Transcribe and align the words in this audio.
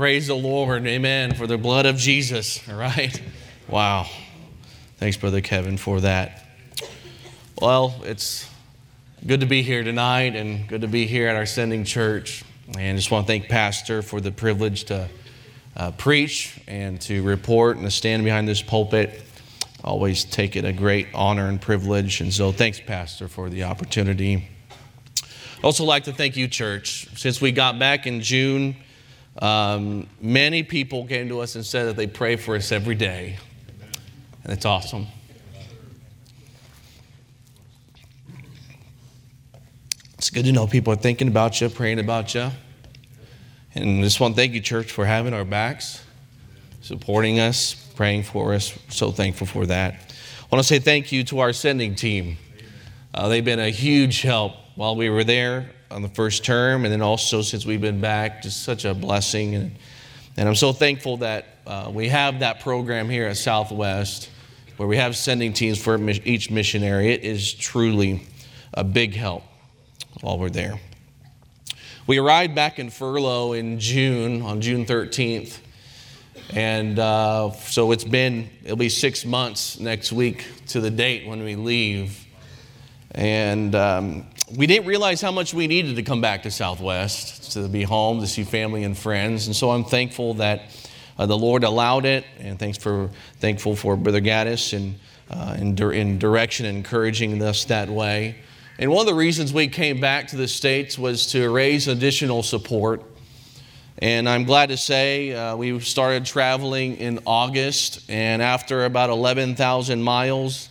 Praise 0.00 0.28
the 0.28 0.34
Lord. 0.34 0.86
Amen. 0.86 1.34
For 1.34 1.46
the 1.46 1.58
blood 1.58 1.84
of 1.84 1.98
Jesus. 1.98 2.66
All 2.70 2.74
right. 2.74 3.20
Wow. 3.68 4.06
Thanks, 4.96 5.18
Brother 5.18 5.42
Kevin, 5.42 5.76
for 5.76 6.00
that. 6.00 6.42
Well, 7.60 7.94
it's 8.04 8.48
good 9.26 9.40
to 9.40 9.46
be 9.46 9.60
here 9.60 9.84
tonight 9.84 10.36
and 10.36 10.66
good 10.66 10.80
to 10.80 10.88
be 10.88 11.06
here 11.06 11.28
at 11.28 11.36
our 11.36 11.44
sending 11.44 11.84
church. 11.84 12.42
And 12.78 12.96
just 12.96 13.10
want 13.10 13.26
to 13.26 13.30
thank 13.30 13.50
Pastor 13.50 14.00
for 14.00 14.22
the 14.22 14.32
privilege 14.32 14.84
to 14.84 15.06
uh, 15.76 15.90
preach 15.90 16.58
and 16.66 16.98
to 17.02 17.22
report 17.22 17.76
and 17.76 17.84
to 17.84 17.90
stand 17.90 18.24
behind 18.24 18.48
this 18.48 18.62
pulpit. 18.62 19.20
Always 19.84 20.24
take 20.24 20.56
it 20.56 20.64
a 20.64 20.72
great 20.72 21.08
honor 21.12 21.46
and 21.46 21.60
privilege. 21.60 22.22
And 22.22 22.32
so, 22.32 22.52
thanks, 22.52 22.80
Pastor, 22.80 23.28
for 23.28 23.50
the 23.50 23.64
opportunity. 23.64 24.48
Also, 25.62 25.84
like 25.84 26.04
to 26.04 26.12
thank 26.14 26.38
you, 26.38 26.48
church. 26.48 27.06
Since 27.18 27.42
we 27.42 27.52
got 27.52 27.78
back 27.78 28.06
in 28.06 28.22
June, 28.22 28.76
um, 29.38 30.06
many 30.20 30.62
people 30.62 31.06
came 31.06 31.28
to 31.28 31.40
us 31.40 31.54
and 31.54 31.64
said 31.64 31.86
that 31.86 31.96
they 31.96 32.06
pray 32.06 32.36
for 32.36 32.56
us 32.56 32.72
every 32.72 32.94
day. 32.94 33.38
And 34.44 34.52
it's 34.52 34.64
awesome. 34.64 35.06
It's 40.18 40.30
good 40.30 40.44
to 40.44 40.52
know 40.52 40.66
people 40.66 40.92
are 40.92 40.96
thinking 40.96 41.28
about 41.28 41.60
you, 41.60 41.68
praying 41.68 41.98
about 41.98 42.34
you. 42.34 42.50
And 43.74 44.02
just 44.02 44.20
want 44.20 44.34
to 44.34 44.36
thank 44.40 44.52
you, 44.52 44.60
church, 44.60 44.90
for 44.90 45.06
having 45.06 45.32
our 45.32 45.44
backs, 45.44 46.04
supporting 46.82 47.38
us, 47.38 47.74
praying 47.94 48.24
for 48.24 48.52
us. 48.52 48.76
So 48.88 49.12
thankful 49.12 49.46
for 49.46 49.66
that. 49.66 49.94
I 49.94 50.46
want 50.50 50.62
to 50.62 50.68
say 50.68 50.78
thank 50.78 51.12
you 51.12 51.22
to 51.24 51.38
our 51.38 51.52
sending 51.52 51.94
team. 51.94 52.36
Uh, 53.14 53.28
they've 53.28 53.44
been 53.44 53.60
a 53.60 53.70
huge 53.70 54.22
help 54.22 54.54
while 54.74 54.96
we 54.96 55.08
were 55.08 55.24
there 55.24 55.70
on 55.90 56.02
the 56.02 56.08
first 56.08 56.44
term, 56.44 56.84
and 56.84 56.92
then 56.92 57.02
also 57.02 57.42
since 57.42 57.66
we've 57.66 57.80
been 57.80 58.00
back, 58.00 58.42
just 58.42 58.62
such 58.62 58.84
a 58.84 58.94
blessing. 58.94 59.54
And, 59.54 59.76
and 60.36 60.48
I'm 60.48 60.54
so 60.54 60.72
thankful 60.72 61.18
that 61.18 61.46
uh, 61.66 61.90
we 61.92 62.08
have 62.08 62.40
that 62.40 62.60
program 62.60 63.08
here 63.08 63.26
at 63.26 63.36
Southwest 63.36 64.30
where 64.76 64.88
we 64.88 64.96
have 64.96 65.16
sending 65.16 65.52
teams 65.52 65.78
for 65.78 65.98
each 66.24 66.50
missionary. 66.50 67.12
It 67.12 67.22
is 67.22 67.52
truly 67.52 68.26
a 68.72 68.82
big 68.82 69.14
help 69.14 69.42
while 70.22 70.38
we're 70.38 70.48
there. 70.48 70.80
We 72.06 72.18
arrived 72.18 72.54
back 72.54 72.78
in 72.78 72.90
furlough 72.90 73.52
in 73.52 73.78
June, 73.78 74.42
on 74.42 74.60
June 74.60 74.86
13th. 74.86 75.58
And 76.52 76.98
uh, 76.98 77.52
so 77.52 77.92
it's 77.92 78.04
been, 78.04 78.48
it'll 78.64 78.76
be 78.76 78.88
six 78.88 79.24
months 79.24 79.78
next 79.78 80.12
week 80.12 80.46
to 80.68 80.80
the 80.80 80.90
date 80.90 81.26
when 81.26 81.42
we 81.44 81.56
leave. 81.56 82.26
And 83.12 83.74
um, 83.74 84.26
we 84.56 84.66
didn't 84.66 84.86
realize 84.86 85.20
how 85.20 85.30
much 85.30 85.54
we 85.54 85.66
needed 85.66 85.96
to 85.96 86.02
come 86.02 86.20
back 86.20 86.42
to 86.42 86.50
Southwest, 86.50 87.52
to 87.52 87.68
be 87.68 87.82
home, 87.82 88.20
to 88.20 88.26
see 88.26 88.42
family 88.42 88.84
and 88.84 88.96
friends. 88.96 89.46
And 89.46 89.54
so 89.54 89.70
I'm 89.70 89.84
thankful 89.84 90.34
that 90.34 90.62
uh, 91.18 91.26
the 91.26 91.36
Lord 91.38 91.64
allowed 91.64 92.04
it. 92.04 92.24
And 92.38 92.58
thanks 92.58 92.78
for, 92.78 93.10
thankful 93.38 93.76
for 93.76 93.96
Brother 93.96 94.20
Gaddis 94.20 94.76
and 94.76 94.98
uh, 95.30 95.56
in, 95.58 95.80
in 95.92 96.18
direction, 96.18 96.66
and 96.66 96.78
encouraging 96.78 97.40
us 97.42 97.64
that 97.66 97.88
way. 97.88 98.36
And 98.78 98.90
one 98.90 99.00
of 99.00 99.06
the 99.06 99.14
reasons 99.14 99.52
we 99.52 99.68
came 99.68 100.00
back 100.00 100.28
to 100.28 100.36
the 100.36 100.48
States 100.48 100.98
was 100.98 101.26
to 101.32 101.50
raise 101.50 101.86
additional 101.86 102.42
support. 102.42 103.02
And 103.98 104.28
I'm 104.28 104.44
glad 104.44 104.70
to 104.70 104.76
say 104.76 105.32
uh, 105.32 105.54
we 105.54 105.78
started 105.80 106.24
traveling 106.24 106.96
in 106.96 107.20
August, 107.26 108.00
and 108.08 108.40
after 108.40 108.86
about 108.86 109.10
11,000 109.10 110.02
miles, 110.02 110.69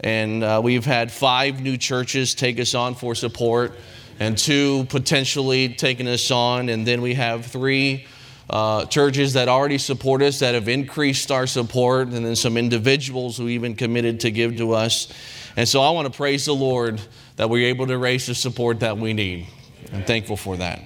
and 0.00 0.42
uh, 0.42 0.60
we've 0.62 0.84
had 0.84 1.12
five 1.12 1.60
new 1.60 1.76
churches 1.76 2.34
take 2.34 2.58
us 2.58 2.74
on 2.74 2.94
for 2.94 3.14
support, 3.14 3.72
and 4.18 4.36
two 4.36 4.84
potentially 4.88 5.68
taking 5.68 6.08
us 6.08 6.30
on, 6.30 6.68
and 6.68 6.86
then 6.86 7.02
we 7.02 7.14
have 7.14 7.46
three 7.46 8.06
uh, 8.48 8.84
churches 8.86 9.34
that 9.34 9.48
already 9.48 9.78
support 9.78 10.22
us 10.22 10.40
that 10.40 10.54
have 10.54 10.68
increased 10.68 11.30
our 11.30 11.46
support, 11.46 12.08
and 12.08 12.24
then 12.24 12.34
some 12.34 12.56
individuals 12.56 13.36
who 13.36 13.48
even 13.48 13.74
committed 13.74 14.20
to 14.20 14.30
give 14.30 14.56
to 14.56 14.72
us. 14.72 15.12
And 15.56 15.68
so 15.68 15.80
I 15.80 15.90
want 15.90 16.10
to 16.10 16.16
praise 16.16 16.46
the 16.46 16.54
Lord 16.54 17.00
that 17.36 17.48
we're 17.48 17.68
able 17.68 17.86
to 17.86 17.98
raise 17.98 18.26
the 18.26 18.34
support 18.34 18.80
that 18.80 18.96
we 18.98 19.12
need. 19.12 19.46
I'm 19.92 20.04
thankful 20.04 20.36
for 20.36 20.56
that. 20.56 20.82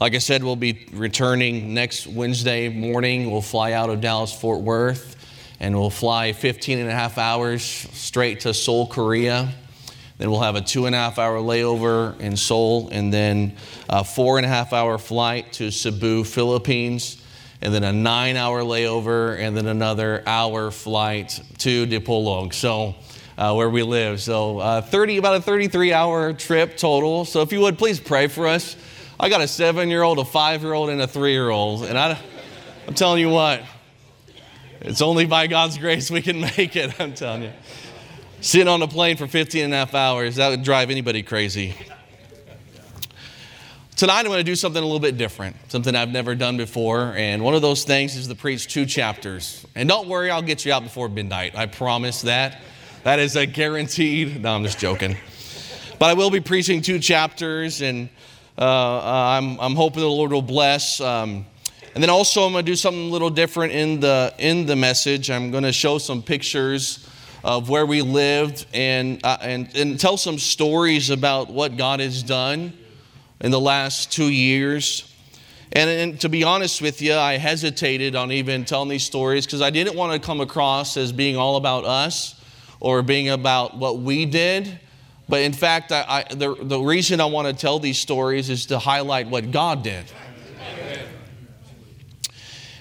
Like 0.00 0.14
I 0.14 0.18
said, 0.18 0.42
we'll 0.42 0.56
be 0.56 0.88
returning 0.92 1.74
next 1.74 2.06
Wednesday 2.06 2.68
morning. 2.68 3.30
We'll 3.30 3.40
fly 3.40 3.72
out 3.72 3.88
of 3.88 4.00
Dallas 4.00 4.32
Fort 4.32 4.60
Worth 4.60 5.16
and 5.62 5.78
we'll 5.78 5.90
fly 5.90 6.32
15 6.32 6.80
and 6.80 6.88
a 6.88 6.92
half 6.92 7.18
hours 7.18 7.62
straight 7.62 8.40
to 8.40 8.52
Seoul, 8.52 8.88
Korea. 8.88 9.48
Then 10.18 10.28
we'll 10.28 10.40
have 10.40 10.56
a 10.56 10.60
two 10.60 10.86
and 10.86 10.94
a 10.94 10.98
half 10.98 11.20
hour 11.20 11.38
layover 11.38 12.18
in 12.18 12.36
Seoul, 12.36 12.88
and 12.90 13.12
then 13.12 13.54
a 13.88 14.02
four 14.02 14.38
and 14.38 14.44
a 14.44 14.48
half 14.48 14.72
hour 14.72 14.98
flight 14.98 15.52
to 15.54 15.70
Cebu, 15.70 16.24
Philippines, 16.24 17.22
and 17.60 17.72
then 17.72 17.84
a 17.84 17.92
nine 17.92 18.36
hour 18.36 18.62
layover, 18.62 19.38
and 19.38 19.56
then 19.56 19.68
another 19.68 20.24
hour 20.26 20.72
flight 20.72 21.40
to 21.58 21.86
Dipolog. 21.86 22.52
So 22.54 22.96
uh, 23.38 23.54
where 23.54 23.70
we 23.70 23.84
live. 23.84 24.20
So, 24.20 24.58
uh, 24.58 24.80
30, 24.80 25.18
about 25.18 25.36
a 25.36 25.40
33 25.40 25.92
hour 25.92 26.32
trip 26.32 26.76
total. 26.76 27.24
So, 27.24 27.40
if 27.40 27.52
you 27.52 27.60
would 27.60 27.78
please 27.78 27.98
pray 27.98 28.26
for 28.26 28.46
us. 28.46 28.76
I 29.18 29.28
got 29.28 29.40
a 29.40 29.48
seven 29.48 29.88
year 29.88 30.02
old, 30.02 30.18
a 30.18 30.24
five 30.24 30.62
year 30.62 30.72
old, 30.72 30.90
and 30.90 31.00
a 31.00 31.06
three 31.06 31.32
year 31.32 31.50
old. 31.50 31.84
And 31.84 31.96
I, 31.96 32.18
I'm 32.86 32.94
telling 32.94 33.20
you 33.20 33.30
what, 33.30 33.62
it's 34.84 35.00
only 35.00 35.26
by 35.26 35.46
God's 35.46 35.78
grace 35.78 36.10
we 36.10 36.22
can 36.22 36.40
make 36.56 36.76
it, 36.76 37.00
I'm 37.00 37.14
telling 37.14 37.42
you. 37.42 37.52
Sitting 38.40 38.66
on 38.66 38.82
a 38.82 38.88
plane 38.88 39.16
for 39.16 39.28
15 39.28 39.64
and 39.64 39.72
a 39.72 39.76
half 39.76 39.94
hours, 39.94 40.36
that 40.36 40.48
would 40.48 40.64
drive 40.64 40.90
anybody 40.90 41.22
crazy. 41.22 41.74
Tonight, 43.94 44.20
I'm 44.20 44.26
going 44.26 44.38
to 44.38 44.44
do 44.44 44.56
something 44.56 44.82
a 44.82 44.84
little 44.84 44.98
bit 44.98 45.16
different, 45.16 45.54
something 45.68 45.94
I've 45.94 46.10
never 46.10 46.34
done 46.34 46.56
before. 46.56 47.14
And 47.16 47.44
one 47.44 47.54
of 47.54 47.62
those 47.62 47.84
things 47.84 48.16
is 48.16 48.26
to 48.26 48.34
preach 48.34 48.66
two 48.66 48.84
chapters. 48.84 49.64
And 49.76 49.88
don't 49.88 50.08
worry, 50.08 50.28
I'll 50.28 50.42
get 50.42 50.64
you 50.64 50.72
out 50.72 50.82
before 50.82 51.08
midnight. 51.08 51.54
I 51.56 51.66
promise 51.66 52.22
that. 52.22 52.60
That 53.04 53.20
is 53.20 53.36
a 53.36 53.46
guaranteed. 53.46 54.42
No, 54.42 54.56
I'm 54.56 54.64
just 54.64 54.80
joking. 54.80 55.16
But 56.00 56.10
I 56.10 56.14
will 56.14 56.30
be 56.30 56.40
preaching 56.40 56.82
two 56.82 56.98
chapters, 56.98 57.80
and 57.80 58.08
uh, 58.58 58.62
uh, 58.62 59.38
I'm, 59.38 59.60
I'm 59.60 59.76
hoping 59.76 60.00
the 60.00 60.08
Lord 60.08 60.32
will 60.32 60.42
bless. 60.42 61.00
Um, 61.00 61.46
and 61.94 62.02
then 62.02 62.10
also, 62.10 62.44
I'm 62.44 62.52
going 62.52 62.64
to 62.64 62.70
do 62.70 62.76
something 62.76 63.08
a 63.08 63.12
little 63.12 63.30
different 63.30 63.72
in 63.72 64.00
the 64.00 64.34
in 64.38 64.66
the 64.66 64.76
message. 64.76 65.30
I'm 65.30 65.50
going 65.50 65.64
to 65.64 65.72
show 65.72 65.98
some 65.98 66.22
pictures 66.22 67.06
of 67.44 67.68
where 67.68 67.84
we 67.86 68.02
lived 68.02 68.66
and, 68.72 69.20
uh, 69.24 69.36
and, 69.40 69.74
and 69.76 69.98
tell 69.98 70.16
some 70.16 70.38
stories 70.38 71.10
about 71.10 71.50
what 71.50 71.76
God 71.76 72.00
has 72.00 72.22
done 72.22 72.72
in 73.40 73.50
the 73.50 73.60
last 73.60 74.12
two 74.12 74.28
years. 74.28 75.12
And, 75.72 75.90
and, 75.90 76.20
to 76.20 76.28
be 76.28 76.44
honest 76.44 76.80
with 76.80 77.02
you, 77.02 77.14
I 77.14 77.38
hesitated 77.38 78.14
on 78.14 78.30
even 78.30 78.64
telling 78.64 78.88
these 78.88 79.04
stories 79.04 79.46
because 79.46 79.62
I 79.62 79.70
didn't 79.70 79.96
want 79.96 80.12
to 80.12 80.24
come 80.24 80.40
across 80.40 80.96
as 80.96 81.12
being 81.12 81.36
all 81.36 81.56
about 81.56 81.84
us 81.84 82.40
or 82.78 83.02
being 83.02 83.30
about 83.30 83.76
what 83.76 83.98
we 83.98 84.26
did. 84.26 84.78
But 85.28 85.40
in 85.42 85.52
fact, 85.52 85.90
I, 85.90 86.26
I, 86.30 86.34
the, 86.34 86.54
the 86.54 86.78
reason 86.78 87.20
I 87.20 87.24
want 87.24 87.48
to 87.48 87.54
tell 87.54 87.78
these 87.78 87.98
stories 87.98 88.50
is 88.50 88.66
to 88.66 88.78
highlight 88.78 89.28
what 89.28 89.50
God 89.50 89.82
did. 89.82 90.04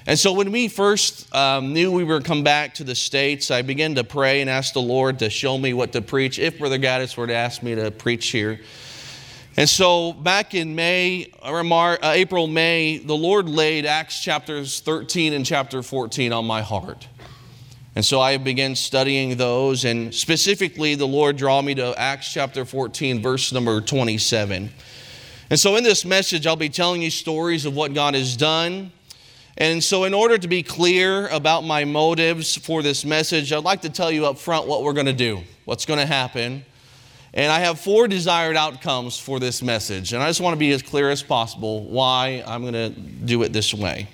And 0.07 0.17
so 0.17 0.33
when 0.33 0.51
we 0.51 0.67
first 0.67 1.33
um, 1.35 1.73
knew 1.73 1.91
we 1.91 2.03
were 2.03 2.21
come 2.21 2.43
back 2.43 2.73
to 2.75 2.83
the 2.83 2.95
States, 2.95 3.51
I 3.51 3.61
began 3.61 3.95
to 3.95 4.03
pray 4.03 4.41
and 4.41 4.49
ask 4.49 4.73
the 4.73 4.81
Lord 4.81 5.19
to 5.19 5.29
show 5.29 5.57
me 5.57 5.73
what 5.73 5.91
to 5.93 6.01
preach 6.01 6.39
if 6.39 6.57
Brother 6.57 6.79
Gaddis 6.79 7.15
were 7.15 7.27
to 7.27 7.35
ask 7.35 7.61
me 7.61 7.75
to 7.75 7.91
preach 7.91 8.29
here. 8.29 8.59
And 9.57 9.67
so 9.67 10.13
back 10.13 10.55
in 10.55 10.75
May, 10.75 11.31
or 11.43 11.63
Mar- 11.63 11.99
uh, 12.01 12.13
April, 12.13 12.47
May, 12.47 12.97
the 12.97 13.15
Lord 13.15 13.47
laid 13.47 13.85
Acts 13.85 14.23
chapters 14.23 14.79
13 14.79 15.33
and 15.33 15.45
chapter 15.45 15.83
14 15.83 16.33
on 16.33 16.45
my 16.45 16.61
heart. 16.61 17.07
And 17.93 18.05
so 18.05 18.21
I 18.21 18.37
began 18.37 18.75
studying 18.75 19.35
those, 19.35 19.83
and 19.83 20.15
specifically, 20.15 20.95
the 20.95 21.05
Lord 21.05 21.35
draw 21.35 21.61
me 21.61 21.75
to 21.75 21.93
Acts 21.99 22.31
chapter 22.31 22.63
14, 22.63 23.21
verse 23.21 23.51
number 23.51 23.81
27. 23.81 24.71
And 25.49 25.59
so, 25.59 25.75
in 25.75 25.83
this 25.83 26.05
message, 26.05 26.47
I'll 26.47 26.55
be 26.55 26.69
telling 26.69 27.01
you 27.01 27.09
stories 27.09 27.65
of 27.65 27.75
what 27.75 27.93
God 27.93 28.13
has 28.13 28.37
done. 28.37 28.93
And 29.57 29.83
so, 29.83 30.05
in 30.05 30.13
order 30.13 30.37
to 30.37 30.47
be 30.47 30.63
clear 30.63 31.27
about 31.27 31.63
my 31.63 31.83
motives 31.83 32.55
for 32.55 32.81
this 32.81 33.03
message, 33.03 33.51
I'd 33.51 33.63
like 33.63 33.81
to 33.81 33.89
tell 33.89 34.09
you 34.11 34.25
up 34.25 34.37
front 34.37 34.67
what 34.67 34.83
we're 34.83 34.93
going 34.93 35.07
to 35.07 35.13
do, 35.13 35.41
what's 35.65 35.85
going 35.85 35.99
to 35.99 36.05
happen. 36.05 36.63
And 37.33 37.51
I 37.51 37.59
have 37.59 37.79
four 37.79 38.07
desired 38.07 38.57
outcomes 38.57 39.17
for 39.17 39.39
this 39.39 39.61
message. 39.61 40.13
And 40.13 40.21
I 40.21 40.27
just 40.27 40.41
want 40.41 40.53
to 40.53 40.59
be 40.59 40.71
as 40.71 40.81
clear 40.81 41.09
as 41.09 41.23
possible 41.23 41.85
why 41.85 42.43
I'm 42.45 42.61
going 42.61 42.73
to 42.73 42.89
do 42.89 43.43
it 43.43 43.53
this 43.53 43.73
way. 43.73 44.09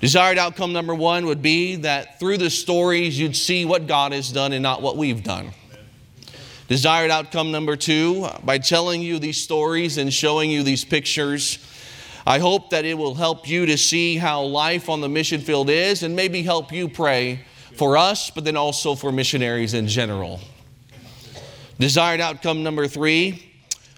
Desired 0.00 0.38
outcome 0.38 0.72
number 0.72 0.94
one 0.94 1.26
would 1.26 1.42
be 1.42 1.76
that 1.76 2.18
through 2.18 2.38
the 2.38 2.50
stories, 2.50 3.18
you'd 3.18 3.36
see 3.36 3.64
what 3.64 3.86
God 3.86 4.12
has 4.12 4.30
done 4.30 4.52
and 4.52 4.62
not 4.62 4.82
what 4.82 4.96
we've 4.96 5.22
done. 5.22 5.52
Desired 6.68 7.10
outcome 7.10 7.50
number 7.50 7.76
two, 7.76 8.28
by 8.44 8.58
telling 8.58 9.00
you 9.00 9.18
these 9.18 9.40
stories 9.40 9.98
and 9.98 10.12
showing 10.12 10.50
you 10.50 10.62
these 10.62 10.84
pictures, 10.84 11.58
I 12.26 12.38
hope 12.40 12.70
that 12.70 12.84
it 12.84 12.98
will 12.98 13.14
help 13.14 13.48
you 13.48 13.66
to 13.66 13.78
see 13.78 14.16
how 14.16 14.42
life 14.42 14.88
on 14.88 15.00
the 15.00 15.08
mission 15.08 15.40
field 15.40 15.70
is 15.70 16.02
and 16.02 16.16
maybe 16.16 16.42
help 16.42 16.72
you 16.72 16.88
pray 16.88 17.40
for 17.76 17.96
us, 17.96 18.30
but 18.30 18.44
then 18.44 18.56
also 18.56 18.94
for 18.94 19.12
missionaries 19.12 19.74
in 19.74 19.86
general. 19.86 20.40
Desired 21.78 22.20
outcome 22.20 22.62
number 22.62 22.88
three, 22.88 23.52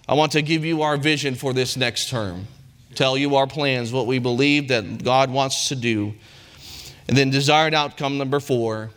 I 0.09 0.15
want 0.15 0.33
to 0.33 0.43
give 0.43 0.65
you 0.65 0.83
our 0.83 0.97
vision 0.97 1.35
for 1.35 1.53
this 1.53 1.77
next 1.77 2.11
term 2.11 2.47
tell 2.99 3.17
you 3.17 3.37
our 3.37 3.47
plans, 3.47 3.93
what 3.93 4.07
we 4.09 4.19
believe 4.19 4.69
that 4.69 5.05
God 5.05 5.31
wants 5.31 5.69
to 5.69 5.77
do. 5.77 6.15
And 7.07 7.17
then, 7.17 7.31
desired 7.31 7.73
outcome 7.73 8.19
number 8.19 8.41
four, 8.41 8.91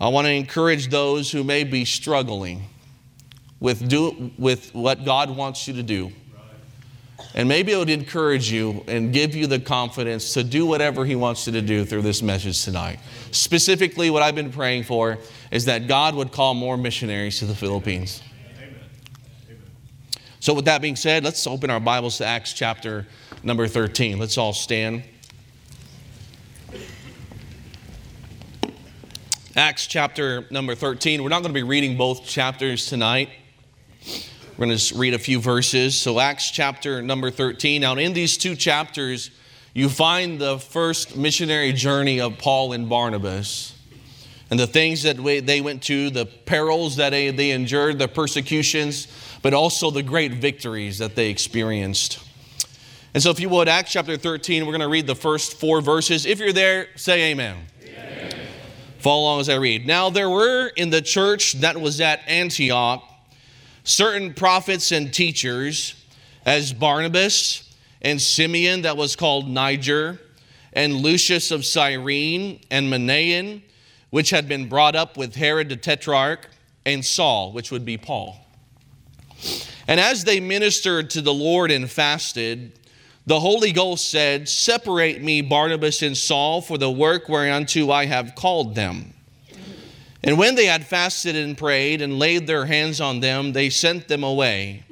I 0.00 0.08
want 0.08 0.26
to 0.26 0.32
encourage 0.32 0.88
those 0.88 1.30
who 1.30 1.44
may 1.44 1.62
be 1.62 1.84
struggling 1.84 2.64
with, 3.60 3.88
do, 3.88 4.32
with 4.36 4.74
what 4.74 5.04
God 5.04 5.30
wants 5.30 5.68
you 5.68 5.74
to 5.74 5.82
do. 5.82 6.12
And 7.34 7.48
maybe 7.48 7.72
it 7.72 7.76
would 7.76 7.90
encourage 7.90 8.50
you 8.50 8.84
and 8.88 9.12
give 9.12 9.36
you 9.36 9.46
the 9.46 9.60
confidence 9.60 10.34
to 10.34 10.42
do 10.42 10.66
whatever 10.66 11.04
He 11.04 11.14
wants 11.14 11.46
you 11.46 11.52
to 11.52 11.62
do 11.62 11.84
through 11.84 12.02
this 12.02 12.22
message 12.22 12.64
tonight. 12.64 12.98
Specifically, 13.30 14.10
what 14.10 14.22
I've 14.22 14.34
been 14.34 14.50
praying 14.50 14.84
for 14.84 15.18
is 15.50 15.66
that 15.66 15.86
God 15.86 16.14
would 16.14 16.32
call 16.32 16.54
more 16.54 16.76
missionaries 16.76 17.38
to 17.38 17.46
the 17.46 17.54
Philippines. 17.54 18.22
So, 20.40 20.54
with 20.54 20.64
that 20.64 20.80
being 20.80 20.96
said, 20.96 21.22
let's 21.22 21.46
open 21.46 21.70
our 21.70 21.80
Bibles 21.80 22.18
to 22.18 22.24
Acts 22.24 22.54
chapter 22.54 23.06
number 23.42 23.68
13. 23.68 24.18
Let's 24.18 24.38
all 24.38 24.54
stand. 24.54 25.04
Acts 29.54 29.86
chapter 29.86 30.46
number 30.50 30.74
13. 30.74 31.22
We're 31.22 31.28
not 31.28 31.42
going 31.42 31.52
to 31.52 31.58
be 31.58 31.62
reading 31.62 31.96
both 31.96 32.24
chapters 32.24 32.86
tonight. 32.86 33.28
We're 34.60 34.66
going 34.66 34.76
to 34.76 34.98
read 34.98 35.14
a 35.14 35.18
few 35.18 35.40
verses. 35.40 35.98
So, 35.98 36.20
Acts 36.20 36.50
chapter 36.50 37.00
number 37.00 37.30
13. 37.30 37.80
Now, 37.80 37.94
in 37.94 38.12
these 38.12 38.36
two 38.36 38.54
chapters, 38.54 39.30
you 39.72 39.88
find 39.88 40.38
the 40.38 40.58
first 40.58 41.16
missionary 41.16 41.72
journey 41.72 42.20
of 42.20 42.36
Paul 42.36 42.74
and 42.74 42.86
Barnabas 42.86 43.74
and 44.50 44.60
the 44.60 44.66
things 44.66 45.04
that 45.04 45.16
they 45.16 45.62
went 45.62 45.82
to, 45.84 46.10
the 46.10 46.26
perils 46.26 46.96
that 46.96 47.12
they 47.12 47.52
endured, 47.52 47.98
the 47.98 48.06
persecutions, 48.06 49.08
but 49.40 49.54
also 49.54 49.90
the 49.90 50.02
great 50.02 50.34
victories 50.34 50.98
that 50.98 51.16
they 51.16 51.30
experienced. 51.30 52.22
And 53.14 53.22
so, 53.22 53.30
if 53.30 53.40
you 53.40 53.48
would, 53.48 53.66
Acts 53.66 53.92
chapter 53.92 54.18
13, 54.18 54.66
we're 54.66 54.72
going 54.72 54.82
to 54.82 54.88
read 54.88 55.06
the 55.06 55.14
first 55.14 55.58
four 55.58 55.80
verses. 55.80 56.26
If 56.26 56.38
you're 56.38 56.52
there, 56.52 56.88
say 56.96 57.30
amen. 57.30 57.64
amen. 57.82 58.46
Follow 58.98 59.22
along 59.22 59.40
as 59.40 59.48
I 59.48 59.54
read. 59.54 59.86
Now, 59.86 60.10
there 60.10 60.28
were 60.28 60.66
in 60.76 60.90
the 60.90 61.00
church 61.00 61.54
that 61.60 61.80
was 61.80 62.02
at 62.02 62.20
Antioch 62.26 63.06
certain 63.90 64.32
prophets 64.32 64.92
and 64.92 65.12
teachers, 65.12 65.94
as 66.46 66.72
Barnabas 66.72 67.74
and 68.00 68.20
Simeon, 68.20 68.82
that 68.82 68.96
was 68.96 69.16
called 69.16 69.48
Niger, 69.48 70.20
and 70.72 70.94
Lucius 70.94 71.50
of 71.50 71.66
Cyrene, 71.66 72.60
and 72.70 72.90
Manaen, 72.90 73.62
which 74.10 74.30
had 74.30 74.48
been 74.48 74.68
brought 74.68 74.94
up 74.94 75.16
with 75.16 75.34
Herod 75.34 75.68
the 75.68 75.76
Tetrarch, 75.76 76.48
and 76.86 77.04
Saul, 77.04 77.52
which 77.52 77.70
would 77.70 77.84
be 77.84 77.98
Paul. 77.98 78.36
And 79.86 79.98
as 79.98 80.24
they 80.24 80.38
ministered 80.38 81.10
to 81.10 81.20
the 81.20 81.34
Lord 81.34 81.70
and 81.70 81.90
fasted, 81.90 82.78
the 83.26 83.40
Holy 83.40 83.72
Ghost 83.72 84.10
said, 84.10 84.48
Separate 84.48 85.20
me, 85.22 85.42
Barnabas 85.42 86.02
and 86.02 86.16
Saul, 86.16 86.62
for 86.62 86.78
the 86.78 86.90
work 86.90 87.28
whereunto 87.28 87.90
I 87.90 88.06
have 88.06 88.34
called 88.34 88.74
them. 88.74 89.14
And 90.22 90.38
when 90.38 90.54
they 90.54 90.66
had 90.66 90.86
fasted 90.86 91.34
and 91.34 91.56
prayed 91.56 92.02
and 92.02 92.18
laid 92.18 92.46
their 92.46 92.66
hands 92.66 93.00
on 93.00 93.20
them, 93.20 93.52
they 93.52 93.70
sent 93.70 94.08
them 94.08 94.22
away. 94.22 94.84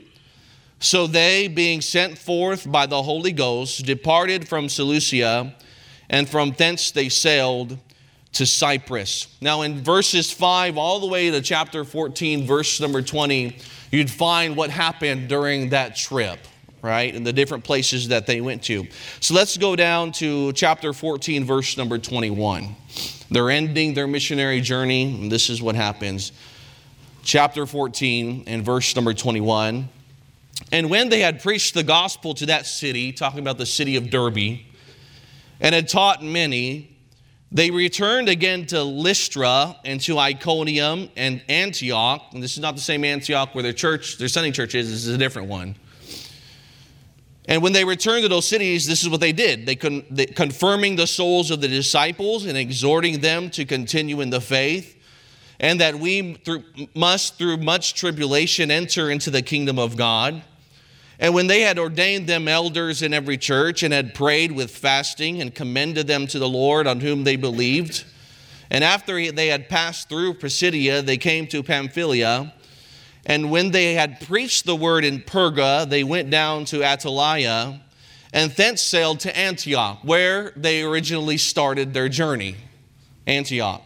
So 0.80 1.06
they, 1.06 1.48
being 1.48 1.80
sent 1.80 2.16
forth 2.16 2.70
by 2.70 2.86
the 2.86 3.02
Holy 3.02 3.32
Ghost, 3.32 3.84
departed 3.84 4.48
from 4.48 4.68
Seleucia, 4.68 5.54
and 6.08 6.28
from 6.28 6.52
thence 6.52 6.90
they 6.90 7.08
sailed 7.08 7.78
to 8.32 8.46
Cyprus. 8.46 9.26
Now, 9.40 9.62
in 9.62 9.82
verses 9.82 10.30
5 10.30 10.78
all 10.78 11.00
the 11.00 11.06
way 11.06 11.30
to 11.30 11.40
chapter 11.40 11.84
14, 11.84 12.46
verse 12.46 12.80
number 12.80 13.02
20, 13.02 13.56
you'd 13.90 14.10
find 14.10 14.56
what 14.56 14.70
happened 14.70 15.28
during 15.28 15.70
that 15.70 15.96
trip, 15.96 16.38
right? 16.82 17.14
And 17.14 17.26
the 17.26 17.32
different 17.32 17.64
places 17.64 18.08
that 18.08 18.26
they 18.26 18.40
went 18.40 18.62
to. 18.64 18.86
So 19.20 19.34
let's 19.34 19.56
go 19.56 19.76
down 19.76 20.12
to 20.12 20.52
chapter 20.52 20.92
14, 20.92 21.44
verse 21.44 21.76
number 21.76 21.98
21. 21.98 22.74
They're 23.30 23.50
ending 23.50 23.94
their 23.94 24.06
missionary 24.06 24.60
journey, 24.60 25.14
and 25.14 25.30
this 25.30 25.50
is 25.50 25.60
what 25.60 25.74
happens. 25.74 26.32
Chapter 27.22 27.66
14 27.66 28.44
and 28.46 28.64
verse 28.64 28.94
number 28.96 29.12
21. 29.12 29.88
And 30.72 30.90
when 30.90 31.08
they 31.08 31.20
had 31.20 31.42
preached 31.42 31.74
the 31.74 31.82
gospel 31.82 32.34
to 32.34 32.46
that 32.46 32.66
city, 32.66 33.12
talking 33.12 33.40
about 33.40 33.58
the 33.58 33.66
city 33.66 33.96
of 33.96 34.10
Derbe, 34.10 34.60
and 35.60 35.74
had 35.74 35.88
taught 35.88 36.22
many, 36.22 36.96
they 37.50 37.70
returned 37.70 38.28
again 38.28 38.66
to 38.66 38.82
Lystra 38.82 39.76
and 39.84 40.00
to 40.02 40.18
Iconium 40.18 41.08
and 41.16 41.42
Antioch. 41.48 42.22
And 42.32 42.42
this 42.42 42.52
is 42.52 42.60
not 42.60 42.74
the 42.74 42.82
same 42.82 43.04
Antioch 43.04 43.54
where 43.54 43.62
their 43.62 43.72
church, 43.72 44.18
their 44.18 44.28
Sunday 44.28 44.50
church 44.50 44.74
is, 44.74 44.90
this 44.90 45.06
is 45.06 45.14
a 45.14 45.18
different 45.18 45.48
one. 45.48 45.74
And 47.48 47.62
when 47.62 47.72
they 47.72 47.84
returned 47.84 48.22
to 48.24 48.28
those 48.28 48.46
cities, 48.46 48.86
this 48.86 49.02
is 49.02 49.08
what 49.08 49.20
they 49.20 49.32
did. 49.32 49.64
They, 49.64 49.74
con- 49.74 50.04
they, 50.10 50.26
confirming 50.26 50.96
the 50.96 51.06
souls 51.06 51.50
of 51.50 51.62
the 51.62 51.68
disciples 51.68 52.44
and 52.44 52.58
exhorting 52.58 53.20
them 53.20 53.48
to 53.50 53.64
continue 53.64 54.20
in 54.20 54.28
the 54.28 54.40
faith, 54.40 54.94
and 55.58 55.80
that 55.80 55.94
we 55.94 56.34
through, 56.34 56.62
must, 56.94 57.38
through 57.38 57.56
much 57.56 57.94
tribulation, 57.94 58.70
enter 58.70 59.10
into 59.10 59.30
the 59.30 59.40
kingdom 59.40 59.78
of 59.78 59.96
God. 59.96 60.42
And 61.18 61.34
when 61.34 61.46
they 61.46 61.62
had 61.62 61.78
ordained 61.78 62.28
them 62.28 62.46
elders 62.46 63.02
in 63.02 63.12
every 63.12 63.38
church 63.38 63.82
and 63.82 63.92
had 63.92 64.14
prayed 64.14 64.52
with 64.52 64.70
fasting 64.70 65.40
and 65.40 65.52
commended 65.52 66.06
them 66.06 66.26
to 66.28 66.38
the 66.38 66.48
Lord 66.48 66.86
on 66.86 67.00
whom 67.00 67.24
they 67.24 67.36
believed, 67.36 68.04
and 68.70 68.84
after 68.84 69.32
they 69.32 69.48
had 69.48 69.70
passed 69.70 70.10
through 70.10 70.34
Pisidia, 70.34 71.00
they 71.00 71.16
came 71.16 71.46
to 71.46 71.62
Pamphylia. 71.62 72.52
And 73.26 73.50
when 73.50 73.70
they 73.70 73.94
had 73.94 74.20
preached 74.20 74.64
the 74.64 74.76
word 74.76 75.04
in 75.04 75.20
Perga, 75.20 75.88
they 75.88 76.04
went 76.04 76.30
down 76.30 76.64
to 76.66 76.78
Attalia 76.78 77.80
and 78.32 78.50
thence 78.52 78.82
sailed 78.82 79.20
to 79.20 79.36
Antioch, 79.36 80.00
where 80.02 80.52
they 80.54 80.82
originally 80.82 81.38
started 81.38 81.94
their 81.94 82.08
journey. 82.08 82.56
Antioch. 83.26 83.82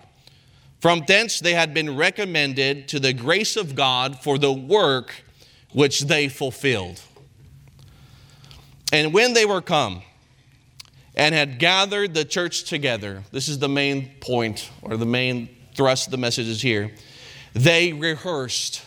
From 0.80 1.04
thence 1.06 1.40
they 1.40 1.54
had 1.54 1.74
been 1.74 1.96
recommended 1.96 2.88
to 2.88 2.98
the 2.98 3.12
grace 3.12 3.56
of 3.56 3.74
God 3.74 4.20
for 4.20 4.38
the 4.38 4.52
work 4.52 5.14
which 5.72 6.02
they 6.02 6.28
fulfilled. 6.28 7.00
And 8.92 9.12
when 9.12 9.32
they 9.32 9.44
were 9.44 9.62
come 9.62 10.02
and 11.14 11.34
had 11.34 11.58
gathered 11.58 12.14
the 12.14 12.24
church 12.24 12.64
together, 12.64 13.22
this 13.32 13.48
is 13.48 13.58
the 13.58 13.68
main 13.68 14.10
point 14.20 14.70
or 14.82 14.96
the 14.96 15.06
main 15.06 15.48
thrust 15.74 16.08
of 16.08 16.10
the 16.10 16.18
message 16.18 16.48
is 16.48 16.60
here, 16.60 16.90
they 17.54 17.92
rehearsed 17.92 18.82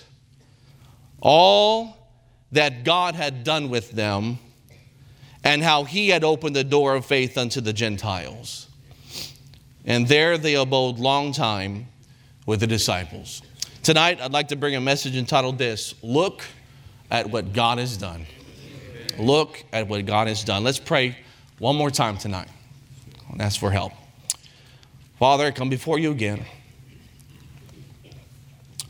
all 1.25 1.97
that 2.51 2.83
God 2.83 3.15
had 3.15 3.43
done 3.43 3.71
with 3.71 3.89
them 3.89 4.37
and 5.43 5.63
how 5.63 5.83
he 5.83 6.09
had 6.09 6.23
opened 6.23 6.55
the 6.55 6.63
door 6.63 6.93
of 6.93 7.03
faith 7.03 7.35
unto 7.35 7.61
the 7.61 7.73
Gentiles. 7.73 8.69
And 9.85 10.07
there 10.07 10.37
they 10.37 10.53
abode 10.53 10.99
long 10.99 11.31
time 11.31 11.87
with 12.45 12.59
the 12.59 12.67
disciples. 12.67 13.41
Tonight, 13.81 14.21
I'd 14.21 14.33
like 14.33 14.49
to 14.49 14.55
bring 14.55 14.75
a 14.75 14.81
message 14.81 15.15
entitled 15.15 15.57
this 15.57 15.95
Look 16.03 16.43
at 17.09 17.27
what 17.31 17.53
God 17.53 17.79
has 17.79 17.97
done. 17.97 18.27
Look 19.17 19.63
at 19.73 19.87
what 19.87 20.05
God 20.05 20.27
has 20.27 20.43
done. 20.43 20.63
Let's 20.63 20.79
pray 20.79 21.17
one 21.57 21.75
more 21.75 21.89
time 21.89 22.19
tonight 22.19 22.49
and 23.31 23.41
ask 23.41 23.59
for 23.59 23.71
help. 23.71 23.93
Father, 25.17 25.45
I 25.45 25.51
come 25.51 25.69
before 25.69 25.97
you 25.97 26.11
again. 26.11 26.45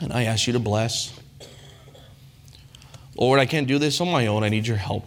And 0.02 0.12
I 0.12 0.24
ask 0.24 0.46
you 0.46 0.52
to 0.52 0.58
bless 0.58 1.18
Lord, 3.18 3.40
I 3.40 3.46
can't 3.46 3.66
do 3.66 3.78
this 3.78 4.00
on 4.00 4.10
my 4.10 4.26
own. 4.26 4.44
I 4.44 4.48
need 4.48 4.66
your 4.66 4.76
help. 4.76 5.06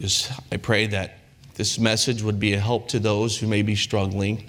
Just, 0.00 0.32
I 0.52 0.56
pray 0.56 0.86
that 0.88 1.18
this 1.54 1.78
message 1.78 2.22
would 2.22 2.38
be 2.38 2.52
a 2.52 2.60
help 2.60 2.88
to 2.88 2.98
those 2.98 3.38
who 3.38 3.46
may 3.46 3.62
be 3.62 3.74
struggling, 3.74 4.48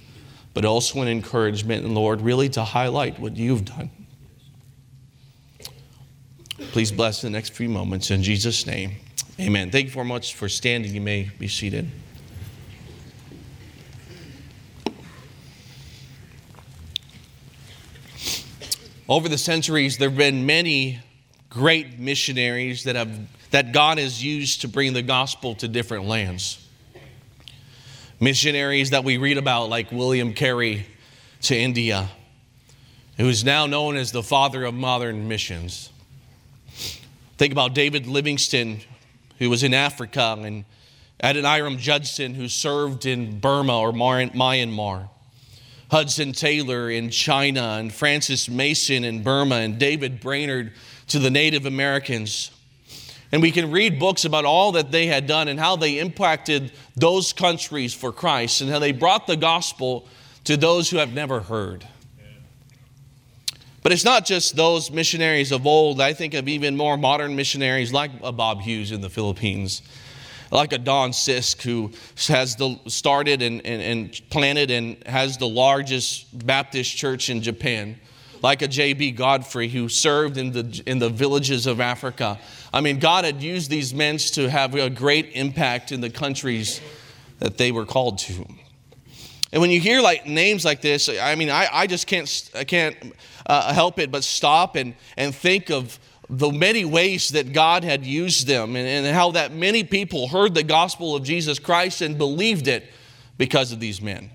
but 0.53 0.65
also 0.65 1.01
an 1.01 1.07
encouragement, 1.07 1.85
and 1.85 1.95
Lord, 1.95 2.21
really 2.21 2.49
to 2.49 2.63
highlight 2.63 3.19
what 3.19 3.37
you've 3.37 3.65
done. 3.65 3.89
Please 6.71 6.91
bless 6.91 7.21
the 7.21 7.29
next 7.29 7.53
few 7.53 7.69
moments 7.69 8.11
in 8.11 8.23
Jesus' 8.23 8.65
name. 8.65 8.97
Amen. 9.39 9.71
Thank 9.71 9.85
you 9.85 9.91
very 9.91 10.05
much 10.05 10.33
for 10.35 10.49
standing. 10.49 10.93
You 10.93 11.01
may 11.01 11.31
be 11.39 11.47
seated. 11.47 11.89
Over 19.09 19.29
the 19.29 19.37
centuries, 19.37 19.97
there 19.97 20.09
have 20.09 20.17
been 20.17 20.45
many 20.45 20.99
great 21.49 21.97
missionaries 21.97 22.83
that, 22.83 22.97
have, 22.97 23.17
that 23.51 23.71
God 23.71 23.99
has 23.99 24.21
used 24.21 24.61
to 24.61 24.67
bring 24.67 24.91
the 24.91 25.01
gospel 25.01 25.55
to 25.55 25.67
different 25.69 26.05
lands. 26.05 26.61
Missionaries 28.19 28.89
that 28.89 29.05
we 29.05 29.15
read 29.15 29.37
about, 29.37 29.69
like 29.69 29.93
William 29.93 30.33
Carey 30.33 30.87
to 31.43 31.55
India, 31.55 32.09
who 33.15 33.29
is 33.29 33.45
now 33.45 33.65
known 33.65 33.95
as 33.95 34.11
the 34.11 34.23
father 34.23 34.65
of 34.65 34.73
modern 34.73 35.29
missions. 35.29 35.89
Think 37.37 37.53
about 37.53 37.73
David 37.73 38.07
Livingstone, 38.07 38.81
who 39.39 39.49
was 39.49 39.63
in 39.63 39.73
Africa, 39.73 40.35
and 40.37 40.65
Adoniram 41.23 41.77
Judson, 41.77 42.33
who 42.33 42.49
served 42.49 43.05
in 43.05 43.39
Burma 43.39 43.79
or 43.79 43.93
Myanmar. 43.93 45.09
Hudson 45.89 46.33
Taylor 46.33 46.89
in 46.89 47.09
China, 47.09 47.77
and 47.79 47.93
Francis 47.93 48.49
Mason 48.49 49.03
in 49.03 49.23
Burma, 49.23 49.55
and 49.55 49.79
David 49.79 50.19
Brainerd 50.19 50.73
to 51.07 51.19
the 51.19 51.29
Native 51.29 51.65
Americans. 51.65 52.51
And 53.31 53.41
we 53.41 53.51
can 53.51 53.71
read 53.71 53.99
books 53.99 54.25
about 54.25 54.45
all 54.45 54.73
that 54.73 54.91
they 54.91 55.07
had 55.07 55.27
done 55.27 55.47
and 55.47 55.59
how 55.59 55.75
they 55.75 55.99
impacted 55.99 56.71
those 56.95 57.33
countries 57.33 57.93
for 57.93 58.11
Christ 58.11 58.61
and 58.61 58.69
how 58.69 58.79
they 58.79 58.91
brought 58.91 59.27
the 59.27 59.35
gospel 59.35 60.07
to 60.45 60.55
those 60.55 60.89
who 60.89 60.97
have 60.97 61.13
never 61.13 61.41
heard. 61.41 61.85
But 63.83 63.91
it's 63.93 64.05
not 64.05 64.25
just 64.25 64.55
those 64.55 64.91
missionaries 64.91 65.51
of 65.53 65.65
old. 65.65 66.01
I 66.01 66.13
think 66.13 66.33
of 66.33 66.49
even 66.49 66.75
more 66.75 66.97
modern 66.97 67.35
missionaries 67.35 67.93
like 67.93 68.21
Bob 68.35 68.61
Hughes 68.61 68.91
in 68.91 68.99
the 68.99 69.09
Philippines, 69.09 69.81
like 70.51 70.73
a 70.73 70.77
Don 70.77 71.11
Sisk 71.11 71.61
who 71.61 71.91
has 72.27 72.55
the, 72.55 72.79
started 72.87 73.41
and, 73.41 73.65
and, 73.65 73.81
and 73.81 74.21
planted 74.29 74.71
and 74.71 75.05
has 75.07 75.37
the 75.37 75.47
largest 75.47 76.45
Baptist 76.45 76.95
church 76.95 77.29
in 77.29 77.41
Japan 77.41 77.99
like 78.41 78.61
a 78.61 78.67
J.B. 78.67 79.11
Godfrey 79.11 79.67
who 79.67 79.89
served 79.89 80.37
in 80.37 80.51
the, 80.51 80.83
in 80.85 80.99
the 80.99 81.09
villages 81.09 81.65
of 81.65 81.79
Africa. 81.79 82.39
I 82.73 82.81
mean, 82.81 82.99
God 82.99 83.25
had 83.25 83.41
used 83.41 83.69
these 83.69 83.93
men 83.93 84.17
to 84.17 84.49
have 84.49 84.75
a 84.75 84.89
great 84.89 85.31
impact 85.33 85.91
in 85.91 86.01
the 86.01 86.09
countries 86.09 86.81
that 87.39 87.57
they 87.57 87.71
were 87.71 87.85
called 87.85 88.19
to. 88.19 88.45
And 89.51 89.61
when 89.61 89.71
you 89.71 89.79
hear 89.79 90.01
like 90.01 90.25
names 90.25 90.65
like 90.65 90.81
this, 90.81 91.09
I 91.09 91.35
mean, 91.35 91.49
I, 91.49 91.67
I 91.71 91.87
just 91.87 92.05
can't, 92.07 92.51
I 92.53 92.63
can't 92.63 92.95
uh, 93.45 93.73
help 93.73 93.97
it 93.99 94.11
but 94.11 94.23
stop 94.23 94.75
and, 94.75 94.93
and 95.15 95.33
think 95.33 95.69
of 95.69 95.99
the 96.29 96.51
many 96.51 96.83
ways 96.83 97.29
that 97.29 97.53
God 97.53 97.83
had 97.83 98.05
used 98.05 98.47
them 98.47 98.75
and, 98.75 98.87
and 98.87 99.15
how 99.15 99.31
that 99.31 99.53
many 99.53 99.83
people 99.83 100.27
heard 100.27 100.53
the 100.53 100.63
gospel 100.63 101.15
of 101.15 101.23
Jesus 101.23 101.57
Christ 101.57 102.01
and 102.01 102.17
believed 102.17 102.67
it 102.67 102.89
because 103.37 103.71
of 103.71 103.79
these 103.79 104.01
men. 104.01 104.29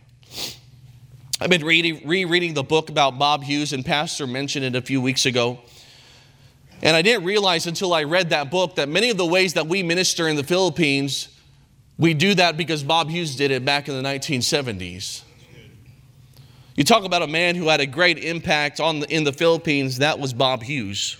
I've 1.40 1.50
been 1.50 1.64
reading, 1.64 2.06
rereading 2.06 2.54
the 2.54 2.62
book 2.62 2.88
about 2.88 3.18
Bob 3.18 3.42
Hughes, 3.42 3.72
and 3.72 3.84
Pastor 3.84 4.26
mentioned 4.26 4.64
it 4.64 4.76
a 4.76 4.80
few 4.80 5.00
weeks 5.00 5.26
ago. 5.26 5.58
And 6.82 6.96
I 6.96 7.02
didn't 7.02 7.24
realize 7.24 7.66
until 7.66 7.92
I 7.92 8.04
read 8.04 8.30
that 8.30 8.50
book 8.50 8.76
that 8.76 8.88
many 8.88 9.10
of 9.10 9.16
the 9.16 9.26
ways 9.26 9.54
that 9.54 9.66
we 9.66 9.82
minister 9.82 10.28
in 10.28 10.36
the 10.36 10.44
Philippines, 10.44 11.28
we 11.98 12.14
do 12.14 12.34
that 12.34 12.56
because 12.56 12.82
Bob 12.82 13.10
Hughes 13.10 13.36
did 13.36 13.50
it 13.50 13.64
back 13.64 13.88
in 13.88 14.00
the 14.00 14.08
1970s. 14.08 15.22
You 16.74 16.84
talk 16.84 17.04
about 17.04 17.22
a 17.22 17.26
man 17.26 17.54
who 17.54 17.68
had 17.68 17.80
a 17.80 17.86
great 17.86 18.18
impact 18.18 18.80
on 18.80 19.00
the, 19.00 19.14
in 19.14 19.24
the 19.24 19.32
Philippines, 19.32 19.98
that 19.98 20.18
was 20.18 20.32
Bob 20.32 20.62
Hughes. 20.62 21.16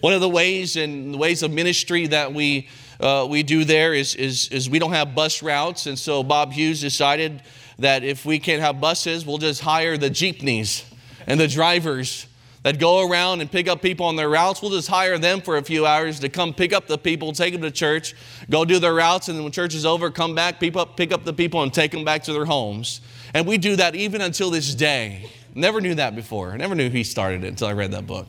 One 0.00 0.12
of 0.12 0.20
the 0.20 0.28
ways 0.28 0.76
and 0.76 1.14
the 1.14 1.18
ways 1.18 1.42
of 1.42 1.50
ministry 1.50 2.06
that 2.08 2.32
we, 2.32 2.68
uh, 3.00 3.26
we 3.28 3.42
do 3.42 3.64
there 3.64 3.94
is, 3.94 4.14
is, 4.14 4.48
is 4.48 4.70
we 4.70 4.78
don't 4.78 4.92
have 4.92 5.14
bus 5.14 5.42
routes, 5.42 5.86
and 5.86 5.98
so 5.98 6.22
Bob 6.22 6.52
Hughes 6.52 6.80
decided 6.80 7.42
that 7.78 8.04
if 8.04 8.24
we 8.24 8.38
can't 8.38 8.60
have 8.60 8.80
buses, 8.80 9.26
we'll 9.26 9.38
just 9.38 9.60
hire 9.60 9.96
the 9.96 10.10
jeepneys 10.10 10.84
and 11.26 11.38
the 11.38 11.48
drivers 11.48 12.26
that 12.62 12.78
go 12.78 13.08
around 13.08 13.40
and 13.40 13.50
pick 13.50 13.68
up 13.68 13.82
people 13.82 14.06
on 14.06 14.16
their 14.16 14.28
routes. 14.28 14.62
We'll 14.62 14.72
just 14.72 14.88
hire 14.88 15.18
them 15.18 15.40
for 15.40 15.56
a 15.56 15.62
few 15.62 15.86
hours 15.86 16.20
to 16.20 16.28
come 16.28 16.52
pick 16.52 16.72
up 16.72 16.86
the 16.86 16.98
people, 16.98 17.32
take 17.32 17.52
them 17.52 17.62
to 17.62 17.70
church, 17.70 18.14
go 18.50 18.64
do 18.64 18.78
their 18.78 18.94
routes, 18.94 19.28
and 19.28 19.36
then 19.36 19.44
when 19.44 19.52
church 19.52 19.74
is 19.74 19.86
over, 19.86 20.10
come 20.10 20.34
back, 20.34 20.60
pick 20.60 20.76
up, 20.76 20.96
pick 20.96 21.12
up 21.12 21.24
the 21.24 21.32
people, 21.32 21.62
and 21.62 21.72
take 21.72 21.90
them 21.90 22.04
back 22.04 22.22
to 22.24 22.32
their 22.32 22.44
homes. 22.44 23.00
And 23.34 23.46
we 23.46 23.58
do 23.58 23.76
that 23.76 23.94
even 23.94 24.20
until 24.20 24.50
this 24.50 24.74
day. 24.74 25.30
Never 25.54 25.80
knew 25.80 25.94
that 25.96 26.14
before. 26.14 26.52
I 26.52 26.56
never 26.56 26.74
knew 26.74 26.88
he 26.88 27.04
started 27.04 27.42
it 27.42 27.48
until 27.48 27.68
I 27.68 27.72
read 27.72 27.92
that 27.92 28.06
book. 28.06 28.28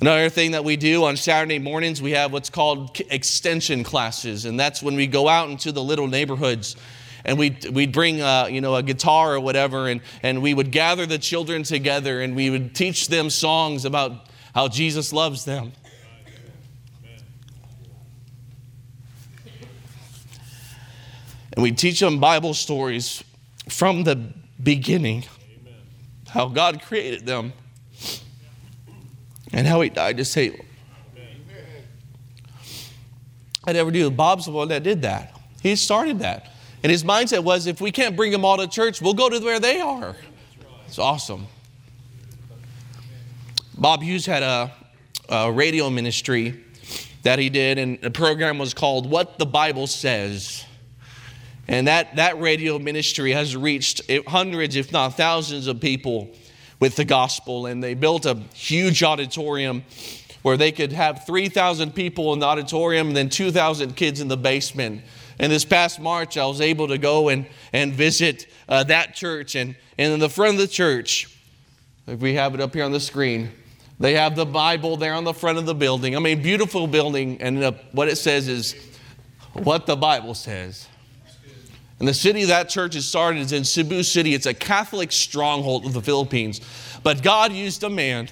Another 0.00 0.28
thing 0.28 0.52
that 0.52 0.64
we 0.64 0.76
do 0.76 1.04
on 1.04 1.16
Saturday 1.16 1.58
mornings, 1.58 2.00
we 2.00 2.12
have 2.12 2.32
what's 2.32 2.50
called 2.50 3.00
extension 3.10 3.82
classes, 3.82 4.44
and 4.44 4.58
that's 4.58 4.80
when 4.80 4.94
we 4.94 5.08
go 5.08 5.28
out 5.28 5.50
into 5.50 5.72
the 5.72 5.82
little 5.82 6.06
neighborhoods 6.06 6.76
and 7.24 7.36
we'd, 7.36 7.68
we'd 7.70 7.90
bring 7.90 8.20
uh, 8.20 8.46
you 8.48 8.60
know, 8.60 8.76
a 8.76 8.82
guitar 8.82 9.34
or 9.34 9.40
whatever, 9.40 9.88
and, 9.88 10.00
and 10.22 10.40
we 10.40 10.54
would 10.54 10.70
gather 10.70 11.04
the 11.04 11.18
children 11.18 11.64
together 11.64 12.20
and 12.20 12.36
we 12.36 12.48
would 12.48 12.76
teach 12.76 13.08
them 13.08 13.28
songs 13.28 13.84
about 13.84 14.28
how 14.54 14.68
Jesus 14.68 15.12
loves 15.12 15.44
them. 15.44 15.72
And 21.52 21.62
we 21.62 21.72
teach 21.72 21.98
them 21.98 22.20
Bible 22.20 22.54
stories 22.54 23.24
from 23.68 24.04
the 24.04 24.32
beginning, 24.62 25.24
how 26.28 26.46
God 26.46 26.82
created 26.82 27.26
them, 27.26 27.52
and 29.52 29.66
how 29.66 29.80
He 29.80 29.90
died 29.90 30.16
to 30.18 30.24
save. 30.24 30.60
I 33.64 33.72
never 33.72 33.90
knew 33.90 34.10
Bob's 34.10 34.46
the 34.46 34.52
one 34.52 34.68
that 34.68 34.82
did 34.82 35.02
that. 35.02 35.38
He 35.62 35.76
started 35.76 36.20
that. 36.20 36.52
And 36.82 36.90
his 36.90 37.04
mindset 37.04 37.42
was 37.42 37.66
if 37.66 37.80
we 37.80 37.90
can't 37.90 38.16
bring 38.16 38.32
them 38.32 38.44
all 38.44 38.56
to 38.56 38.66
church, 38.66 39.02
we'll 39.02 39.14
go 39.14 39.28
to 39.28 39.38
where 39.40 39.60
they 39.60 39.80
are. 39.80 40.16
It's 40.86 40.98
awesome. 40.98 41.46
Bob 43.76 44.02
Hughes 44.02 44.24
had 44.24 44.42
a, 44.42 44.72
a 45.28 45.52
radio 45.52 45.90
ministry 45.90 46.64
that 47.24 47.38
he 47.38 47.50
did, 47.50 47.78
and 47.78 48.00
the 48.00 48.10
program 48.10 48.58
was 48.58 48.72
called 48.72 49.10
What 49.10 49.38
the 49.38 49.46
Bible 49.46 49.86
Says. 49.86 50.64
And 51.66 51.86
that, 51.88 52.16
that 52.16 52.40
radio 52.40 52.78
ministry 52.78 53.32
has 53.32 53.54
reached 53.54 54.00
hundreds, 54.26 54.76
if 54.76 54.90
not 54.92 55.16
thousands, 55.16 55.66
of 55.66 55.80
people 55.80 56.30
with 56.80 56.96
the 56.96 57.04
gospel. 57.04 57.66
And 57.66 57.82
they 57.82 57.94
built 57.94 58.26
a 58.26 58.34
huge 58.54 59.02
auditorium 59.02 59.84
where 60.42 60.56
they 60.56 60.72
could 60.72 60.92
have 60.92 61.24
3,000 61.26 61.94
people 61.94 62.32
in 62.32 62.38
the 62.38 62.46
auditorium 62.46 63.08
and 63.08 63.16
then 63.16 63.28
2,000 63.28 63.96
kids 63.96 64.20
in 64.20 64.28
the 64.28 64.36
basement. 64.36 65.02
And 65.38 65.52
this 65.52 65.64
past 65.64 66.00
March, 66.00 66.36
I 66.36 66.46
was 66.46 66.60
able 66.60 66.88
to 66.88 66.98
go 66.98 67.28
and, 67.28 67.46
and 67.72 67.92
visit 67.92 68.46
uh, 68.68 68.84
that 68.84 69.14
church. 69.14 69.54
And, 69.54 69.76
and 69.96 70.12
in 70.12 70.20
the 70.20 70.28
front 70.28 70.54
of 70.54 70.60
the 70.60 70.68
church, 70.68 71.36
if 72.06 72.20
we 72.20 72.34
have 72.34 72.54
it 72.54 72.60
up 72.60 72.74
here 72.74 72.84
on 72.84 72.92
the 72.92 73.00
screen, 73.00 73.50
they 74.00 74.14
have 74.14 74.36
the 74.36 74.46
Bible 74.46 74.96
there 74.96 75.14
on 75.14 75.24
the 75.24 75.34
front 75.34 75.58
of 75.58 75.66
the 75.66 75.74
building. 75.74 76.16
I 76.16 76.20
mean, 76.20 76.42
beautiful 76.42 76.86
building. 76.86 77.40
And 77.40 77.62
the, 77.62 77.72
what 77.92 78.08
it 78.08 78.16
says 78.16 78.48
is 78.48 78.74
what 79.52 79.86
the 79.86 79.96
Bible 79.96 80.34
says. 80.34 80.87
And 81.98 82.06
the 82.06 82.14
city 82.14 82.44
that 82.44 82.68
church 82.68 82.94
is 82.94 83.06
started 83.06 83.40
is 83.40 83.52
in 83.52 83.64
Cebu 83.64 84.02
City. 84.04 84.34
It's 84.34 84.46
a 84.46 84.54
Catholic 84.54 85.10
stronghold 85.10 85.84
of 85.84 85.92
the 85.92 86.02
Philippines. 86.02 86.60
But 87.02 87.22
God 87.22 87.52
used 87.52 87.82
a 87.82 87.90
man 87.90 88.28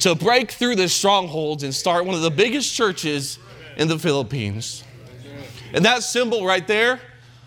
to 0.00 0.14
break 0.14 0.50
through 0.50 0.76
the 0.76 0.88
strongholds 0.88 1.62
and 1.62 1.74
start 1.74 2.04
one 2.04 2.14
of 2.14 2.20
the 2.20 2.30
biggest 2.30 2.74
churches 2.74 3.38
in 3.78 3.88
the 3.88 3.98
Philippines. 3.98 4.84
And 5.72 5.84
that 5.84 6.02
symbol 6.02 6.44
right 6.44 6.66
there 6.66 7.00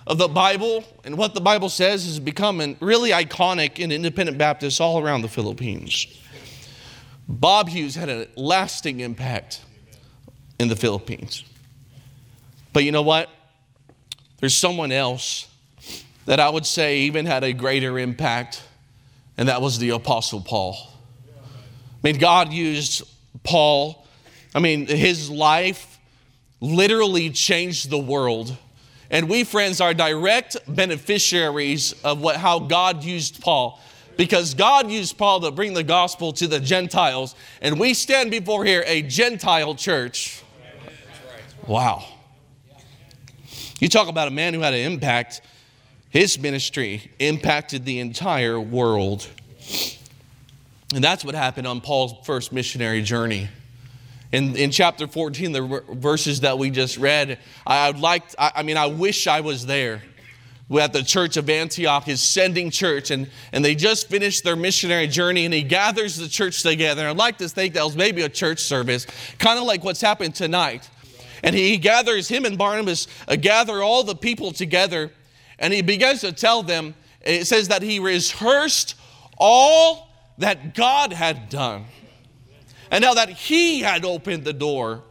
of 0.08 0.18
the 0.18 0.28
Bible 0.28 0.84
and 1.04 1.16
what 1.16 1.36
the 1.36 1.42
Bible 1.42 1.70
says 1.70 2.06
has 2.06 2.20
become 2.20 2.76
really 2.80 3.12
iconic 3.12 3.78
in 3.78 3.92
independent 3.92 4.40
Baptists 4.40 4.80
all 4.80 5.00
around 5.00 5.22
the 5.22 5.28
Philippines. 5.28 6.08
Bob 7.28 7.70
Hughes 7.70 7.94
had 7.94 8.10
a 8.10 8.28
lasting 8.36 9.02
impact 9.02 9.62
in 10.60 10.68
the 10.68 10.76
Philippines. 10.76 11.44
But 12.74 12.84
you 12.84 12.92
know 12.92 13.04
what? 13.04 13.30
There's 14.40 14.56
someone 14.56 14.92
else 14.92 15.48
that 16.26 16.40
I 16.40 16.50
would 16.50 16.66
say 16.66 17.00
even 17.00 17.26
had 17.26 17.44
a 17.44 17.54
greater 17.54 18.00
impact, 18.00 18.64
and 19.38 19.50
that 19.50 19.62
was 19.62 19.80
the 19.80 19.90
Apostle 19.90 20.42
Paul. 20.42 20.78
I 21.36 21.42
mean, 22.04 22.18
God 22.18 22.54
used 22.54 23.04
Paul. 23.44 24.06
I 24.56 24.60
mean, 24.60 24.88
his 24.88 25.30
life 25.30 26.00
literally 26.62 27.30
changed 27.30 27.90
the 27.90 27.98
world. 27.98 28.56
And 29.12 29.28
we, 29.28 29.44
friends, 29.44 29.82
are 29.82 29.94
direct 29.94 30.58
beneficiaries 30.68 31.94
of 32.04 32.22
what, 32.22 32.36
how 32.38 32.60
God 32.60 33.04
used 33.04 33.42
Paul. 33.42 33.80
Because 34.18 34.54
God 34.54 34.92
used 34.92 35.18
Paul 35.18 35.42
to 35.42 35.52
bring 35.52 35.74
the 35.74 35.84
gospel 35.84 36.32
to 36.34 36.48
the 36.48 36.60
Gentiles, 36.60 37.36
and 37.62 37.80
we 37.80 37.94
stand 37.94 38.32
before 38.32 38.66
here 38.66 38.84
a 38.86 39.02
Gentile 39.02 39.76
church. 39.76 40.44
Wow. 41.68 42.06
You 43.80 43.88
talk 43.88 44.10
about 44.10 44.28
a 44.28 44.32
man 44.32 44.54
who 44.54 44.60
had 44.60 44.74
an 44.74 44.92
impact, 44.92 45.42
his 46.10 46.38
ministry 46.38 47.12
impacted 47.18 47.86
the 47.86 48.00
entire 48.00 48.60
world. 48.60 49.26
And 50.94 51.02
that's 51.04 51.24
what 51.24 51.34
happened 51.34 51.66
on 51.66 51.80
Paul's 51.80 52.14
first 52.26 52.52
missionary 52.52 53.02
journey. 53.02 53.48
In, 54.34 54.56
in 54.58 54.72
chapter 54.72 55.08
14, 55.08 55.54
the 55.54 55.84
verses 55.92 56.42
that 56.42 56.60
we 56.60 56.72
just 56.72 56.98
read, 56.98 57.40
I 57.66 57.90
would 57.90 58.02
like, 58.02 58.24
I, 58.38 58.52
I 58.58 58.64
mean, 58.64 58.76
I 58.76 58.88
wish 58.88 59.28
I 59.28 59.40
was 59.40 59.66
there 59.66 60.04
at 60.78 60.94
the 60.94 61.02
church 61.02 61.38
of 61.38 61.50
Antioch, 61.50 62.04
his 62.04 62.22
sending 62.22 62.70
church, 62.70 63.10
and, 63.12 63.30
and 63.54 63.64
they 63.64 63.74
just 63.74 64.08
finished 64.08 64.44
their 64.44 64.56
missionary 64.56 65.08
journey, 65.08 65.46
and 65.46 65.54
he 65.54 65.64
gathers 65.64 66.18
the 66.18 66.28
church 66.28 66.62
together. 66.62 67.08
I'd 67.08 67.18
like 67.18 67.38
to 67.40 67.50
think 67.50 67.74
that 67.74 67.86
was 67.86 67.96
maybe 67.96 68.22
a 68.24 68.30
church 68.30 68.60
service, 68.60 69.08
kind 69.40 69.58
of 69.58 69.66
like 69.66 69.84
what's 69.84 70.02
happened 70.02 70.36
tonight. 70.36 70.88
And 71.44 71.56
he 71.56 71.78
gathers, 71.78 72.28
him 72.28 72.46
and 72.46 72.58
Barnabas 72.58 73.08
uh, 73.28 73.36
gather 73.36 73.82
all 73.82 74.04
the 74.04 74.16
people 74.16 74.52
together, 74.52 75.12
and 75.58 75.74
he 75.74 75.82
begins 75.82 76.22
to 76.22 76.32
tell 76.32 76.64
them, 76.64 76.96
it 77.22 77.48
says 77.48 77.68
that 77.68 77.82
he 77.82 78.00
rehearsed 78.00 78.96
all 79.38 80.10
that 80.38 80.74
God 80.74 81.14
had 81.14 81.50
done. 81.50 81.86
And 82.92 83.02
now 83.04 83.14
that 83.14 83.30
he 83.30 83.82
had 83.82 84.06
opened 84.06 84.46
the 84.46 84.54
door 84.54 85.04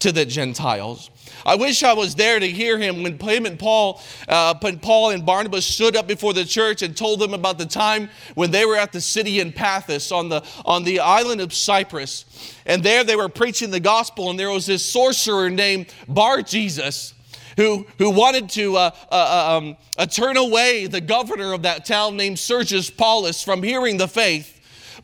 to 0.00 0.12
the 0.12 0.24
Gentiles. 0.24 1.10
I 1.44 1.56
wish 1.56 1.82
I 1.82 1.92
was 1.92 2.14
there 2.14 2.38
to 2.38 2.46
hear 2.46 2.78
him 2.78 3.02
when 3.02 3.18
him 3.18 3.46
and 3.46 3.58
Paul, 3.58 4.00
uh, 4.28 4.54
when 4.60 4.78
Paul 4.78 5.10
and 5.10 5.24
Barnabas 5.24 5.66
stood 5.66 5.96
up 5.96 6.06
before 6.06 6.32
the 6.32 6.44
church 6.44 6.82
and 6.82 6.96
told 6.96 7.20
them 7.20 7.34
about 7.34 7.58
the 7.58 7.66
time 7.66 8.08
when 8.34 8.50
they 8.50 8.64
were 8.64 8.76
at 8.76 8.92
the 8.92 9.00
city 9.00 9.40
in 9.40 9.52
Paphos 9.52 10.12
on 10.12 10.28
the 10.28 10.44
on 10.64 10.84
the 10.84 11.00
island 11.00 11.40
of 11.40 11.52
Cyprus, 11.52 12.24
and 12.66 12.82
there 12.82 13.04
they 13.04 13.16
were 13.16 13.28
preaching 13.28 13.70
the 13.70 13.80
gospel, 13.80 14.30
and 14.30 14.38
there 14.38 14.50
was 14.50 14.66
this 14.66 14.84
sorcerer 14.84 15.50
named 15.50 15.92
Bar 16.08 16.42
Jesus 16.42 17.14
who, 17.56 17.86
who 17.98 18.10
wanted 18.10 18.48
to 18.50 18.76
uh, 18.76 18.90
uh, 19.10 19.14
uh, 19.14 19.56
um, 19.56 19.76
uh, 19.96 20.06
turn 20.06 20.36
away 20.36 20.86
the 20.86 21.00
governor 21.00 21.52
of 21.52 21.62
that 21.62 21.84
town 21.84 22.16
named 22.16 22.38
Sergius 22.38 22.90
Paulus 22.90 23.42
from 23.42 23.62
hearing 23.62 23.96
the 23.96 24.08
faith. 24.08 24.53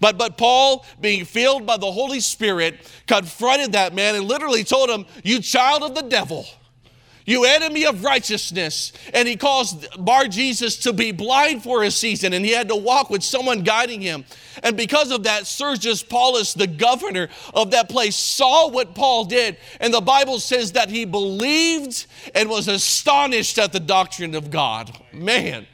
But, 0.01 0.19
but 0.19 0.39
Paul, 0.39 0.85
being 1.01 1.25
filled 1.25 1.67
by 1.67 1.77
the 1.77 1.91
Holy 1.91 2.21
Spirit, 2.21 2.91
confronted 3.07 3.73
that 3.73 3.95
man 3.95 4.15
and 4.15 4.25
literally 4.25 4.65
told 4.65 4.89
him, 4.89 5.07
You 5.23 5.41
child 5.41 5.83
of 5.83 5.95
the 5.95 6.03
devil 6.03 6.47
you 7.31 7.45
enemy 7.45 7.87
of 7.87 8.03
righteousness. 8.03 8.93
And 9.15 9.29
he 9.29 9.37
caused 9.37 9.87
Bar 10.05 10.27
Jesus 10.27 10.79
to 10.79 10.93
be 10.93 11.13
blind 11.13 11.63
for 11.63 11.85
a 11.85 11.91
season, 11.91 12.33
and 12.33 12.45
he 12.45 12.51
had 12.51 12.69
to 12.69 12.77
walk 12.77 13.09
with 13.09 13.23
someone 13.23 13.63
guiding 13.63 14.01
him. 14.01 14.25
And 14.65 14.77
because 14.77 15.13
of 15.13 15.23
that, 15.23 15.47
Sergius 15.47 16.03
Paulus, 16.03 16.55
the 16.55 16.67
governor 16.67 17.29
of 17.55 17.71
that 17.71 17.89
place, 17.89 18.17
saw 18.17 18.69
what 18.69 18.97
Paul 18.97 19.27
did. 19.27 19.59
And 19.79 19.95
the 19.95 20.01
Bible 20.01 20.41
says 20.41 20.73
that 20.73 20.91
he 20.91 21.05
believed 21.05 22.07
and 22.35 22.49
was 22.49 22.67
astonished 22.67 23.59
at 23.59 23.73
the 23.73 23.81
doctrine 23.81 24.35
of 24.35 24.51
God. 24.51 24.91
Man, 25.13 25.69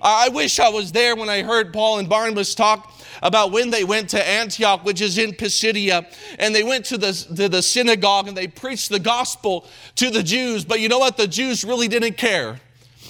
I 0.00 0.28
wish 0.28 0.60
I 0.60 0.68
was 0.68 0.92
there 0.92 1.16
when 1.16 1.28
I 1.28 1.42
heard 1.42 1.72
Paul 1.72 1.98
and 1.98 2.08
Barnabas 2.08 2.54
talk 2.54 2.99
about 3.22 3.52
when 3.52 3.70
they 3.70 3.84
went 3.84 4.08
to 4.10 4.28
Antioch, 4.28 4.84
which 4.84 5.00
is 5.00 5.18
in 5.18 5.32
Pisidia, 5.32 6.06
and 6.38 6.54
they 6.54 6.62
went 6.62 6.84
to 6.86 6.98
the, 6.98 7.12
to 7.36 7.48
the 7.48 7.62
synagogue 7.62 8.28
and 8.28 8.36
they 8.36 8.46
preached 8.46 8.90
the 8.90 8.98
gospel 8.98 9.66
to 9.96 10.10
the 10.10 10.22
Jews. 10.22 10.64
But 10.64 10.80
you 10.80 10.88
know 10.88 10.98
what? 10.98 11.16
The 11.16 11.28
Jews 11.28 11.64
really 11.64 11.88
didn't 11.88 12.16
care. 12.16 12.60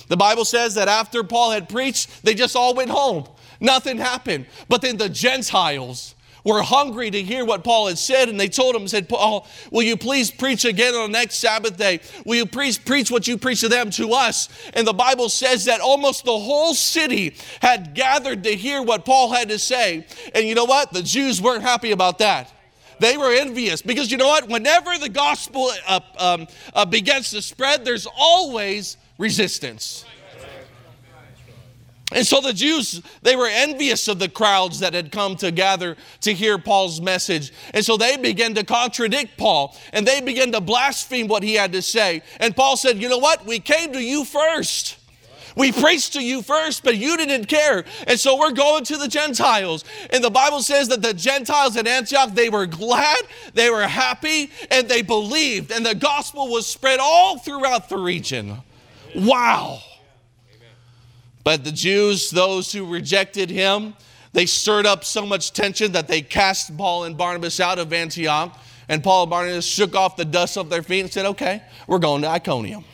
The 0.09 0.17
Bible 0.17 0.45
says 0.45 0.75
that 0.75 0.88
after 0.88 1.23
Paul 1.23 1.52
had 1.52 1.69
preached, 1.69 2.25
they 2.25 2.35
just 2.35 2.57
all 2.57 2.75
went 2.75 2.90
home. 2.90 3.29
Nothing 3.61 3.99
happened. 3.99 4.47
But 4.69 4.83
then 4.83 4.97
the 4.97 5.09
Gentiles, 5.09 6.14
were 6.45 6.63
hungry 6.63 7.11
to 7.11 7.23
hear 7.23 7.45
what 7.45 7.65
Paul 7.65 7.89
had 7.89 7.99
said, 7.99 8.29
and 8.29 8.39
they 8.39 8.49
told 8.49 8.75
him, 8.75 8.89
said, 8.89 9.09
Paul, 9.09 9.47
will 9.71 9.83
you 9.83 9.97
please 9.97 10.31
preach 10.31 10.65
again 10.65 10.95
on 10.95 11.13
the 11.13 11.19
next 11.19 11.37
Sabbath 11.37 11.77
day? 11.77 12.01
Will 12.25 12.37
you 12.37 12.47
please 12.47 12.79
preach 12.79 13.11
what 13.11 13.27
you 13.27 13.37
preach 13.39 13.61
to 13.61 13.69
them 13.69 13.91
to 13.93 14.13
us? 14.13 14.49
And 14.75 14.87
the 14.87 14.93
Bible 14.93 15.29
says 15.29 15.65
that 15.67 15.81
almost 15.81 16.25
the 16.25 16.39
whole 16.39 16.75
city 16.75 17.35
had 17.61 17.95
gathered 17.95 18.45
to 18.45 18.51
hear 18.55 18.83
what 18.83 19.05
Paul 19.05 19.33
had 19.33 19.49
to 19.49 19.59
say. 19.59 20.07
And 20.35 20.47
you 20.47 20.55
know 20.55 20.65
what? 20.65 20.93
The 20.93 21.03
Jews 21.03 21.41
weren't 21.41 21.63
happy 21.63 21.93
about 21.93 22.19
that 22.19 22.53
they 23.01 23.17
were 23.17 23.33
envious 23.33 23.83
because 23.83 24.13
you 24.13 24.19
know 24.19 24.29
what? 24.29 24.49
Whenever 24.49 24.97
the 24.99 25.09
gospel 25.09 25.73
uh, 25.89 26.01
um, 26.19 26.47
uh, 26.75 26.85
begins 26.85 27.31
to 27.31 27.43
spread, 27.43 27.85
there's 27.85 28.07
always 28.07 28.99
resistance. 29.19 30.05
And 32.12 32.26
so 32.26 32.40
the 32.40 32.52
Jews, 32.52 33.02
they 33.23 33.37
were 33.37 33.49
envious 33.49 34.09
of 34.09 34.19
the 34.19 34.29
crowds 34.29 34.81
that 34.81 34.95
had 34.95 35.12
come 35.12 35.37
to 35.37 35.50
gather 35.50 35.97
to 36.23 36.35
hear 36.35 36.59
Paul's 36.59 37.00
message. 37.00 37.52
And 37.73 37.85
so 37.85 37.97
they 37.97 38.17
began 38.17 38.55
to 38.55 38.64
contradict 38.64 39.37
Paul 39.37 39.76
and 39.93 40.07
they 40.07 40.21
began 40.21 40.50
to 40.52 40.61
blaspheme 40.61 41.29
what 41.29 41.43
he 41.43 41.55
had 41.55 41.73
to 41.73 41.83
say. 41.83 42.23
And 42.40 42.57
Paul 42.57 42.76
said, 42.76 42.99
You 42.99 43.09
know 43.09 43.19
what? 43.19 43.47
We 43.47 43.61
came 43.61 43.93
to 43.93 44.00
you 44.00 44.25
first. 44.25 44.97
We 45.57 45.73
preached 45.73 46.12
to 46.14 46.23
you 46.23 46.43
first, 46.43 46.83
but 46.83 46.97
you 46.97 47.17
didn't 47.17 47.47
care. 47.47 47.85
And 48.07 48.19
so 48.19 48.38
we're 48.38 48.52
going 48.52 48.85
to 48.85 48.97
the 48.97 49.09
Gentiles. 49.09 49.85
And 50.11 50.23
the 50.23 50.31
Bible 50.31 50.62
says 50.62 50.88
that 50.88 51.02
the 51.02 51.12
Gentiles 51.12 51.76
in 51.76 51.87
Antioch, 51.87 52.31
they 52.35 52.49
were 52.49 52.67
glad, 52.67 53.19
they 53.55 53.69
were 53.69 53.87
happy, 53.87 54.50
and 54.71 54.88
they 54.88 55.02
believed. 55.02 55.73
And 55.73 55.85
the 55.85 55.95
gospel 55.95 56.49
was 56.49 56.67
spread 56.67 57.00
all 57.00 57.38
throughout 57.38 57.88
the 57.88 57.99
region. 57.99 58.59
Wow. 59.14 59.81
But 61.45 61.65
the 61.65 61.73
Jews, 61.73 62.31
those 62.31 62.73
who 62.73 62.85
rejected 62.87 63.51
him, 63.51 63.95
they 64.33 64.47
stirred 64.47 64.87
up 64.87 65.05
so 65.05 65.27
much 65.27 65.53
tension 65.53 65.93
that 65.93 66.07
they 66.07 66.23
cast 66.23 66.77
Paul 66.77 67.05
and 67.05 67.17
Barnabas 67.17 67.61
out 67.61 67.79
of 67.79 67.93
Antioch. 67.93 68.57
And 68.89 69.03
Paul 69.03 69.25
and 69.25 69.31
Barnabas 69.31 69.67
shook 69.67 69.95
off 69.95 70.17
the 70.17 70.25
dust 70.25 70.59
off 70.59 70.69
their 70.69 70.83
feet 70.83 71.01
and 71.01 71.13
said, 71.13 71.27
Okay, 71.27 71.63
we're 71.87 71.99
going 71.99 72.23
to 72.23 72.29
Iconium. 72.29 72.85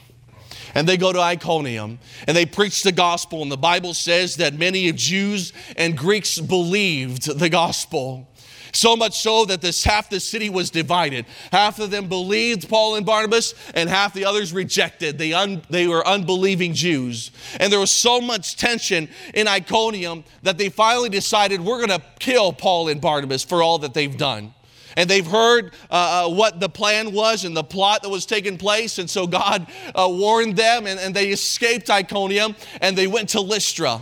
And 0.75 0.87
they 0.87 0.99
go 0.99 1.11
to 1.11 1.21
Iconium 1.21 1.99
and 2.27 2.37
they 2.37 2.45
preach 2.45 2.83
the 2.83 2.93
gospel. 2.93 3.43
And 3.43 3.51
the 3.51 3.57
Bible 3.57 3.95
says 3.95 4.37
that 4.37 4.55
many 4.55 4.91
of 4.91 4.97
Jews 4.97 5.55
and 5.77 5.97
Greeks 5.97 6.39
believed 6.39 7.39
the 7.39 7.49
gospel. 7.49 8.29
So 8.77 8.95
much 8.95 9.19
so 9.19 9.47
that 9.47 9.63
this 9.63 9.83
half 9.85 10.11
the 10.11 10.21
city 10.21 10.51
was 10.51 10.69
divided. 10.69 11.25
Half 11.51 11.79
of 11.79 11.91
them 11.91 12.09
believed 12.09 12.69
Paul 12.69 12.97
and 12.97 13.07
Barnabas, 13.07 13.55
and 13.75 13.89
half 13.89 14.13
the 14.13 14.27
others 14.27 14.53
rejected. 14.53 15.17
They, 15.17 15.33
un, 15.33 15.63
they 15.71 15.87
were 15.87 16.07
unbelieving 16.07 16.75
Jews. 16.75 17.31
And 17.59 17.73
there 17.73 17.81
was 17.81 17.91
so 17.91 18.21
much 18.21 18.57
tension 18.59 19.09
in 19.33 19.49
Iconium 19.49 20.25
that 20.43 20.59
they 20.59 20.69
finally 20.69 21.09
decided 21.09 21.63
we're 21.63 21.87
going 21.87 21.99
to 21.99 22.05
kill 22.19 22.53
Paul 22.53 22.89
and 22.89 23.01
Barnabas 23.01 23.43
for 23.43 23.63
all 23.63 23.79
that 23.79 23.95
they've 23.95 24.17
done 24.17 24.53
and 24.99 25.09
they've 25.09 25.27
heard 25.27 25.73
uh, 25.91 26.27
uh, 26.27 26.31
what 26.31 26.59
the 26.59 26.71
plan 26.71 27.13
was 27.13 27.45
and 27.45 27.57
the 27.57 27.65
plot 27.65 28.03
that 28.03 28.09
was 28.09 28.25
taking 28.25 28.57
place. 28.57 28.99
And 28.99 29.09
so 29.11 29.27
God 29.27 29.67
uh, 29.95 30.09
warned 30.11 30.57
them, 30.57 30.87
and, 30.87 30.99
and 30.99 31.15
they 31.15 31.29
escaped 31.29 31.91
Iconium 31.91 32.57
and 32.81 32.97
they 32.97 33.07
went 33.07 33.29
to 33.31 33.43
Lystra. 33.43 34.01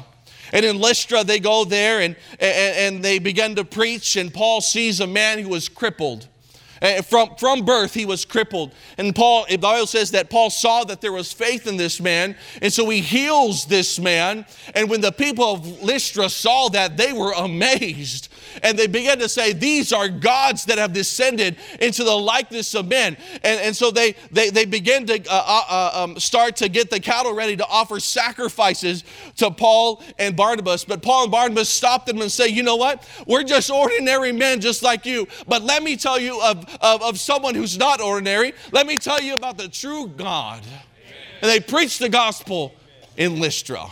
And 0.55 0.65
in 0.65 0.79
Lystra, 0.79 1.25
they 1.25 1.41
go 1.41 1.65
there 1.65 2.01
and, 2.01 2.17
and, 2.39 2.95
and 2.95 3.05
they 3.05 3.19
begin 3.19 3.57
to 3.57 3.65
preach. 3.65 4.17
And 4.17 4.33
Paul 4.33 4.61
sees 4.61 5.01
a 5.01 5.07
man 5.07 5.41
who 5.41 5.49
was 5.51 5.69
crippled. 5.69 6.29
Uh, 6.81 7.03
from, 7.03 7.35
from 7.37 7.65
birth, 7.65 7.93
he 7.93 8.07
was 8.07 8.25
crippled. 8.25 8.73
And 8.97 9.15
Paul, 9.15 9.47
the 9.49 9.57
Bible 9.57 9.87
says 9.87 10.13
that 10.13 10.31
Paul 10.31 10.51
saw 10.51 10.85
that 10.85 11.01
there 11.01 11.13
was 11.13 11.33
faith 11.33 11.67
in 11.67 11.77
this 11.77 12.01
man. 12.01 12.37
And 12.63 12.73
so 12.73 12.89
he 12.89 13.01
heals 13.01 13.67
this 13.67 13.99
man. 13.99 14.47
And 14.75 14.89
when 14.89 15.01
the 15.01 15.13
people 15.13 15.55
of 15.55 15.83
Lystra 15.83 16.29
saw 16.29 16.69
that, 16.69 16.97
they 16.97 17.13
were 17.13 17.33
amazed 17.33 18.29
and 18.63 18.79
they 18.79 18.87
began 18.87 19.19
to 19.19 19.29
say, 19.29 19.53
These 19.53 19.93
are 19.93 20.09
gods 20.09 20.65
that 20.67 20.79
have 20.79 20.93
descended 20.93 21.57
into 21.81 22.05
the 22.05 22.17
likeness 22.17 22.75
of 22.75 22.89
men. 22.89 23.17
And, 23.43 23.61
and 23.61 23.77
so 23.77 23.91
they, 23.91 24.15
they, 24.31 24.51
they 24.51 24.65
begin 24.65 25.07
to 25.07 25.15
uh, 25.15 25.45
uh, 25.47 25.65
uh, 25.69 26.05
um, 26.05 26.19
start 26.19 26.57
to 26.57 26.69
get 26.69 26.91
the 26.91 27.01
cattle 27.01 27.35
ready 27.35 27.57
to 27.57 27.67
offer 27.67 28.01
sacrifices 28.01 29.05
to 29.37 29.51
Paul 29.51 30.03
and 30.19 30.37
Barnabas. 30.37 30.85
But 30.85 31.03
Paul 31.03 31.25
and 31.25 31.33
Barnabas 31.33 31.69
stopped 31.69 32.07
them 32.07 32.21
and 32.21 32.31
say, 32.31 32.49
You 32.49 32.63
know 32.63 32.77
what? 32.77 33.09
We're 33.27 33.45
just 33.45 33.71
ordinary 33.71 34.33
men 34.33 34.61
just 34.61 34.83
like 34.83 35.07
you. 35.07 35.27
But 35.49 35.63
let 35.63 35.83
me 35.83 35.97
tell 35.97 36.19
you 36.19 36.41
of, 36.43 36.65
of, 36.81 37.03
of 37.03 37.19
someone 37.19 37.55
who's 37.55 37.79
not 37.79 38.01
ordinary. 38.01 38.53
Let 38.73 38.87
me 38.87 38.99
tell 38.99 39.21
you 39.21 39.35
about 39.35 39.59
the 39.59 39.69
true 39.69 40.09
God. 40.09 40.63
And 41.43 41.51
they 41.51 41.61
preached 41.61 41.99
the 41.99 42.09
gospel 42.09 42.75
in 43.17 43.41
Lystra. 43.41 43.87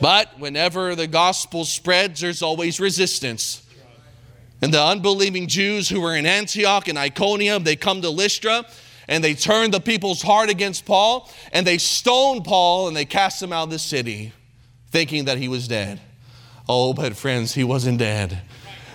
But 0.00 0.38
whenever 0.38 0.94
the 0.94 1.06
gospel 1.06 1.64
spreads, 1.64 2.20
there's 2.20 2.42
always 2.42 2.80
resistance. 2.80 3.62
And 4.62 4.72
the 4.72 4.82
unbelieving 4.82 5.46
Jews 5.46 5.88
who 5.88 6.00
were 6.00 6.14
in 6.14 6.26
Antioch 6.26 6.88
and 6.88 6.98
Iconium, 6.98 7.64
they 7.64 7.76
come 7.76 8.02
to 8.02 8.10
Lystra 8.10 8.64
and 9.08 9.24
they 9.24 9.34
turn 9.34 9.70
the 9.70 9.80
people's 9.80 10.22
heart 10.22 10.50
against 10.50 10.84
Paul 10.84 11.30
and 11.52 11.66
they 11.66 11.78
stone 11.78 12.42
Paul 12.42 12.88
and 12.88 12.96
they 12.96 13.04
cast 13.04 13.42
him 13.42 13.52
out 13.52 13.64
of 13.64 13.70
the 13.70 13.78
city, 13.78 14.32
thinking 14.90 15.24
that 15.26 15.38
he 15.38 15.48
was 15.48 15.66
dead. 15.66 16.00
Oh, 16.68 16.92
but 16.92 17.16
friends, 17.16 17.54
he 17.54 17.64
wasn't 17.64 17.98
dead 17.98 18.42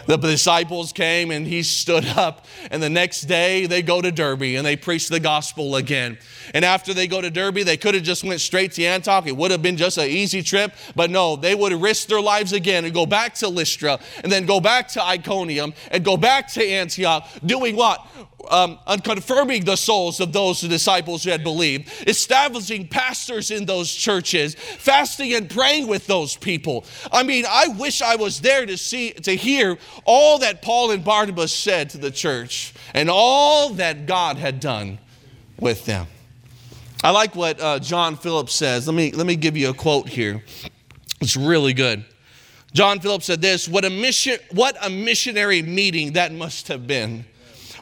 the 0.07 0.17
disciples 0.17 0.91
came 0.91 1.31
and 1.31 1.45
he 1.45 1.63
stood 1.63 2.05
up. 2.05 2.45
And 2.71 2.81
the 2.81 2.89
next 2.89 3.21
day 3.21 3.65
they 3.65 3.81
go 3.81 4.01
to 4.01 4.11
Derbe 4.11 4.41
and 4.43 4.65
they 4.65 4.75
preach 4.75 5.09
the 5.09 5.19
gospel 5.19 5.75
again. 5.75 6.17
And 6.53 6.65
after 6.65 6.93
they 6.93 7.07
go 7.07 7.21
to 7.21 7.29
Derbe, 7.29 7.59
they 7.59 7.77
could 7.77 7.95
have 7.95 8.03
just 8.03 8.23
went 8.23 8.41
straight 8.41 8.71
to 8.73 8.83
Antioch. 8.83 9.27
It 9.27 9.37
would 9.37 9.51
have 9.51 9.61
been 9.61 9.77
just 9.77 9.97
an 9.97 10.07
easy 10.07 10.41
trip. 10.41 10.73
But 10.95 11.09
no, 11.11 11.35
they 11.35 11.53
would 11.53 11.73
risked 11.73 12.09
their 12.09 12.21
lives 12.21 12.53
again 12.53 12.85
and 12.85 12.93
go 12.93 13.05
back 13.05 13.35
to 13.35 13.47
Lystra 13.47 13.99
and 14.23 14.31
then 14.31 14.45
go 14.45 14.59
back 14.59 14.87
to 14.89 15.03
Iconium 15.03 15.73
and 15.91 16.03
go 16.03 16.17
back 16.17 16.47
to 16.53 16.65
Antioch, 16.65 17.27
doing 17.45 17.75
what? 17.75 18.05
Um, 18.49 18.79
confirming 19.03 19.65
the 19.65 19.75
souls 19.75 20.19
of 20.19 20.33
those 20.33 20.61
disciples 20.61 21.23
who 21.23 21.31
had 21.31 21.43
believed, 21.43 21.91
establishing 22.07 22.87
pastors 22.87 23.51
in 23.51 23.65
those 23.65 23.93
churches, 23.93 24.55
fasting 24.55 25.33
and 25.33 25.49
praying 25.49 25.87
with 25.87 26.07
those 26.07 26.35
people. 26.35 26.85
I 27.11 27.23
mean, 27.23 27.45
I 27.47 27.67
wish 27.69 28.01
I 28.01 28.15
was 28.15 28.41
there 28.41 28.65
to 28.65 28.77
see, 28.77 29.11
to 29.11 29.35
hear 29.35 29.77
all 30.05 30.39
that 30.39 30.61
Paul 30.61 30.91
and 30.91 31.03
Barnabas 31.03 31.53
said 31.53 31.89
to 31.91 31.97
the 31.97 32.11
church 32.11 32.73
and 32.93 33.09
all 33.09 33.69
that 33.75 34.05
God 34.05 34.37
had 34.37 34.59
done 34.59 34.99
with 35.59 35.85
them. 35.85 36.07
I 37.03 37.11
like 37.11 37.35
what 37.35 37.61
uh, 37.61 37.79
John 37.79 38.15
Phillips 38.15 38.55
says. 38.55 38.87
Let 38.87 38.95
me, 38.95 39.11
let 39.11 39.27
me 39.27 39.35
give 39.35 39.55
you 39.55 39.69
a 39.69 39.73
quote 39.73 40.09
here. 40.09 40.43
It's 41.21 41.37
really 41.37 41.73
good. 41.73 42.03
John 42.73 42.99
Phillips 42.99 43.25
said 43.25 43.41
this 43.41 43.69
what 43.69 43.85
a, 43.85 43.89
mission, 43.89 44.37
what 44.51 44.75
a 44.85 44.89
missionary 44.89 45.61
meeting 45.61 46.13
that 46.13 46.33
must 46.33 46.67
have 46.67 46.85
been. 46.85 47.25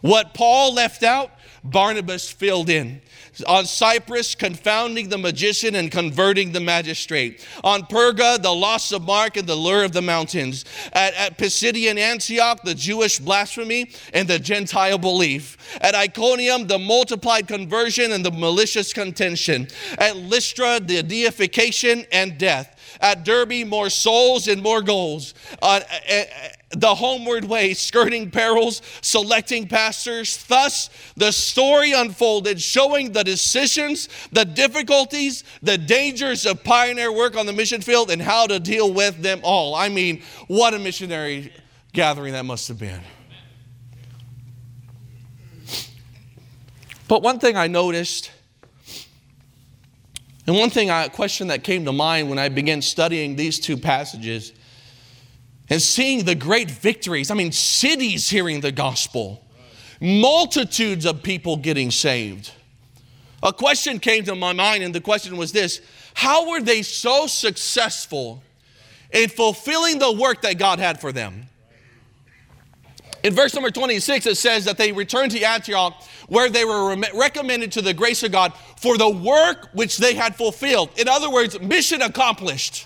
What 0.04 0.34
Paul 0.34 0.74
left 0.74 1.02
out, 1.02 1.32
Barnabas 1.64 2.30
filled 2.30 2.70
in. 2.70 3.02
On 3.48 3.66
Cyprus, 3.66 4.36
confounding 4.36 5.08
the 5.08 5.18
magician 5.18 5.76
and 5.76 5.90
converting 5.90 6.52
the 6.52 6.60
magistrate. 6.60 7.48
On 7.64 7.84
Perga, 7.84 8.38
the 8.42 8.54
loss 8.54 8.92
of 8.92 9.04
Mark 9.04 9.38
and 9.38 9.48
the 9.48 9.56
lure 9.56 9.86
of 9.86 9.94
the 9.94 10.02
mountains. 10.02 10.66
At, 10.92 11.14
at 11.14 11.38
Pisidian 11.38 11.98
Antioch, 11.98 12.62
the 12.64 12.76
Jewish 12.76 13.18
blasphemy 13.18 13.92
and 14.14 14.28
the 14.28 14.40
Gentile 14.40 14.98
belief. 14.98 15.58
At 15.80 15.96
Iconium, 15.96 16.68
the 16.68 16.80
multiplied 16.80 17.48
conversion 17.48 18.12
and 18.12 18.26
the 18.26 18.32
malicious 18.32 18.92
contention. 18.92 19.70
At 19.98 20.18
Lystra, 20.18 20.82
the 20.82 21.02
deification 21.02 22.06
and 22.12 22.38
death. 22.38 22.78
At 23.00 23.24
Derbe, 23.24 23.66
more 23.66 23.90
souls 23.90 24.50
and 24.50 24.62
more 24.62 24.82
goals. 24.82 25.34
Uh, 25.62 25.80
the 26.76 26.96
homeward 26.96 27.46
way, 27.46 27.74
skirting 27.74 28.32
perils, 28.32 28.82
selecting 29.02 29.68
pastors. 29.68 30.44
Thus, 30.46 30.90
the 31.16 31.32
story 31.32 31.94
unfolded, 31.94 32.62
showing 32.62 33.12
the 33.12 33.24
decisions, 33.24 34.10
the 34.32 34.46
difficulties, 34.46 35.44
the 35.62 35.78
dangers 35.78 36.46
of 36.46 36.64
pioneer 36.64 37.12
work 37.12 37.38
on 37.38 37.46
the 37.46 37.54
mission 37.54 37.82
field, 37.82 38.12
and 38.12 38.22
how 38.22 38.48
to 38.48 38.60
deal 38.60 38.92
with 38.92 39.22
them 39.22 39.40
all. 39.44 39.76
I 39.76 39.90
mean, 39.90 40.24
what 40.48 40.74
a 40.74 40.80
missionary 40.80 41.54
gathering 41.94 42.34
that 42.34 42.46
must 42.46 42.68
have 42.68 42.80
been. 42.80 43.02
But 47.08 47.22
one 47.22 47.40
thing 47.40 47.58
I 47.58 47.68
noticed, 47.68 48.32
and 50.48 50.58
one 50.58 50.70
thing, 50.70 50.90
a 50.90 51.10
question 51.10 51.48
that 51.48 51.64
came 51.64 51.86
to 51.86 51.92
mind 51.92 52.30
when 52.30 52.40
I 52.40 52.50
began 52.50 52.82
studying 52.82 53.36
these 53.36 53.60
two 53.60 53.78
passages 53.78 54.52
and 55.70 55.82
seeing 55.82 56.26
the 56.26 56.36
great 56.36 56.70
victories. 56.70 57.32
I 57.32 57.36
mean, 57.36 57.52
cities 57.52 58.30
hearing 58.30 58.62
the 58.62 58.72
gospel, 58.72 59.44
multitudes 60.02 61.06
of 61.06 61.24
people 61.24 61.58
getting 61.58 61.92
saved. 61.92 62.52
A 63.42 63.52
question 63.52 64.00
came 64.00 64.24
to 64.26 64.36
my 64.36 64.54
mind, 64.54 64.84
and 64.84 64.96
the 64.96 65.02
question 65.02 65.38
was 65.38 65.52
this 65.52 65.82
How 66.14 66.50
were 66.50 66.62
they 66.62 66.82
so 66.82 67.28
successful 67.28 68.42
in 69.12 69.30
fulfilling 69.30 70.00
the 70.00 70.12
work 70.12 70.42
that 70.42 70.58
God 70.58 70.80
had 70.80 71.00
for 71.00 71.12
them? 71.12 71.48
In 73.24 73.34
verse 73.34 73.54
number 73.54 73.72
26, 73.72 74.26
it 74.26 74.36
says 74.36 74.66
that 74.66 74.78
they 74.78 74.92
returned 74.92 75.32
to 75.32 75.42
Antioch 75.42 76.04
where 76.28 76.50
they 76.50 76.66
were 76.66 76.96
recommended 77.14 77.72
to 77.74 77.82
the 77.82 77.94
grace 77.94 78.22
of 78.24 78.34
God 78.34 78.54
for 78.78 78.98
the 78.98 79.10
work 79.10 79.70
which 79.74 79.98
they 79.98 80.14
had 80.14 80.36
fulfilled. 80.36 80.90
In 80.98 81.08
other 81.08 81.30
words, 81.30 81.60
mission 81.62 82.02
accomplished. 82.02 82.86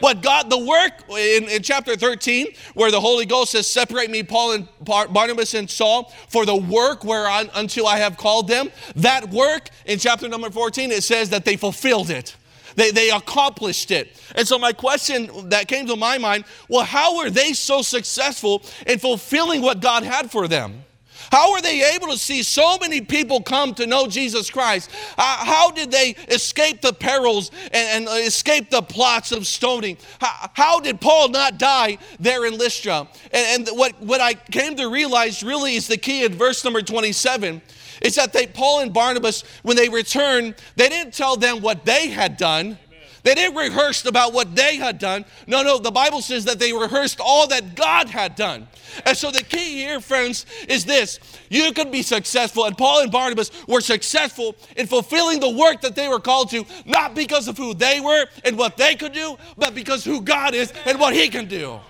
What 0.00 0.22
God, 0.22 0.50
the 0.50 0.58
work 0.58 0.92
in, 1.10 1.44
in 1.48 1.62
chapter 1.62 1.96
13, 1.96 2.48
where 2.74 2.90
the 2.90 3.00
Holy 3.00 3.26
Ghost 3.26 3.52
says, 3.52 3.66
Separate 3.66 4.10
me, 4.10 4.22
Paul 4.22 4.52
and 4.52 4.68
Barnabas 4.80 5.54
and 5.54 5.70
Saul, 5.70 6.12
for 6.28 6.44
the 6.44 6.56
work 6.56 7.04
whereon 7.04 7.50
until 7.54 7.86
I 7.86 7.98
have 7.98 8.16
called 8.16 8.48
them. 8.48 8.70
That 8.96 9.30
work 9.30 9.70
in 9.86 9.98
chapter 9.98 10.28
number 10.28 10.50
14, 10.50 10.90
it 10.90 11.02
says 11.02 11.30
that 11.30 11.44
they 11.44 11.56
fulfilled 11.56 12.10
it. 12.10 12.36
They, 12.76 12.90
they 12.90 13.10
accomplished 13.10 13.90
it. 13.90 14.20
And 14.34 14.46
so, 14.46 14.58
my 14.58 14.72
question 14.72 15.50
that 15.50 15.68
came 15.68 15.86
to 15.86 15.96
my 15.96 16.18
mind 16.18 16.44
well, 16.68 16.84
how 16.84 17.18
were 17.18 17.30
they 17.30 17.52
so 17.52 17.82
successful 17.82 18.62
in 18.86 18.98
fulfilling 18.98 19.62
what 19.62 19.80
God 19.80 20.02
had 20.02 20.30
for 20.30 20.48
them? 20.48 20.84
How 21.30 21.52
are 21.52 21.62
they 21.62 21.94
able 21.94 22.08
to 22.08 22.18
see 22.18 22.42
so 22.42 22.76
many 22.78 23.00
people 23.00 23.40
come 23.40 23.74
to 23.74 23.86
know 23.86 24.06
Jesus 24.06 24.50
Christ? 24.50 24.90
Uh, 25.16 25.44
how 25.44 25.70
did 25.70 25.90
they 25.90 26.16
escape 26.28 26.80
the 26.80 26.92
perils 26.92 27.50
and, 27.72 28.08
and 28.08 28.26
escape 28.26 28.70
the 28.70 28.82
plots 28.82 29.30
of 29.32 29.46
stoning? 29.46 29.96
How, 30.20 30.50
how, 30.54 30.80
did 30.80 31.00
Paul 31.00 31.28
not 31.28 31.58
die 31.58 31.98
there 32.18 32.46
in 32.46 32.58
Lystra? 32.58 33.06
And, 33.32 33.68
and 33.68 33.78
what, 33.78 34.00
what 34.00 34.20
I 34.20 34.34
came 34.34 34.76
to 34.76 34.88
realize 34.88 35.42
really 35.42 35.76
is 35.76 35.86
the 35.86 35.96
key 35.96 36.24
in 36.24 36.34
verse 36.34 36.64
number 36.64 36.82
27 36.82 37.62
is 38.02 38.14
that 38.16 38.32
they, 38.32 38.46
Paul 38.46 38.80
and 38.80 38.92
Barnabas, 38.92 39.44
when 39.62 39.76
they 39.76 39.88
returned, 39.88 40.54
they 40.76 40.88
didn't 40.88 41.14
tell 41.14 41.36
them 41.36 41.60
what 41.60 41.84
they 41.84 42.08
had 42.08 42.36
done. 42.36 42.78
They 43.22 43.34
didn't 43.34 43.56
rehearse 43.56 44.04
about 44.06 44.32
what 44.32 44.54
they 44.54 44.76
had 44.76 44.98
done. 44.98 45.24
No, 45.46 45.62
no, 45.62 45.78
the 45.78 45.90
Bible 45.90 46.22
says 46.22 46.44
that 46.46 46.58
they 46.58 46.72
rehearsed 46.72 47.20
all 47.20 47.46
that 47.48 47.74
God 47.74 48.08
had 48.08 48.34
done. 48.34 48.66
And 49.04 49.16
so 49.16 49.30
the 49.30 49.42
key 49.42 49.76
here, 49.76 50.00
friends, 50.00 50.46
is 50.68 50.84
this 50.84 51.20
you 51.48 51.72
can 51.72 51.90
be 51.90 52.02
successful, 52.02 52.64
and 52.64 52.76
Paul 52.76 53.02
and 53.02 53.12
Barnabas 53.12 53.50
were 53.66 53.80
successful 53.80 54.56
in 54.76 54.86
fulfilling 54.86 55.40
the 55.40 55.50
work 55.50 55.82
that 55.82 55.94
they 55.94 56.08
were 56.08 56.20
called 56.20 56.50
to, 56.50 56.64
not 56.86 57.14
because 57.14 57.48
of 57.48 57.56
who 57.56 57.74
they 57.74 58.00
were 58.00 58.26
and 58.44 58.56
what 58.56 58.76
they 58.76 58.94
could 58.94 59.12
do, 59.12 59.36
but 59.56 59.74
because 59.74 60.04
who 60.04 60.20
God 60.20 60.54
is 60.54 60.72
and 60.86 60.98
what 60.98 61.14
He 61.14 61.28
can 61.28 61.46
do. 61.46 61.80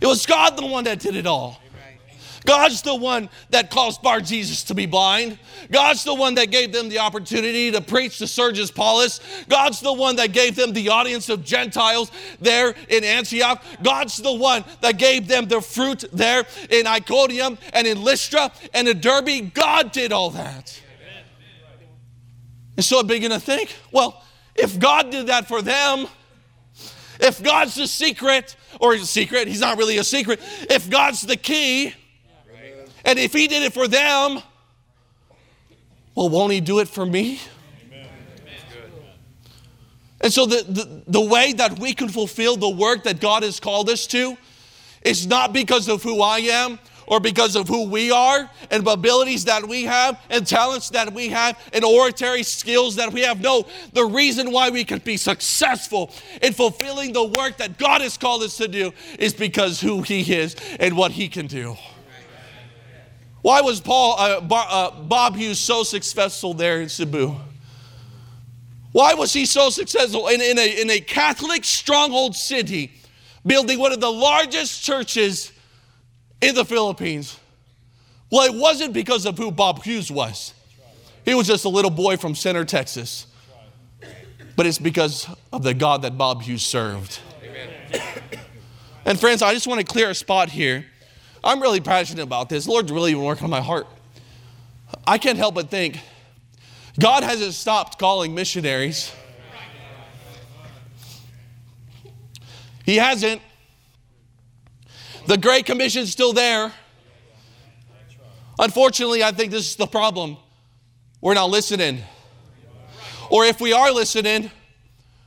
It 0.00 0.06
was 0.06 0.24
God 0.26 0.56
the 0.56 0.66
one 0.66 0.84
that 0.84 1.00
did 1.00 1.16
it 1.16 1.26
all. 1.26 1.60
God's 2.48 2.80
the 2.80 2.94
one 2.94 3.28
that 3.50 3.70
caused 3.70 4.00
Bar 4.00 4.22
Jesus 4.22 4.64
to 4.64 4.74
be 4.74 4.86
blind. 4.86 5.38
God's 5.70 6.02
the 6.02 6.14
one 6.14 6.36
that 6.36 6.50
gave 6.50 6.72
them 6.72 6.88
the 6.88 7.00
opportunity 7.00 7.70
to 7.70 7.82
preach 7.82 8.16
to 8.18 8.26
Sergius 8.26 8.70
Paulus. 8.70 9.20
God's 9.50 9.80
the 9.80 9.92
one 9.92 10.16
that 10.16 10.32
gave 10.32 10.56
them 10.56 10.72
the 10.72 10.88
audience 10.88 11.28
of 11.28 11.44
Gentiles 11.44 12.10
there 12.40 12.74
in 12.88 13.04
Antioch. 13.04 13.62
God's 13.82 14.16
the 14.16 14.32
one 14.32 14.64
that 14.80 14.96
gave 14.96 15.28
them 15.28 15.46
the 15.46 15.60
fruit 15.60 16.06
there 16.10 16.46
in 16.70 16.86
Iconium 16.86 17.58
and 17.74 17.86
in 17.86 18.02
Lystra 18.02 18.50
and 18.72 18.88
in 18.88 18.98
Derbe. 18.98 19.52
God 19.52 19.92
did 19.92 20.10
all 20.10 20.30
that. 20.30 20.80
And 22.76 22.84
so 22.84 23.00
I 23.00 23.02
begin 23.02 23.30
to 23.30 23.40
think, 23.40 23.76
well, 23.92 24.24
if 24.54 24.78
God 24.78 25.10
did 25.10 25.26
that 25.26 25.48
for 25.48 25.60
them, 25.60 26.06
if 27.20 27.42
God's 27.42 27.74
the 27.74 27.86
secret, 27.86 28.56
or 28.80 28.94
a 28.94 29.00
secret, 29.00 29.48
he's 29.48 29.60
not 29.60 29.76
really 29.76 29.98
a 29.98 30.04
secret, 30.04 30.40
if 30.70 30.88
God's 30.88 31.20
the 31.20 31.36
key, 31.36 31.92
and 33.08 33.18
if 33.18 33.32
he 33.32 33.48
did 33.48 33.62
it 33.62 33.72
for 33.72 33.88
them, 33.88 34.42
well, 36.14 36.28
won't 36.28 36.52
he 36.52 36.60
do 36.60 36.80
it 36.80 36.88
for 36.88 37.06
me? 37.06 37.40
And 40.20 40.30
so, 40.30 40.44
the, 40.44 40.62
the, 40.68 41.02
the, 41.06 41.20
way 41.22 41.54
that 41.54 41.78
we 41.78 41.94
can 41.94 42.10
fulfill 42.10 42.58
the 42.58 42.68
work 42.68 43.04
that 43.04 43.18
God 43.18 43.44
has 43.44 43.60
called 43.60 43.88
us 43.88 44.06
to 44.08 44.36
is 45.00 45.26
not 45.26 45.54
because 45.54 45.88
of 45.88 46.02
who 46.02 46.20
I 46.20 46.40
am 46.40 46.78
or 47.06 47.18
because 47.18 47.56
of 47.56 47.66
who 47.66 47.88
we 47.88 48.10
are 48.10 48.50
and 48.70 48.86
abilities 48.86 49.46
that 49.46 49.66
we 49.66 49.84
have 49.84 50.20
and 50.28 50.46
talents 50.46 50.90
that 50.90 51.10
we 51.14 51.28
have 51.28 51.58
and 51.72 51.84
oratory 51.84 52.42
skills 52.42 52.96
that 52.96 53.10
we 53.10 53.22
have. 53.22 53.40
No, 53.40 53.64
the 53.94 54.04
reason 54.04 54.52
why 54.52 54.68
we 54.68 54.84
can 54.84 54.98
be 54.98 55.16
successful 55.16 56.10
in 56.42 56.52
fulfilling 56.52 57.14
the 57.14 57.24
work 57.24 57.56
that 57.56 57.78
God 57.78 58.02
has 58.02 58.18
called 58.18 58.42
us 58.42 58.58
to 58.58 58.68
do 58.68 58.92
is 59.18 59.32
because 59.32 59.80
who 59.80 60.02
He 60.02 60.34
is 60.34 60.56
and 60.78 60.94
what 60.94 61.12
He 61.12 61.28
can 61.28 61.46
do. 61.46 61.78
Why 63.42 63.60
was 63.60 63.80
Paul, 63.80 64.16
uh, 64.18 64.40
Bar, 64.40 64.66
uh, 64.68 64.90
Bob 65.02 65.36
Hughes 65.36 65.60
so 65.60 65.82
successful 65.82 66.54
there 66.54 66.80
in 66.80 66.88
Cebu? 66.88 67.36
Why 68.92 69.14
was 69.14 69.32
he 69.32 69.46
so 69.46 69.70
successful 69.70 70.28
in, 70.28 70.40
in, 70.40 70.58
a, 70.58 70.80
in 70.80 70.90
a 70.90 71.00
Catholic 71.00 71.64
stronghold 71.64 72.34
city, 72.34 72.92
building 73.46 73.78
one 73.78 73.92
of 73.92 74.00
the 74.00 74.10
largest 74.10 74.82
churches 74.82 75.52
in 76.40 76.54
the 76.54 76.64
Philippines? 76.64 77.38
Well, 78.30 78.52
it 78.52 78.58
wasn't 78.58 78.92
because 78.92 79.24
of 79.24 79.38
who 79.38 79.50
Bob 79.50 79.82
Hughes 79.82 80.10
was. 80.10 80.52
He 81.24 81.34
was 81.34 81.46
just 81.46 81.64
a 81.64 81.68
little 81.68 81.90
boy 81.90 82.16
from 82.16 82.34
Center, 82.34 82.64
Texas. 82.64 83.26
But 84.56 84.66
it's 84.66 84.78
because 84.78 85.28
of 85.52 85.62
the 85.62 85.74
God 85.74 86.02
that 86.02 86.18
Bob 86.18 86.42
Hughes 86.42 86.64
served. 86.64 87.20
Amen. 87.44 88.02
And 89.04 89.20
friends, 89.20 89.40
I 89.40 89.54
just 89.54 89.66
want 89.66 89.80
to 89.80 89.86
clear 89.86 90.10
a 90.10 90.14
spot 90.14 90.50
here. 90.50 90.84
I'm 91.42 91.60
really 91.60 91.80
passionate 91.80 92.22
about 92.22 92.48
this. 92.48 92.64
The 92.64 92.70
Lord's 92.70 92.92
really 92.92 93.14
been 93.14 93.22
working 93.22 93.44
on 93.44 93.50
my 93.50 93.60
heart. 93.60 93.86
I 95.06 95.18
can't 95.18 95.38
help 95.38 95.54
but 95.54 95.70
think 95.70 96.00
God 96.98 97.22
hasn't 97.22 97.54
stopped 97.54 97.98
calling 97.98 98.34
missionaries. 98.34 99.12
He 102.84 102.96
hasn't. 102.96 103.42
The 105.26 105.36
Great 105.36 105.66
Commission's 105.66 106.10
still 106.10 106.32
there. 106.32 106.72
Unfortunately, 108.58 109.22
I 109.22 109.30
think 109.30 109.50
this 109.52 109.70
is 109.70 109.76
the 109.76 109.86
problem. 109.86 110.38
We're 111.20 111.34
not 111.34 111.50
listening. 111.50 112.02
Or 113.30 113.44
if 113.44 113.60
we 113.60 113.72
are 113.72 113.92
listening, 113.92 114.50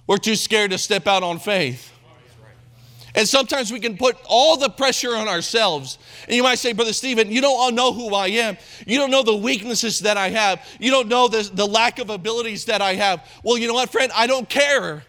we're 0.07 0.17
too 0.17 0.35
scared 0.35 0.71
to 0.71 0.77
step 0.77 1.07
out 1.07 1.23
on 1.23 1.39
faith. 1.39 1.90
And 3.13 3.27
sometimes 3.27 3.71
we 3.71 3.79
can 3.79 3.97
put 3.97 4.17
all 4.25 4.57
the 4.57 4.69
pressure 4.69 5.15
on 5.15 5.27
ourselves. 5.27 5.97
And 6.27 6.35
you 6.35 6.43
might 6.43 6.59
say, 6.59 6.73
Brother 6.73 6.93
Stephen, 6.93 7.29
you 7.29 7.41
don't 7.41 7.75
know 7.75 7.91
who 7.91 8.15
I 8.15 8.27
am. 8.27 8.57
You 8.85 8.97
don't 8.97 9.11
know 9.11 9.23
the 9.23 9.35
weaknesses 9.35 9.99
that 9.99 10.17
I 10.17 10.29
have. 10.29 10.65
You 10.79 10.91
don't 10.91 11.09
know 11.09 11.27
the, 11.27 11.49
the 11.53 11.67
lack 11.67 11.99
of 11.99 12.09
abilities 12.09 12.65
that 12.65 12.81
I 12.81 12.93
have. 12.93 13.27
Well, 13.43 13.57
you 13.57 13.67
know 13.67 13.73
what, 13.73 13.91
friend? 13.91 14.11
I 14.15 14.27
don't 14.27 14.47
care. 14.47 15.03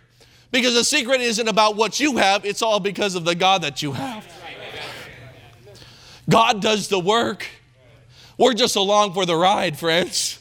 Because 0.50 0.74
the 0.74 0.84
secret 0.84 1.20
isn't 1.20 1.48
about 1.48 1.76
what 1.76 1.98
you 1.98 2.18
have, 2.18 2.44
it's 2.44 2.60
all 2.60 2.78
because 2.78 3.14
of 3.14 3.24
the 3.24 3.34
God 3.34 3.62
that 3.62 3.82
you 3.82 3.92
have. 3.92 4.26
God 6.28 6.60
does 6.60 6.88
the 6.88 6.98
work. 6.98 7.46
We're 8.36 8.54
just 8.54 8.76
along 8.76 9.14
for 9.14 9.24
the 9.24 9.36
ride, 9.36 9.78
friends. 9.78 10.38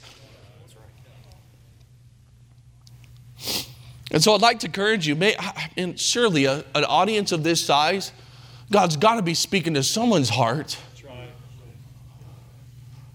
And 4.12 4.22
so 4.22 4.36
I'd 4.36 4.42
like 4.42 4.60
to 4.60 4.68
encourage 4.68 5.08
you, 5.08 5.16
may, 5.16 5.36
and 5.78 5.98
surely 5.98 6.46
a, 6.46 6.66
an 6.76 6.84
audience 6.84 7.32
of 7.32 7.44
this 7.44 7.64
size, 7.64 8.12
God's 8.70 8.98
got 8.98 9.16
to 9.16 9.22
be 9.22 9.34
speaking 9.34 9.74
to 9.76 9.84
someone's 9.84 10.30
heart. 10.30 10.78
That's 10.90 11.04
right. 11.06 11.30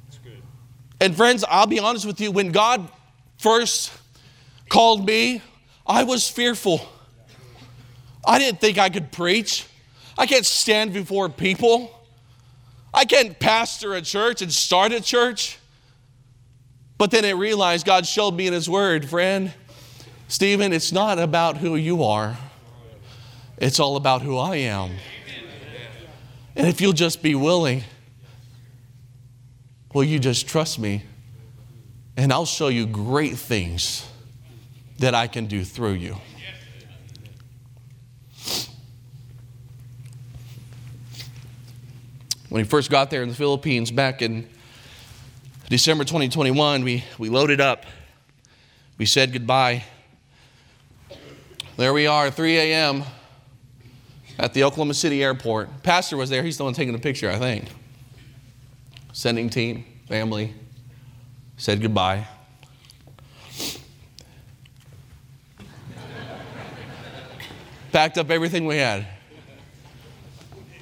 That's 0.06 0.18
good. 0.18 0.42
And 1.00 1.14
friends, 1.14 1.44
I'll 1.48 1.66
be 1.66 1.78
honest 1.78 2.06
with 2.06 2.20
you, 2.20 2.30
when 2.30 2.50
God 2.50 2.88
first 3.38 3.92
called 4.70 5.06
me, 5.06 5.42
I 5.87 6.04
was 6.04 6.28
fearful. 6.28 6.80
I 8.26 8.38
didn't 8.38 8.61
think 8.61 8.78
I 8.78 8.88
could 8.88 9.12
preach. 9.12 9.66
I 10.18 10.26
can't 10.26 10.46
stand 10.46 10.94
before 10.94 11.28
people. 11.28 11.92
I 12.92 13.04
can't 13.04 13.38
pastor 13.38 13.94
a 13.94 14.00
church 14.00 14.40
and 14.40 14.50
start 14.50 14.92
a 14.92 15.02
church. 15.02 15.59
But 16.96 17.11
then 17.11 17.26
I 17.26 17.30
realized 17.30 17.85
God 17.85 18.06
showed 18.06 18.32
me 18.32 18.46
in 18.46 18.54
His 18.54 18.68
Word, 18.68 19.09
friend, 19.09 19.52
Stephen, 20.28 20.72
it's 20.72 20.90
not 20.90 21.18
about 21.18 21.58
who 21.58 21.76
you 21.76 22.02
are, 22.02 22.36
it's 23.58 23.78
all 23.78 23.96
about 23.96 24.22
who 24.22 24.36
I 24.36 24.56
am. 24.56 24.90
And 26.56 26.66
if 26.66 26.80
you'll 26.80 26.92
just 26.92 27.22
be 27.22 27.34
willing, 27.34 27.84
will 29.92 30.04
you 30.04 30.18
just 30.18 30.48
trust 30.48 30.78
me? 30.78 31.04
And 32.16 32.32
I'll 32.32 32.46
show 32.46 32.68
you 32.68 32.86
great 32.86 33.36
things 33.36 34.08
that 34.98 35.14
I 35.14 35.26
can 35.26 35.46
do 35.46 35.62
through 35.64 35.92
you. 35.92 36.16
When 42.48 42.62
we 42.62 42.68
first 42.68 42.90
got 42.90 43.10
there 43.10 43.22
in 43.22 43.28
the 43.28 43.34
Philippines 43.34 43.90
back 43.90 44.22
in 44.22 44.48
December 45.68 46.04
2021, 46.04 46.84
we, 46.84 47.04
we 47.18 47.28
loaded 47.28 47.60
up. 47.60 47.84
We 48.98 49.04
said 49.04 49.32
goodbye. 49.32 49.84
There 51.76 51.92
we 51.92 52.06
are, 52.06 52.30
3 52.30 52.56
a.m. 52.56 53.04
at 54.38 54.54
the 54.54 54.64
Oklahoma 54.64 54.94
City 54.94 55.22
airport. 55.22 55.82
Pastor 55.82 56.16
was 56.16 56.30
there. 56.30 56.42
He's 56.42 56.56
the 56.56 56.64
one 56.64 56.72
taking 56.72 56.94
the 56.94 56.98
picture, 56.98 57.30
I 57.30 57.38
think. 57.38 57.66
Sending 59.12 59.50
team, 59.50 59.84
family, 60.08 60.54
said 61.58 61.82
goodbye. 61.82 62.26
Packed 67.92 68.16
up 68.16 68.30
everything 68.30 68.64
we 68.66 68.78
had. 68.78 69.06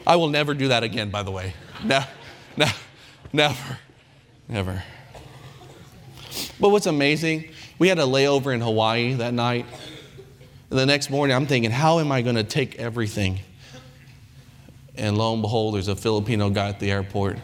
I 0.06 0.14
will 0.14 0.28
never 0.28 0.54
do 0.54 0.68
that 0.68 0.84
again, 0.84 1.10
by 1.10 1.24
the 1.24 1.32
way. 1.32 1.54
No, 1.82 2.04
no, 2.56 2.66
never, 3.32 3.78
never. 4.48 4.84
But 6.60 6.68
what's 6.68 6.86
amazing, 6.86 7.50
we 7.80 7.88
had 7.88 7.98
a 7.98 8.02
layover 8.02 8.54
in 8.54 8.60
Hawaii 8.60 9.14
that 9.14 9.34
night. 9.34 9.66
And 10.74 10.80
the 10.80 10.86
next 10.86 11.08
morning, 11.08 11.36
I'm 11.36 11.46
thinking, 11.46 11.70
how 11.70 12.00
am 12.00 12.10
I 12.10 12.20
going 12.20 12.34
to 12.34 12.42
take 12.42 12.80
everything? 12.80 13.38
And 14.96 15.16
lo 15.16 15.32
and 15.32 15.40
behold, 15.40 15.76
there's 15.76 15.86
a 15.86 15.94
Filipino 15.94 16.50
guy 16.50 16.68
at 16.68 16.80
the 16.80 16.90
airport. 16.90 17.38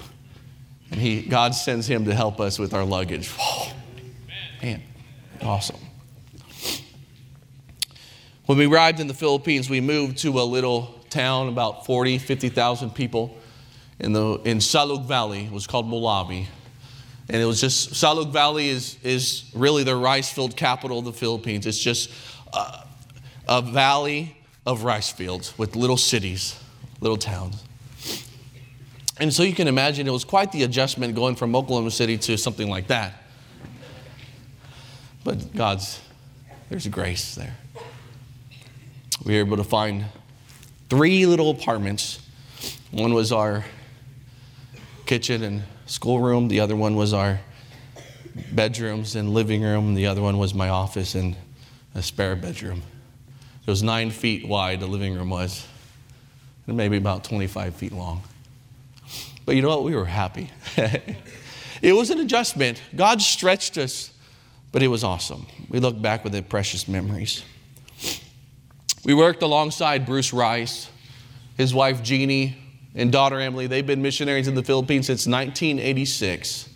And 0.90 1.00
he, 1.00 1.22
God 1.22 1.54
sends 1.54 1.86
him 1.86 2.06
to 2.06 2.12
help 2.12 2.40
us 2.40 2.58
with 2.58 2.74
our 2.74 2.84
luggage. 2.84 3.32
Oh, 3.38 3.72
man, 4.60 4.82
awesome. 5.42 5.78
When 8.46 8.58
we 8.58 8.66
arrived 8.66 8.98
in 8.98 9.06
the 9.06 9.14
Philippines, 9.14 9.70
we 9.70 9.80
moved 9.80 10.18
to 10.22 10.40
a 10.40 10.42
little 10.42 10.98
town, 11.08 11.46
about 11.46 11.86
40, 11.86 12.18
50,000 12.18 12.90
people 12.96 13.38
in, 14.00 14.12
the, 14.12 14.40
in 14.44 14.58
Salug 14.58 15.06
Valley. 15.06 15.44
It 15.44 15.52
was 15.52 15.68
called 15.68 15.86
Molave. 15.86 16.48
And 17.28 17.40
it 17.40 17.44
was 17.44 17.60
just, 17.60 17.92
Salug 17.92 18.32
Valley 18.32 18.70
is, 18.70 18.96
is 19.04 19.48
really 19.54 19.84
the 19.84 19.94
rice 19.94 20.32
filled 20.32 20.56
capital 20.56 20.98
of 20.98 21.04
the 21.04 21.12
Philippines. 21.12 21.64
It's 21.64 21.78
just 21.78 22.10
a, 22.52 22.89
a 23.50 23.60
valley 23.60 24.36
of 24.64 24.84
rice 24.84 25.10
fields 25.10 25.58
with 25.58 25.74
little 25.74 25.96
cities, 25.96 26.58
little 27.00 27.16
towns. 27.16 27.64
And 29.18 29.34
so 29.34 29.42
you 29.42 29.52
can 29.52 29.66
imagine 29.66 30.06
it 30.06 30.12
was 30.12 30.24
quite 30.24 30.52
the 30.52 30.62
adjustment 30.62 31.16
going 31.16 31.34
from 31.34 31.54
Oklahoma 31.56 31.90
City 31.90 32.16
to 32.16 32.38
something 32.38 32.70
like 32.70 32.86
that. 32.86 33.22
But 35.24 35.54
God's, 35.54 36.00
there's 36.70 36.86
grace 36.86 37.34
there. 37.34 37.54
We 39.24 39.34
were 39.34 39.40
able 39.40 39.56
to 39.56 39.64
find 39.64 40.06
three 40.88 41.26
little 41.26 41.50
apartments. 41.50 42.20
One 42.92 43.12
was 43.12 43.32
our 43.32 43.64
kitchen 45.06 45.42
and 45.42 45.64
schoolroom, 45.86 46.46
the 46.46 46.60
other 46.60 46.76
one 46.76 46.94
was 46.94 47.12
our 47.12 47.40
bedrooms 48.52 49.16
and 49.16 49.34
living 49.34 49.62
room, 49.62 49.94
the 49.94 50.06
other 50.06 50.22
one 50.22 50.38
was 50.38 50.54
my 50.54 50.68
office 50.68 51.16
and 51.16 51.36
a 51.96 52.02
spare 52.02 52.36
bedroom. 52.36 52.82
It 53.70 53.78
was 53.78 53.84
nine 53.84 54.10
feet 54.10 54.48
wide, 54.48 54.80
the 54.80 54.88
living 54.88 55.14
room 55.14 55.30
was, 55.30 55.64
and 56.66 56.76
maybe 56.76 56.96
about 56.96 57.22
25 57.22 57.76
feet 57.76 57.92
long. 57.92 58.20
But 59.46 59.54
you 59.54 59.62
know 59.62 59.68
what? 59.68 59.84
We 59.84 59.94
were 59.94 60.06
happy. 60.06 60.50
it 60.76 61.92
was 61.92 62.10
an 62.10 62.18
adjustment. 62.18 62.82
God 62.96 63.22
stretched 63.22 63.78
us, 63.78 64.10
but 64.72 64.82
it 64.82 64.88
was 64.88 65.04
awesome. 65.04 65.46
We 65.68 65.78
look 65.78 66.02
back 66.02 66.24
with 66.24 66.32
the 66.32 66.42
precious 66.42 66.88
memories. 66.88 67.44
We 69.04 69.14
worked 69.14 69.40
alongside 69.40 70.04
Bruce 70.04 70.32
Rice, 70.32 70.90
his 71.56 71.72
wife 71.72 72.02
Jeannie, 72.02 72.56
and 72.96 73.12
daughter 73.12 73.38
Emily. 73.38 73.68
They've 73.68 73.86
been 73.86 74.02
missionaries 74.02 74.48
in 74.48 74.56
the 74.56 74.64
Philippines 74.64 75.06
since 75.06 75.28
1986. 75.28 76.68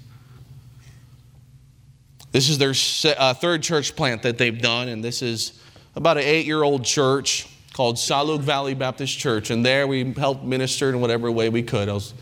This 2.30 2.48
is 2.48 2.58
their 2.58 3.16
uh, 3.18 3.34
third 3.34 3.64
church 3.64 3.96
plant 3.96 4.22
that 4.22 4.38
they've 4.38 4.62
done, 4.62 4.86
and 4.86 5.02
this 5.02 5.22
is 5.22 5.58
about 5.96 6.16
an 6.16 6.24
eight 6.24 6.46
year 6.46 6.62
old 6.62 6.84
church 6.84 7.46
called 7.72 7.96
Salug 7.96 8.40
Valley 8.40 8.74
Baptist 8.74 9.18
Church. 9.18 9.50
And 9.50 9.64
there 9.64 9.86
we 9.86 10.12
helped 10.12 10.44
minister 10.44 10.88
in 10.90 11.00
whatever 11.00 11.30
way 11.30 11.48
we 11.48 11.62
could. 11.62 11.88
I 11.88 11.92
was 11.92 12.14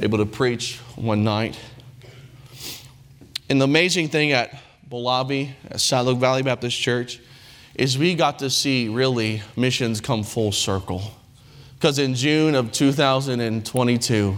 able 0.00 0.18
to 0.18 0.26
preach 0.26 0.78
one 0.96 1.24
night. 1.24 1.58
And 3.50 3.60
the 3.60 3.64
amazing 3.64 4.08
thing 4.08 4.32
at 4.32 4.54
Molave, 4.90 5.50
at 5.66 5.76
Salug 5.78 6.18
Valley 6.18 6.42
Baptist 6.42 6.78
Church, 6.78 7.20
is 7.74 7.96
we 7.96 8.14
got 8.14 8.40
to 8.40 8.50
see 8.50 8.88
really 8.88 9.42
missions 9.56 10.00
come 10.00 10.22
full 10.22 10.52
circle. 10.52 11.02
Because 11.74 11.98
in 11.98 12.14
June 12.14 12.54
of 12.54 12.72
2022, 12.72 14.36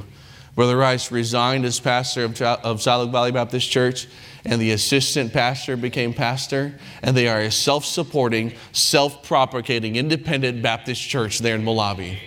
Brother 0.55 0.77
Rice 0.77 1.11
resigned 1.11 1.65
as 1.65 1.81
pastor 1.81 2.25
of, 2.25 2.41
of 2.43 2.79
Salug 2.79 3.11
Valley 3.11 3.33
Baptist 3.33 3.71
Church, 3.71 4.07
and 4.45 4.61
the 4.61 4.73
assistant 4.73 5.33
pastor 5.33 5.77
became 5.77 6.15
pastor, 6.15 6.75
and 7.03 7.17
they 7.17 7.29
are 7.29 7.41
a 7.41 7.51
self 7.51 7.85
supporting, 7.85 8.53
self 8.73 9.23
propagating, 9.23 9.97
independent 9.97 10.63
Baptist 10.63 11.03
church 11.03 11.39
there 11.39 11.55
in 11.55 11.63
Molave. 11.63 12.19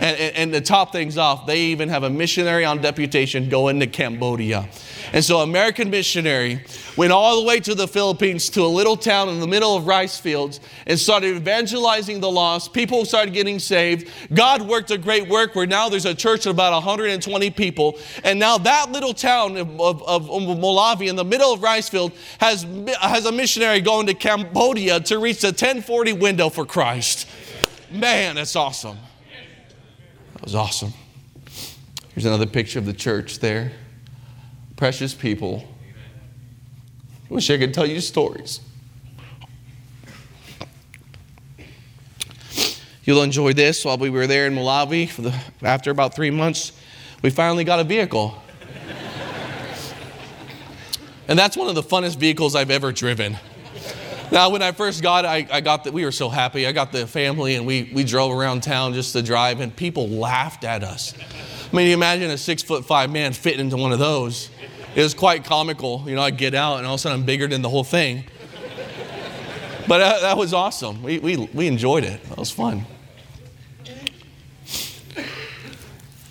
And, 0.00 0.18
and, 0.18 0.36
and, 0.36 0.52
to 0.52 0.60
top 0.60 0.92
things 0.92 1.16
off, 1.16 1.46
they 1.46 1.60
even 1.66 1.88
have 1.88 2.02
a 2.02 2.10
missionary 2.10 2.64
on 2.64 2.82
deputation 2.82 3.48
going 3.48 3.80
to 3.80 3.86
Cambodia. 3.86 4.68
And 5.12 5.24
so, 5.24 5.40
American 5.40 5.88
missionary 5.88 6.62
went 6.96 7.12
all 7.12 7.40
the 7.40 7.46
way 7.46 7.60
to 7.60 7.74
the 7.74 7.88
Philippines 7.88 8.50
to 8.50 8.62
a 8.62 8.66
little 8.66 8.96
town 8.96 9.28
in 9.28 9.40
the 9.40 9.46
middle 9.46 9.74
of 9.74 9.86
rice 9.86 10.18
fields 10.18 10.60
and 10.86 10.98
started 10.98 11.36
evangelizing 11.36 12.20
the 12.20 12.30
lost. 12.30 12.74
People 12.74 13.04
started 13.04 13.32
getting 13.32 13.58
saved. 13.58 14.10
God 14.34 14.62
worked 14.62 14.90
a 14.90 14.98
great 14.98 15.28
work 15.28 15.54
where 15.54 15.66
now 15.66 15.88
there's 15.88 16.04
a 16.04 16.14
church 16.14 16.44
of 16.46 16.50
about 16.54 16.72
120 16.72 17.50
people. 17.50 17.98
And 18.22 18.38
now 18.38 18.58
that 18.58 18.92
little 18.92 19.14
town 19.14 19.56
of, 19.56 19.80
of, 19.80 20.02
of 20.02 21.02
in 21.02 21.16
the 21.16 21.24
middle 21.24 21.52
of 21.52 21.62
rice 21.62 21.88
field 21.88 22.12
has, 22.38 22.66
has 23.00 23.26
a 23.26 23.32
missionary 23.32 23.80
going 23.80 24.06
to 24.06 24.14
Cambodia 24.14 25.00
to 25.00 25.18
reach 25.18 25.40
the 25.40 25.48
1040 25.48 26.12
window 26.14 26.48
for 26.48 26.66
Christ. 26.66 27.28
Man, 27.90 28.34
that's 28.34 28.56
awesome. 28.56 28.98
That 30.36 30.44
was 30.44 30.54
awesome. 30.54 30.92
Here's 32.14 32.26
another 32.26 32.44
picture 32.44 32.78
of 32.78 32.84
the 32.84 32.92
church 32.92 33.38
there 33.38 33.72
precious 34.76 35.14
people. 35.14 35.66
Wish 37.30 37.48
I 37.48 37.56
could 37.56 37.72
tell 37.72 37.86
you 37.86 38.02
stories. 38.02 38.60
You'll 43.04 43.22
enjoy 43.22 43.54
this. 43.54 43.82
While 43.82 43.96
we 43.96 44.10
were 44.10 44.26
there 44.26 44.46
in 44.46 44.54
Molave, 44.54 45.08
for 45.08 45.22
the, 45.22 45.34
after 45.62 45.90
about 45.90 46.14
three 46.14 46.30
months, 46.30 46.72
we 47.22 47.30
finally 47.30 47.64
got 47.64 47.80
a 47.80 47.84
vehicle. 47.84 48.38
and 51.28 51.38
that's 51.38 51.56
one 51.56 51.68
of 51.68 51.74
the 51.74 51.82
funnest 51.82 52.18
vehicles 52.18 52.54
I've 52.54 52.70
ever 52.70 52.92
driven. 52.92 53.38
Now, 54.32 54.50
when 54.50 54.60
I 54.60 54.72
first 54.72 55.02
got 55.02 55.24
I, 55.24 55.46
I 55.50 55.60
got 55.60 55.84
that 55.84 55.92
we 55.92 56.04
were 56.04 56.12
so 56.12 56.28
happy. 56.28 56.66
I 56.66 56.72
got 56.72 56.90
the 56.90 57.06
family 57.06 57.54
and 57.54 57.66
we, 57.66 57.90
we 57.94 58.02
drove 58.02 58.36
around 58.36 58.62
town 58.62 58.92
just 58.92 59.12
to 59.12 59.22
drive, 59.22 59.60
and 59.60 59.74
people 59.74 60.08
laughed 60.08 60.64
at 60.64 60.82
us. 60.82 61.14
I 61.72 61.76
mean, 61.76 61.88
you 61.88 61.94
imagine 61.94 62.30
a 62.30 62.38
six 62.38 62.62
foot 62.62 62.84
five 62.84 63.10
man 63.10 63.32
fitting 63.32 63.60
into 63.60 63.76
one 63.76 63.92
of 63.92 63.98
those. 63.98 64.50
It 64.94 65.02
was 65.02 65.14
quite 65.14 65.44
comical. 65.44 66.04
You 66.06 66.14
know, 66.16 66.22
I 66.22 66.30
get 66.30 66.54
out 66.54 66.78
and 66.78 66.86
all 66.86 66.94
of 66.94 66.98
a 66.98 67.02
sudden 67.02 67.20
I'm 67.20 67.26
bigger 67.26 67.46
than 67.46 67.62
the 67.62 67.68
whole 67.68 67.84
thing. 67.84 68.24
But 69.86 70.00
uh, 70.00 70.20
that 70.20 70.36
was 70.36 70.52
awesome. 70.52 71.02
We, 71.02 71.18
we, 71.18 71.36
we 71.36 71.66
enjoyed 71.68 72.02
it. 72.02 72.22
That 72.24 72.38
was 72.38 72.50
fun. 72.50 72.86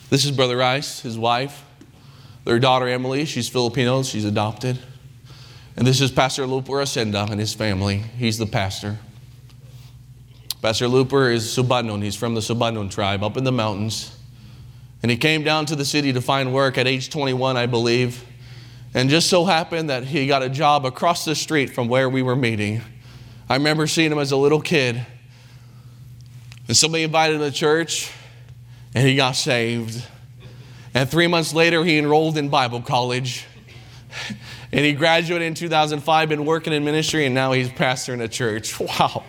This 0.10 0.26
is 0.26 0.32
Brother 0.32 0.58
Rice, 0.58 1.02
his 1.02 1.18
wife, 1.18 1.64
their 2.44 2.60
daughter 2.60 2.88
Emily. 2.88 3.26
She's 3.26 3.50
Filipino, 3.50 4.04
she's 4.04 4.26
adopted. 4.26 4.80
And 5.78 5.86
this 5.86 6.00
is 6.00 6.10
Pastor 6.10 6.48
Looper 6.48 6.82
Ascenda 6.82 7.30
and 7.30 7.38
his 7.38 7.54
family. 7.54 7.98
He's 7.98 8.38
the 8.38 8.46
pastor. 8.46 8.98
Pastor 10.62 10.88
Looper 10.88 11.30
is 11.30 11.44
Subanon. 11.46 12.02
He's 12.02 12.16
from 12.16 12.34
the 12.34 12.40
Subanon 12.40 12.90
tribe 12.90 13.22
up 13.24 13.36
in 13.36 13.44
the 13.44 13.52
mountains. 13.52 14.18
And 15.04 15.12
he 15.12 15.18
came 15.18 15.44
down 15.44 15.66
to 15.66 15.76
the 15.76 15.84
city 15.84 16.14
to 16.14 16.22
find 16.22 16.54
work 16.54 16.78
at 16.78 16.88
age 16.88 17.10
21, 17.10 17.58
I 17.58 17.66
believe. 17.66 18.24
And 18.94 19.10
just 19.10 19.30
so 19.30 19.44
happened 19.44 19.90
that 19.90 20.06
he 20.06 20.28
got 20.28 20.44
a 20.44 20.50
job 20.50 20.86
across 20.86 21.26
the 21.26 21.36
street 21.36 21.72
from 21.72 21.90
where 21.90 22.10
we 22.10 22.24
were 22.24 22.38
meeting. 22.38 22.82
I 23.50 23.56
remember 23.56 23.86
seeing 23.86 24.14
him 24.14 24.18
as 24.18 24.32
a 24.32 24.38
little 24.38 24.62
kid. 24.62 25.06
And 26.70 26.78
somebody 26.78 27.04
invited 27.04 27.36
him 27.36 27.42
to 27.42 27.52
church, 27.52 28.12
and 28.96 29.06
he 29.06 29.18
got 29.18 29.34
saved. 29.34 30.02
And 30.94 31.10
three 31.10 31.28
months 31.28 31.54
later, 31.54 31.84
he 31.84 31.98
enrolled 31.98 32.38
in 32.38 32.48
Bible 32.48 32.82
college. 32.82 33.46
And 34.76 34.84
he 34.84 34.92
graduated 34.92 35.48
in 35.48 35.54
2005, 35.54 36.28
been 36.28 36.44
working 36.44 36.74
in 36.74 36.84
ministry, 36.84 37.26
and 37.26 37.34
now 37.34 37.54
he's 37.54 37.70
pastoring 37.70 38.22
a 38.22 38.28
church. 38.28 38.78
Wow. 38.86 39.24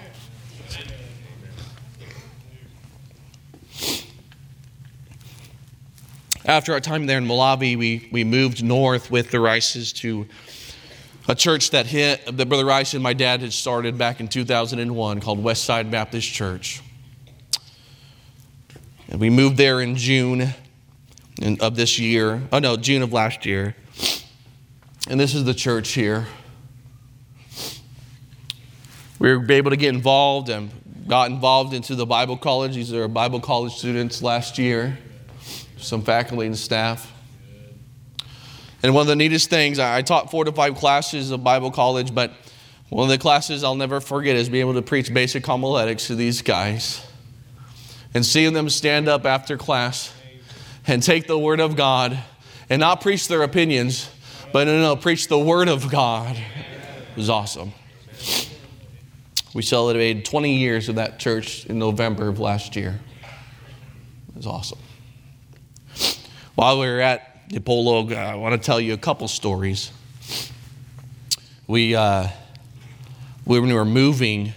After 6.44 6.72
our 6.72 6.80
time 6.80 7.06
there 7.06 7.18
in 7.18 7.26
Molave, 7.26 7.78
we, 7.78 8.08
we 8.10 8.24
moved 8.24 8.64
north 8.64 9.08
with 9.08 9.30
the 9.30 9.38
Rices 9.38 9.92
to 9.94 10.26
a 11.28 11.34
church 11.34 11.70
that 11.70 11.86
hit, 11.86 12.36
that 12.36 12.48
Brother 12.48 12.64
Rice 12.64 12.94
and 12.94 13.02
my 13.02 13.12
dad 13.12 13.40
had 13.40 13.52
started 13.52 13.96
back 13.96 14.18
in 14.18 14.26
2001 14.26 15.20
called 15.20 15.42
Westside 15.42 15.92
Baptist 15.92 16.32
Church. 16.32 16.82
And 19.08 19.20
we 19.20 19.30
moved 19.30 19.56
there 19.56 19.80
in 19.80 19.94
June 19.94 20.54
of 21.60 21.76
this 21.76 22.00
year. 22.00 22.42
Oh, 22.52 22.58
no, 22.58 22.76
June 22.76 23.02
of 23.02 23.12
last 23.12 23.46
year. 23.46 23.76
And 25.08 25.20
this 25.20 25.34
is 25.34 25.44
the 25.44 25.54
church 25.54 25.92
here. 25.92 26.26
We 29.18 29.34
were 29.34 29.50
able 29.52 29.70
to 29.70 29.76
get 29.76 29.94
involved 29.94 30.48
and 30.48 30.70
got 31.06 31.30
involved 31.30 31.72
into 31.74 31.94
the 31.94 32.06
Bible 32.06 32.36
college. 32.36 32.74
These 32.74 32.92
are 32.92 33.08
Bible 33.08 33.40
college 33.40 33.74
students 33.74 34.22
last 34.22 34.58
year 34.58 34.98
some 35.78 36.02
faculty 36.02 36.46
and 36.46 36.58
staff. 36.58 37.12
And 38.82 38.94
one 38.94 39.02
of 39.02 39.06
the 39.08 39.16
neatest 39.16 39.50
things, 39.50 39.78
I 39.78 40.02
taught 40.02 40.30
four 40.30 40.44
to 40.44 40.52
five 40.52 40.76
classes 40.76 41.30
of 41.30 41.42
Bible 41.42 41.70
college, 41.70 42.14
but 42.14 42.32
one 42.88 43.04
of 43.04 43.10
the 43.10 43.18
classes 43.18 43.64
I'll 43.64 43.74
never 43.74 44.00
forget 44.00 44.36
is 44.36 44.48
being 44.48 44.62
able 44.62 44.74
to 44.74 44.82
preach 44.82 45.12
basic 45.12 45.44
homiletics 45.44 46.06
to 46.08 46.14
these 46.14 46.42
guys 46.42 47.04
and 48.14 48.24
seeing 48.24 48.52
them 48.52 48.68
stand 48.68 49.08
up 49.08 49.24
after 49.24 49.56
class 49.56 50.12
and 50.86 51.02
take 51.02 51.26
the 51.26 51.38
Word 51.38 51.60
of 51.60 51.76
God 51.76 52.18
and 52.70 52.80
not 52.80 53.00
preach 53.00 53.28
their 53.28 53.42
opinions, 53.42 54.08
but 54.52 54.66
no, 54.66 54.80
no, 54.80 54.96
preach 54.96 55.28
the 55.28 55.38
Word 55.38 55.68
of 55.68 55.90
God. 55.90 56.36
It 56.36 57.16
was 57.16 57.30
awesome. 57.30 57.72
We 59.54 59.62
celebrated 59.62 60.24
20 60.24 60.56
years 60.56 60.88
of 60.88 60.96
that 60.96 61.18
church 61.18 61.66
in 61.66 61.78
November 61.78 62.28
of 62.28 62.38
last 62.38 62.76
year. 62.76 63.00
It 64.28 64.36
was 64.36 64.46
awesome. 64.46 64.78
While 66.54 66.80
we 66.80 66.86
were 66.86 67.00
at 67.00 67.48
Dipolog, 67.48 68.14
I 68.14 68.34
want 68.34 68.60
to 68.60 68.64
tell 68.64 68.80
you 68.80 68.92
a 68.92 68.98
couple 68.98 69.28
stories. 69.28 69.92
We, 71.66 71.94
uh, 71.94 72.28
when 73.44 73.62
we 73.62 73.72
were 73.72 73.84
moving, 73.84 74.52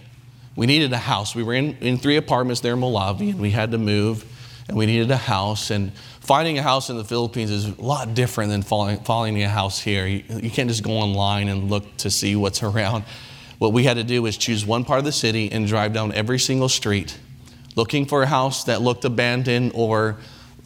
we 0.56 0.65
needed 0.65 0.91
a 0.91 0.97
house. 0.97 1.34
We 1.34 1.43
were 1.43 1.54
in, 1.54 1.78
in 1.78 1.97
three 1.97 2.17
apartments 2.17 2.62
there 2.62 2.73
in 2.73 2.80
Molave, 2.80 3.32
and 3.32 3.39
we 3.39 3.52
had 3.52 3.71
to 3.71 3.78
move, 3.78 4.25
and 4.67 4.78
we 4.78 4.86
needed 4.86 5.10
a 5.12 5.17
house. 5.17 5.71
And 5.71 5.93
finding 6.19 6.58
a 6.58 6.62
house 6.62 6.89
in 6.89 6.97
the 6.97 7.03
Philippines 7.03 7.51
is 7.51 7.67
a 7.67 7.82
lot 7.82 8.13
different 8.13 8.51
than 8.51 8.62
finding 8.63 9.43
a 9.43 9.49
house 9.49 9.79
here. 9.79 10.05
You, 10.05 10.23
you 10.29 10.49
can't 10.49 10.69
just 10.69 10.84
go 10.84 10.91
online 10.91 11.47
and 11.47 11.69
look 11.69 11.97
to 11.97 12.12
see 12.12 12.36
what's 12.36 12.63
around. 12.69 13.03
What 13.58 13.73
we 13.73 13.84
had 13.84 13.95
to 13.97 14.03
do 14.03 14.21
was 14.21 14.38
choose 14.38 14.65
one 14.65 14.86
part 14.86 14.99
of 14.99 15.05
the 15.05 15.12
city 15.12 15.51
and 15.51 15.67
drive 15.67 15.93
down 15.93 16.13
every 16.13 16.39
single 16.39 16.69
street 16.69 17.17
looking 17.75 18.05
for 18.05 18.23
a 18.23 18.27
house 18.27 18.65
that 18.65 18.82
looked 18.82 19.05
abandoned 19.05 19.71
or 19.75 20.17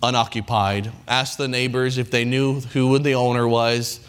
unoccupied. 0.01 0.91
Ask 1.07 1.37
the 1.37 1.47
neighbors 1.47 1.97
if 1.97 2.11
they 2.11 2.25
knew 2.25 2.59
who 2.59 2.97
the 2.99 3.15
owner 3.15 3.47
was. 3.47 3.99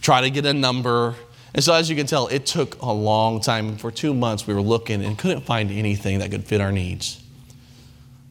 Try 0.00 0.22
to 0.22 0.30
get 0.30 0.46
a 0.46 0.52
number. 0.52 1.14
And 1.54 1.62
so, 1.62 1.74
as 1.74 1.90
you 1.90 1.96
can 1.96 2.06
tell, 2.06 2.28
it 2.28 2.46
took 2.46 2.80
a 2.80 2.92
long 2.92 3.40
time. 3.40 3.76
For 3.76 3.90
two 3.90 4.14
months, 4.14 4.46
we 4.46 4.54
were 4.54 4.62
looking 4.62 5.04
and 5.04 5.18
couldn't 5.18 5.42
find 5.42 5.70
anything 5.70 6.20
that 6.20 6.30
could 6.30 6.44
fit 6.44 6.60
our 6.60 6.72
needs. 6.72 7.21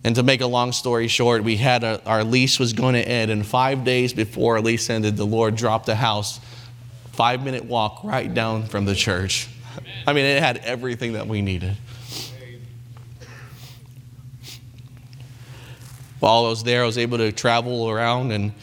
And 0.04 0.16
to 0.16 0.24
make 0.24 0.42
a 0.42 0.48
long 0.48 0.72
story 0.72 1.08
short, 1.08 1.44
we 1.44 1.58
had 1.58 1.84
a, 1.84 2.02
our 2.06 2.24
lease 2.24 2.58
was 2.58 2.74
going 2.74 2.96
to 2.96 3.08
end, 3.08 3.30
and 3.30 3.46
five 3.46 3.84
days 3.84 4.14
before 4.14 4.56
our 4.56 4.62
lease 4.62 4.90
ended, 4.90 5.16
the 5.16 5.26
Lord 5.26 5.56
dropped 5.56 5.88
a 5.90 5.96
house, 5.96 6.40
five 7.12 7.44
minute 7.44 7.66
walk 7.66 8.04
right 8.04 8.34
down 8.34 8.66
from 8.66 8.86
the 8.86 8.96
church. 8.96 9.48
I 10.08 10.14
mean, 10.14 10.26
it 10.26 10.42
had 10.42 10.58
everything 10.58 11.14
that 11.14 11.28
we 11.28 11.42
needed. 11.42 11.78
While 16.20 16.46
I 16.46 16.50
was 16.50 16.64
there, 16.64 16.84
I 16.84 16.86
was 16.86 16.98
able 16.98 17.20
to 17.20 17.32
travel 17.32 17.90
around, 17.90 18.32
and 18.32 18.54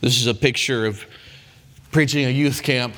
this 0.00 0.20
is 0.20 0.26
a 0.26 0.34
picture 0.34 0.86
of 0.86 1.04
preaching 1.90 2.24
a 2.24 2.30
youth 2.30 2.62
camp. 2.62 2.94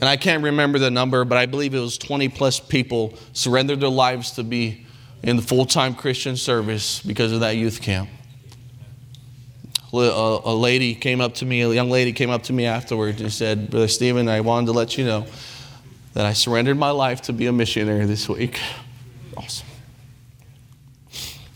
And 0.00 0.08
I 0.08 0.16
can't 0.16 0.42
remember 0.42 0.78
the 0.78 0.90
number, 0.90 1.24
but 1.24 1.38
I 1.38 1.46
believe 1.46 1.74
it 1.74 1.80
was 1.80 1.96
20 1.96 2.28
plus 2.30 2.60
people 2.60 3.14
surrendered 3.32 3.80
their 3.80 3.90
lives 3.90 4.32
to 4.32 4.42
be 4.42 4.83
in 5.24 5.36
the 5.36 5.42
full 5.42 5.64
time 5.64 5.94
Christian 5.94 6.36
service 6.36 7.00
because 7.00 7.32
of 7.32 7.40
that 7.40 7.56
youth 7.56 7.80
camp. 7.80 8.08
A, 9.92 10.54
lady 10.54 10.94
came 10.94 11.20
up 11.20 11.34
to 11.34 11.46
me, 11.46 11.62
a 11.62 11.72
young 11.72 11.88
lady 11.88 12.12
came 12.12 12.28
up 12.28 12.42
to 12.44 12.52
me 12.52 12.66
afterwards 12.66 13.20
and 13.20 13.32
said, 13.32 13.70
Brother 13.70 13.88
Stephen, 13.88 14.28
I 14.28 14.40
wanted 14.40 14.66
to 14.66 14.72
let 14.72 14.98
you 14.98 15.04
know 15.04 15.24
that 16.14 16.26
I 16.26 16.32
surrendered 16.32 16.76
my 16.76 16.90
life 16.90 17.22
to 17.22 17.32
be 17.32 17.46
a 17.46 17.52
missionary 17.52 18.04
this 18.04 18.28
week. 18.28 18.60
Awesome. 19.36 19.66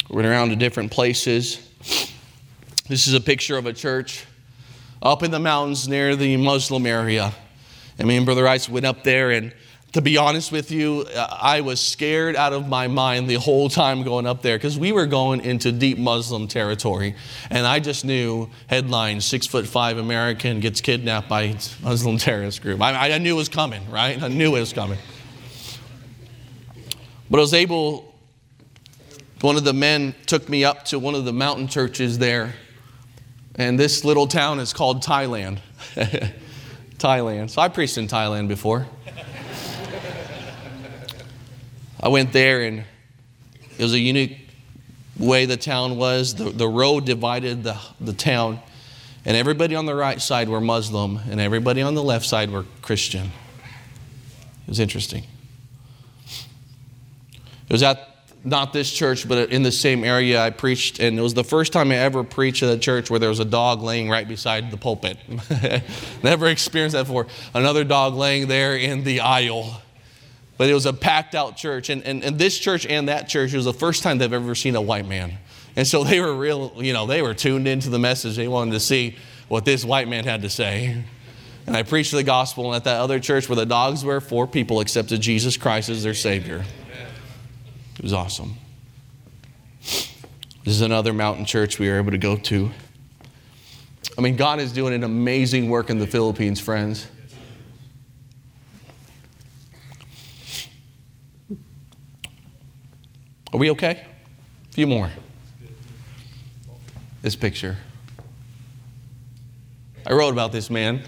We 0.08 0.16
went 0.16 0.28
around 0.28 0.50
to 0.50 0.56
different 0.56 0.92
places. 0.92 1.60
This 2.88 3.06
is 3.06 3.14
a 3.14 3.20
picture 3.20 3.58
of 3.58 3.66
a 3.66 3.72
church 3.72 4.24
up 5.02 5.22
in 5.24 5.32
the 5.32 5.40
mountains 5.40 5.88
near 5.88 6.16
the 6.16 6.36
Muslim 6.36 6.86
area. 6.86 7.34
And 7.98 8.06
me 8.06 8.16
and 8.16 8.24
Brother 8.24 8.44
Rice 8.44 8.68
went 8.68 8.86
up 8.86 9.02
there, 9.02 9.32
and 9.32 9.52
to 9.92 10.02
be 10.02 10.18
honest 10.18 10.52
with 10.52 10.70
you, 10.70 11.06
uh, 11.14 11.38
I 11.40 11.62
was 11.62 11.80
scared 11.80 12.36
out 12.36 12.52
of 12.52 12.68
my 12.68 12.88
mind 12.88 13.28
the 13.28 13.36
whole 13.36 13.68
time 13.68 14.02
going 14.02 14.26
up 14.26 14.42
there 14.42 14.56
because 14.56 14.78
we 14.78 14.92
were 14.92 15.06
going 15.06 15.44
into 15.44 15.72
deep 15.72 15.98
Muslim 15.98 16.46
territory. 16.46 17.14
And 17.50 17.66
I 17.66 17.80
just 17.80 18.04
knew 18.04 18.50
headline 18.66 19.20
six 19.20 19.46
foot 19.46 19.66
five 19.66 19.96
American 19.96 20.60
gets 20.60 20.80
kidnapped 20.80 21.28
by 21.28 21.54
Muslim 21.82 22.18
terrorist 22.18 22.60
group. 22.60 22.82
I, 22.82 23.12
I 23.14 23.18
knew 23.18 23.34
it 23.34 23.38
was 23.38 23.48
coming, 23.48 23.90
right? 23.90 24.22
I 24.22 24.28
knew 24.28 24.56
it 24.56 24.60
was 24.60 24.72
coming. 24.72 24.98
But 27.30 27.38
I 27.38 27.40
was 27.40 27.54
able 27.54 28.08
one 29.40 29.56
of 29.56 29.64
the 29.64 29.72
men 29.72 30.14
took 30.26 30.48
me 30.48 30.64
up 30.64 30.84
to 30.86 30.98
one 30.98 31.14
of 31.14 31.24
the 31.24 31.32
mountain 31.32 31.68
churches 31.68 32.18
there. 32.18 32.54
And 33.54 33.78
this 33.78 34.04
little 34.04 34.26
town 34.26 34.58
is 34.58 34.72
called 34.72 35.02
Thailand. 35.02 35.60
Thailand. 36.98 37.50
So 37.50 37.62
I 37.62 37.68
preached 37.68 37.98
in 37.98 38.08
Thailand 38.08 38.48
before. 38.48 38.86
I 42.00 42.08
went 42.08 42.32
there 42.32 42.62
and 42.62 42.84
it 43.78 43.82
was 43.82 43.94
a 43.94 43.98
unique 43.98 44.48
way 45.18 45.46
the 45.46 45.56
town 45.56 45.96
was. 45.96 46.34
The, 46.34 46.50
the 46.50 46.68
road 46.68 47.04
divided 47.04 47.64
the, 47.64 47.78
the 48.00 48.12
town, 48.12 48.60
and 49.24 49.36
everybody 49.36 49.74
on 49.74 49.86
the 49.86 49.94
right 49.94 50.20
side 50.20 50.48
were 50.48 50.60
Muslim, 50.60 51.18
and 51.30 51.40
everybody 51.40 51.82
on 51.82 51.94
the 51.94 52.02
left 52.02 52.26
side 52.26 52.50
were 52.50 52.64
Christian. 52.82 53.26
It 53.26 54.68
was 54.68 54.80
interesting. 54.80 55.24
It 57.68 57.72
was 57.72 57.82
at 57.82 58.08
not 58.44 58.72
this 58.72 58.92
church, 58.92 59.28
but 59.28 59.50
in 59.50 59.62
the 59.62 59.72
same 59.72 60.04
area 60.04 60.40
I 60.40 60.50
preached, 60.50 61.00
and 61.00 61.18
it 61.18 61.22
was 61.22 61.34
the 61.34 61.44
first 61.44 61.72
time 61.72 61.90
I 61.90 61.96
ever 61.96 62.22
preached 62.24 62.62
at 62.62 62.70
a 62.70 62.78
church 62.78 63.10
where 63.10 63.18
there 63.18 63.28
was 63.28 63.40
a 63.40 63.44
dog 63.44 63.82
laying 63.82 64.08
right 64.08 64.26
beside 64.26 64.70
the 64.70 64.76
pulpit. 64.76 65.18
Never 66.22 66.46
experienced 66.46 66.94
that 66.94 67.06
before. 67.06 67.26
Another 67.52 67.84
dog 67.84 68.14
laying 68.14 68.46
there 68.48 68.76
in 68.76 69.04
the 69.04 69.20
aisle. 69.20 69.82
But 70.58 70.68
it 70.68 70.74
was 70.74 70.84
a 70.84 70.92
packed 70.92 71.34
out 71.34 71.56
church. 71.56 71.88
And, 71.88 72.02
and, 72.02 72.22
and 72.22 72.38
this 72.38 72.58
church 72.58 72.84
and 72.84 73.08
that 73.08 73.28
church, 73.28 73.54
it 73.54 73.56
was 73.56 73.64
the 73.64 73.72
first 73.72 74.02
time 74.02 74.18
they've 74.18 74.32
ever 74.32 74.54
seen 74.54 74.76
a 74.76 74.82
white 74.82 75.06
man. 75.06 75.38
And 75.76 75.86
so 75.86 76.04
they 76.04 76.20
were 76.20 76.34
real, 76.34 76.72
you 76.76 76.92
know, 76.92 77.06
they 77.06 77.22
were 77.22 77.32
tuned 77.32 77.66
into 77.66 77.88
the 77.88 77.98
message. 77.98 78.36
They 78.36 78.48
wanted 78.48 78.72
to 78.72 78.80
see 78.80 79.16
what 79.46 79.64
this 79.64 79.84
white 79.84 80.08
man 80.08 80.24
had 80.24 80.42
to 80.42 80.50
say. 80.50 81.04
And 81.66 81.76
I 81.76 81.82
preached 81.82 82.12
the 82.12 82.22
gospel, 82.22 82.66
and 82.66 82.76
at 82.76 82.84
that 82.84 83.00
other 83.00 83.20
church 83.20 83.48
where 83.48 83.56
the 83.56 83.66
dogs 83.66 84.04
were, 84.04 84.20
four 84.20 84.46
people 84.46 84.80
accepted 84.80 85.20
Jesus 85.20 85.56
Christ 85.56 85.90
as 85.90 86.02
their 86.02 86.14
Savior. 86.14 86.64
It 87.96 88.02
was 88.02 88.12
awesome. 88.12 88.56
This 89.80 90.74
is 90.74 90.80
another 90.80 91.12
mountain 91.12 91.44
church 91.44 91.78
we 91.78 91.88
were 91.88 91.98
able 91.98 92.10
to 92.10 92.18
go 92.18 92.36
to. 92.36 92.70
I 94.16 94.20
mean, 94.20 94.36
God 94.36 94.60
is 94.60 94.72
doing 94.72 94.94
an 94.94 95.04
amazing 95.04 95.68
work 95.68 95.90
in 95.90 95.98
the 95.98 96.06
Philippines, 96.06 96.58
friends. 96.58 97.06
Are 103.52 103.58
we 103.58 103.70
okay? 103.70 104.04
A 104.70 104.72
few 104.72 104.86
more. 104.86 105.10
This 107.22 107.34
picture. 107.34 107.76
I 110.06 110.12
wrote 110.12 110.32
about 110.32 110.52
this 110.52 110.70
man, 110.70 111.02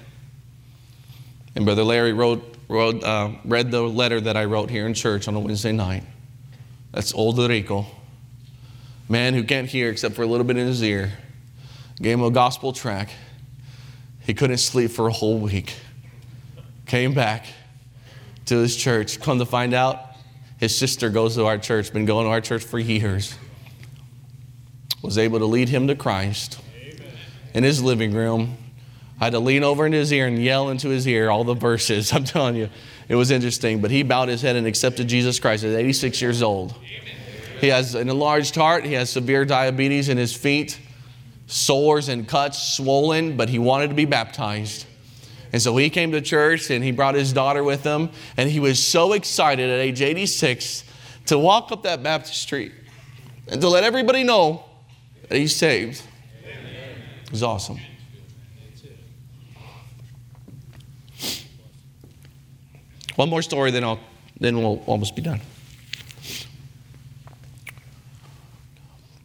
and 1.55 1.65
Brother 1.65 1.85
Larry 1.85 2.13
wrote, 2.13 2.57
wrote 2.69 3.03
uh, 3.05 3.33
read 3.45 3.71
the 3.71 3.83
letter 3.83 4.21
that 4.21 4.37
I 4.37 4.45
wrote 4.45 4.71
here 4.71 4.87
in 4.87 4.95
church 4.95 5.29
on 5.29 5.35
a 5.35 5.41
Wednesday 5.41 5.73
night. 5.73 6.03
That's 6.93 7.15
old 7.15 7.39
Rico. 7.39 7.87
Man 9.09 9.35
who 9.35 9.45
can't 9.45 9.69
hear 9.69 9.91
except 9.91 10.15
for 10.15 10.23
a 10.23 10.27
little 10.27 10.45
bit 10.45 10.57
in 10.57 10.67
his 10.67 10.83
ear. 10.83 11.13
Gave 12.01 12.19
him 12.19 12.25
a 12.25 12.31
gospel 12.31 12.73
track. 12.73 13.11
He 14.21 14.35
couldn't 14.35 14.59
sleep 14.59 14.91
for 14.91 15.09
a 15.09 15.13
whole 15.13 15.39
week. 15.39 15.75
Came 16.87 17.13
back 17.15 17.47
to 18.47 18.57
his 18.59 18.77
church. 18.77 19.21
Come 19.21 19.39
to 19.39 19.47
find 19.47 19.75
out, 19.75 20.10
his 20.61 20.77
sister 20.77 21.09
goes 21.09 21.37
to 21.37 21.47
our 21.47 21.57
church, 21.57 21.91
been 21.91 22.05
going 22.05 22.27
to 22.27 22.31
our 22.31 22.43
church 22.43 22.63
for 22.63 22.79
years. 22.79 23.35
Was 25.01 25.17
able 25.17 25.39
to 25.39 25.47
lead 25.47 25.71
him 25.71 25.89
to 25.89 25.95
Christ 25.95 26.61
in 27.55 27.65
his 27.65 27.83
living 27.83 28.13
room. 28.13 28.59
I 29.19 29.25
had 29.25 29.33
to 29.33 29.39
lean 29.39 29.65
over 29.65 29.87
in 29.87 29.93
his 29.93 30.13
ear 30.13 30.27
and 30.27 30.39
yell 30.39 30.69
into 30.69 30.91
his 30.91 31.09
ear 31.09 31.31
all 31.31 31.45
the 31.45 31.55
verses. 31.55 32.13
I'm 32.13 32.25
telling 32.25 32.57
you, 32.57 32.69
it 33.09 33.15
was 33.15 33.31
interesting. 33.31 33.81
But 33.81 33.91
he 33.91 34.03
bowed 34.03 34.29
his 34.29 34.43
head 34.43 34.55
and 34.55 34.67
accepted 34.67 35.09
Jesus 35.09 35.41
Christ 35.41 35.65
at 35.65 35.75
86 35.75 36.21
years 36.21 36.43
old. 36.43 36.75
He 37.63 37.69
has 37.69 37.95
an 37.95 38.11
enlarged 38.11 38.55
heart, 38.55 38.85
he 38.85 38.93
has 38.93 39.09
severe 39.09 39.47
diabetes 39.47 40.11
in 40.11 40.19
his 40.19 40.35
feet, 40.37 40.79
sores 41.47 42.11
and 42.11 42.29
cuts, 42.29 42.63
swollen, 42.63 43.39
but 43.39 43.49
he 43.49 43.59
wanted 43.59 43.89
to 43.89 43.95
be 43.95 44.05
baptized. 44.05 44.85
And 45.53 45.61
so 45.61 45.77
he 45.77 45.91
came 45.91 46.13
to 46.13 46.21
church 46.21 46.71
and 46.71 46.85
he 46.85 46.93
brought 46.93 47.15
his 47.15 47.33
daughter 47.33 47.65
with 47.65 47.83
him. 47.83 48.11
And 48.37 48.49
he 48.49 48.61
was 48.61 48.85
so 48.85 49.13
excited 49.13 49.69
at 49.69 49.81
age 49.81 50.01
86 50.01 50.85
to 51.27 51.39
walk 51.39 51.73
up 51.73 51.83
that 51.83 52.03
baptistry 52.03 52.73
and 53.49 53.61
to 53.61 53.69
let 53.69 53.85
everybody 53.85 54.23
know 54.23 54.65
that 55.29 55.37
he's 55.37 55.55
saved. 55.55 56.03
It 56.45 57.31
was 57.31 57.43
awesome. 57.43 57.79
One 63.17 63.29
more 63.29 63.43
story, 63.43 63.71
then, 63.71 63.85
I'll, 63.85 64.01
then 64.39 64.57
we'll 64.57 64.83
almost 64.87 65.15
be 65.15 65.23
done. 65.23 65.41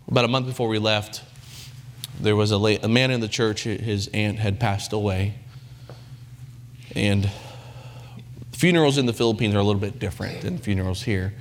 About 0.08 0.26
a 0.26 0.28
month 0.28 0.48
before 0.48 0.68
we 0.68 0.80
left, 0.80 1.24
there 2.20 2.36
was 2.36 2.52
a, 2.52 2.58
a 2.58 2.88
man 2.88 3.12
in 3.12 3.22
the 3.22 3.28
church, 3.28 3.64
his 3.64 4.08
aunt 4.10 4.40
had 4.40 4.60
passed 4.60 4.92
away. 4.92 5.36
And 6.96 7.30
funerals 8.54 8.98
in 8.98 9.06
the 9.06 9.14
Philippines 9.14 9.54
are 9.54 9.60
a 9.60 9.64
little 9.64 9.82
bit 9.82 10.00
different 10.00 10.42
than 10.42 10.58
funerals 10.58 11.04
here. 11.04 11.34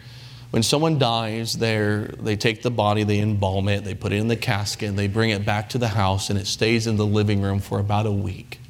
When 0.50 0.62
someone 0.62 0.98
dies, 0.98 1.54
they 1.54 2.36
take 2.38 2.62
the 2.62 2.70
body, 2.70 3.02
they 3.02 3.18
embalm 3.18 3.68
it, 3.68 3.84
they 3.84 3.94
put 3.94 4.12
it 4.12 4.16
in 4.16 4.28
the 4.28 4.36
casket, 4.36 4.88
and 4.88 4.98
they 4.98 5.08
bring 5.08 5.30
it 5.30 5.44
back 5.44 5.70
to 5.70 5.78
the 5.78 5.88
house, 5.88 6.30
and 6.30 6.38
it 6.38 6.46
stays 6.46 6.86
in 6.86 6.96
the 6.96 7.06
living 7.06 7.40
room 7.40 7.58
for 7.58 7.80
about 7.80 8.06
a 8.06 8.12
week. 8.12 8.60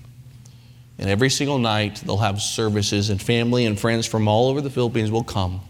And 0.98 1.10
every 1.10 1.28
single 1.28 1.58
night, 1.58 2.02
they'll 2.06 2.18
have 2.18 2.40
services, 2.40 3.10
and 3.10 3.20
family 3.20 3.66
and 3.66 3.78
friends 3.78 4.06
from 4.06 4.28
all 4.28 4.48
over 4.48 4.60
the 4.60 4.70
Philippines 4.70 5.10
will 5.10 5.24
come. 5.24 5.60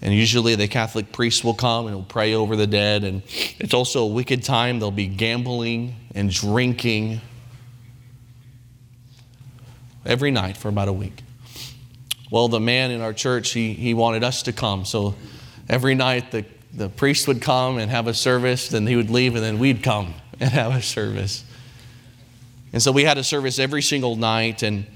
And 0.00 0.14
usually, 0.14 0.54
the 0.54 0.68
Catholic 0.68 1.12
priest 1.12 1.44
will 1.44 1.52
come 1.52 1.86
and 1.86 1.96
will 1.96 2.02
pray 2.04 2.32
over 2.32 2.56
the 2.56 2.66
dead. 2.66 3.04
And 3.04 3.22
it's 3.58 3.74
also 3.74 4.04
a 4.04 4.06
wicked 4.06 4.42
time. 4.42 4.78
They'll 4.78 4.90
be 4.90 5.08
gambling 5.08 5.94
and 6.14 6.30
drinking 6.30 7.20
every 10.04 10.30
night 10.30 10.56
for 10.56 10.68
about 10.68 10.88
a 10.88 10.92
week. 10.92 11.22
Well, 12.30 12.48
the 12.48 12.60
man 12.60 12.90
in 12.90 13.00
our 13.00 13.12
church, 13.12 13.50
he, 13.50 13.72
he 13.72 13.92
wanted 13.92 14.22
us 14.22 14.44
to 14.44 14.52
come. 14.52 14.84
So 14.84 15.14
every 15.68 15.94
night, 15.94 16.30
the, 16.30 16.44
the 16.72 16.88
priest 16.88 17.26
would 17.26 17.42
come 17.42 17.78
and 17.78 17.90
have 17.90 18.06
a 18.06 18.14
service, 18.14 18.68
then 18.68 18.86
he 18.86 18.94
would 18.94 19.10
leave, 19.10 19.34
and 19.34 19.42
then 19.42 19.58
we'd 19.58 19.82
come 19.82 20.14
and 20.40 20.50
have 20.50 20.74
a 20.74 20.82
service. 20.82 21.44
And 22.72 22.80
so 22.80 22.92
we 22.92 23.02
had 23.02 23.18
a 23.18 23.24
service 23.24 23.58
every 23.58 23.82
single 23.82 24.14
night, 24.14 24.62
and, 24.62 24.86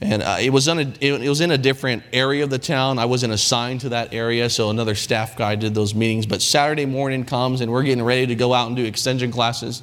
and 0.00 0.20
uh, 0.20 0.38
it, 0.40 0.50
was 0.50 0.66
a, 0.66 0.80
it, 0.80 1.22
it 1.22 1.28
was 1.28 1.40
in 1.40 1.52
a 1.52 1.58
different 1.58 2.02
area 2.12 2.42
of 2.42 2.50
the 2.50 2.58
town. 2.58 2.98
I 2.98 3.04
wasn't 3.04 3.32
assigned 3.32 3.82
to 3.82 3.90
that 3.90 4.12
area, 4.12 4.50
so 4.50 4.70
another 4.70 4.96
staff 4.96 5.36
guy 5.36 5.54
did 5.54 5.76
those 5.76 5.94
meetings. 5.94 6.26
But 6.26 6.42
Saturday 6.42 6.86
morning 6.86 7.24
comes, 7.24 7.60
and 7.60 7.70
we're 7.70 7.84
getting 7.84 8.02
ready 8.02 8.26
to 8.26 8.34
go 8.34 8.52
out 8.52 8.66
and 8.66 8.76
do 8.76 8.84
extension 8.84 9.30
classes. 9.30 9.82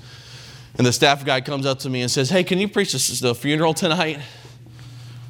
And 0.78 0.86
the 0.86 0.92
staff 0.92 1.24
guy 1.24 1.40
comes 1.40 1.66
up 1.66 1.80
to 1.80 1.90
me 1.90 2.02
and 2.02 2.12
says, 2.12 2.30
Hey, 2.30 2.44
can 2.44 2.60
you 2.60 2.68
preach 2.68 2.92
the 2.92 3.34
funeral 3.34 3.74
tonight? 3.74 4.20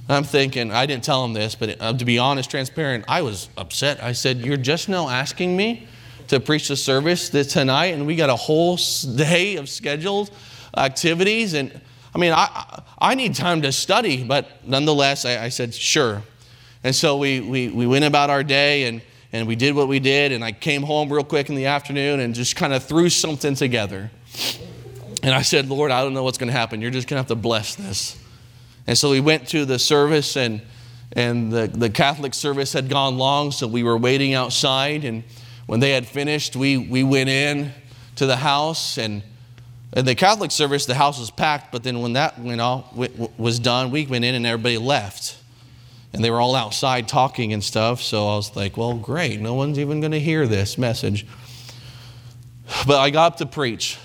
I'm 0.09 0.23
thinking, 0.23 0.71
I 0.71 0.85
didn't 0.85 1.03
tell 1.03 1.23
him 1.25 1.33
this, 1.33 1.55
but 1.55 1.81
uh, 1.81 1.93
to 1.93 2.05
be 2.05 2.17
honest, 2.17 2.49
transparent, 2.49 3.05
I 3.07 3.21
was 3.21 3.49
upset. 3.57 4.01
I 4.01 4.13
said, 4.13 4.37
You're 4.39 4.57
just 4.57 4.87
now 4.87 5.09
asking 5.09 5.55
me 5.57 5.87
to 6.29 6.39
preach 6.39 6.69
the 6.69 6.75
service 6.75 7.29
tonight, 7.29 7.87
and 7.87 8.05
we 8.05 8.15
got 8.15 8.29
a 8.29 8.35
whole 8.35 8.77
day 9.15 9.57
of 9.57 9.67
scheduled 9.67 10.31
activities. 10.77 11.53
And 11.53 11.79
I 12.15 12.19
mean, 12.19 12.33
I, 12.33 12.83
I 12.97 13.15
need 13.15 13.35
time 13.35 13.61
to 13.63 13.71
study, 13.71 14.23
but 14.23 14.65
nonetheless, 14.65 15.25
I, 15.25 15.45
I 15.45 15.49
said, 15.49 15.73
Sure. 15.73 16.21
And 16.83 16.95
so 16.95 17.17
we, 17.17 17.41
we, 17.41 17.67
we 17.69 17.85
went 17.85 18.05
about 18.05 18.29
our 18.29 18.43
day 18.43 18.83
and, 18.83 19.01
and 19.33 19.47
we 19.47 19.55
did 19.55 19.75
what 19.75 19.89
we 19.89 19.99
did. 19.99 20.31
And 20.31 20.43
I 20.43 20.53
came 20.53 20.83
home 20.83 21.11
real 21.11 21.23
quick 21.23 21.49
in 21.49 21.55
the 21.55 21.65
afternoon 21.65 22.19
and 22.21 22.33
just 22.33 22.55
kind 22.55 22.71
of 22.71 22.83
threw 22.83 23.09
something 23.09 23.55
together. 23.55 24.09
And 25.23 25.33
I 25.33 25.41
said, 25.41 25.67
Lord, 25.67 25.91
I 25.91 26.03
don't 26.03 26.13
know 26.13 26.23
what's 26.23 26.37
going 26.37 26.47
to 26.47 26.57
happen. 26.57 26.79
You're 26.79 26.91
just 26.91 27.07
going 27.07 27.15
to 27.15 27.21
have 27.21 27.27
to 27.27 27.35
bless 27.35 27.75
this. 27.75 28.17
And 28.87 28.97
so 28.97 29.09
we 29.09 29.19
went 29.19 29.49
to 29.49 29.65
the 29.65 29.77
service, 29.77 30.37
and, 30.37 30.61
and 31.11 31.51
the, 31.51 31.67
the 31.67 31.89
Catholic 31.89 32.33
service 32.33 32.71
had 32.71 32.89
gone 32.89 33.17
long, 33.17 33.51
so 33.51 33.67
we 33.67 33.83
were 33.83 33.97
waiting 33.97 34.33
outside. 34.33 35.03
And 35.03 35.23
when 35.65 35.81
they 35.81 35.91
had 35.91 36.07
finished, 36.07 36.55
we, 36.55 36.77
we 36.77 37.03
went 37.03 37.29
in 37.29 37.73
to 38.15 38.25
the 38.25 38.37
house. 38.37 38.97
And 38.97 39.23
in 39.93 40.05
the 40.05 40.15
Catholic 40.15 40.51
service, 40.51 40.85
the 40.85 40.95
house 40.95 41.19
was 41.19 41.29
packed, 41.29 41.71
but 41.71 41.83
then 41.83 42.01
when 42.01 42.13
that 42.13 42.39
went 42.39 42.61
all, 42.61 42.91
was 43.37 43.59
done, 43.59 43.91
we 43.91 44.05
went 44.05 44.23
in 44.23 44.35
and 44.35 44.45
everybody 44.45 44.77
left. 44.77 45.37
And 46.13 46.23
they 46.23 46.31
were 46.31 46.39
all 46.39 46.55
outside 46.55 47.09
talking 47.09 47.51
and 47.51 47.61
stuff. 47.61 48.01
So 48.01 48.27
I 48.29 48.35
was 48.37 48.55
like, 48.55 48.77
well, 48.77 48.93
great. 48.93 49.41
No 49.41 49.53
one's 49.53 49.77
even 49.77 49.99
going 49.99 50.13
to 50.13 50.19
hear 50.19 50.47
this 50.47 50.77
message. 50.77 51.27
But 52.85 52.99
I 52.99 53.09
got 53.09 53.33
up 53.33 53.37
to 53.39 53.45
preach. 53.45 53.97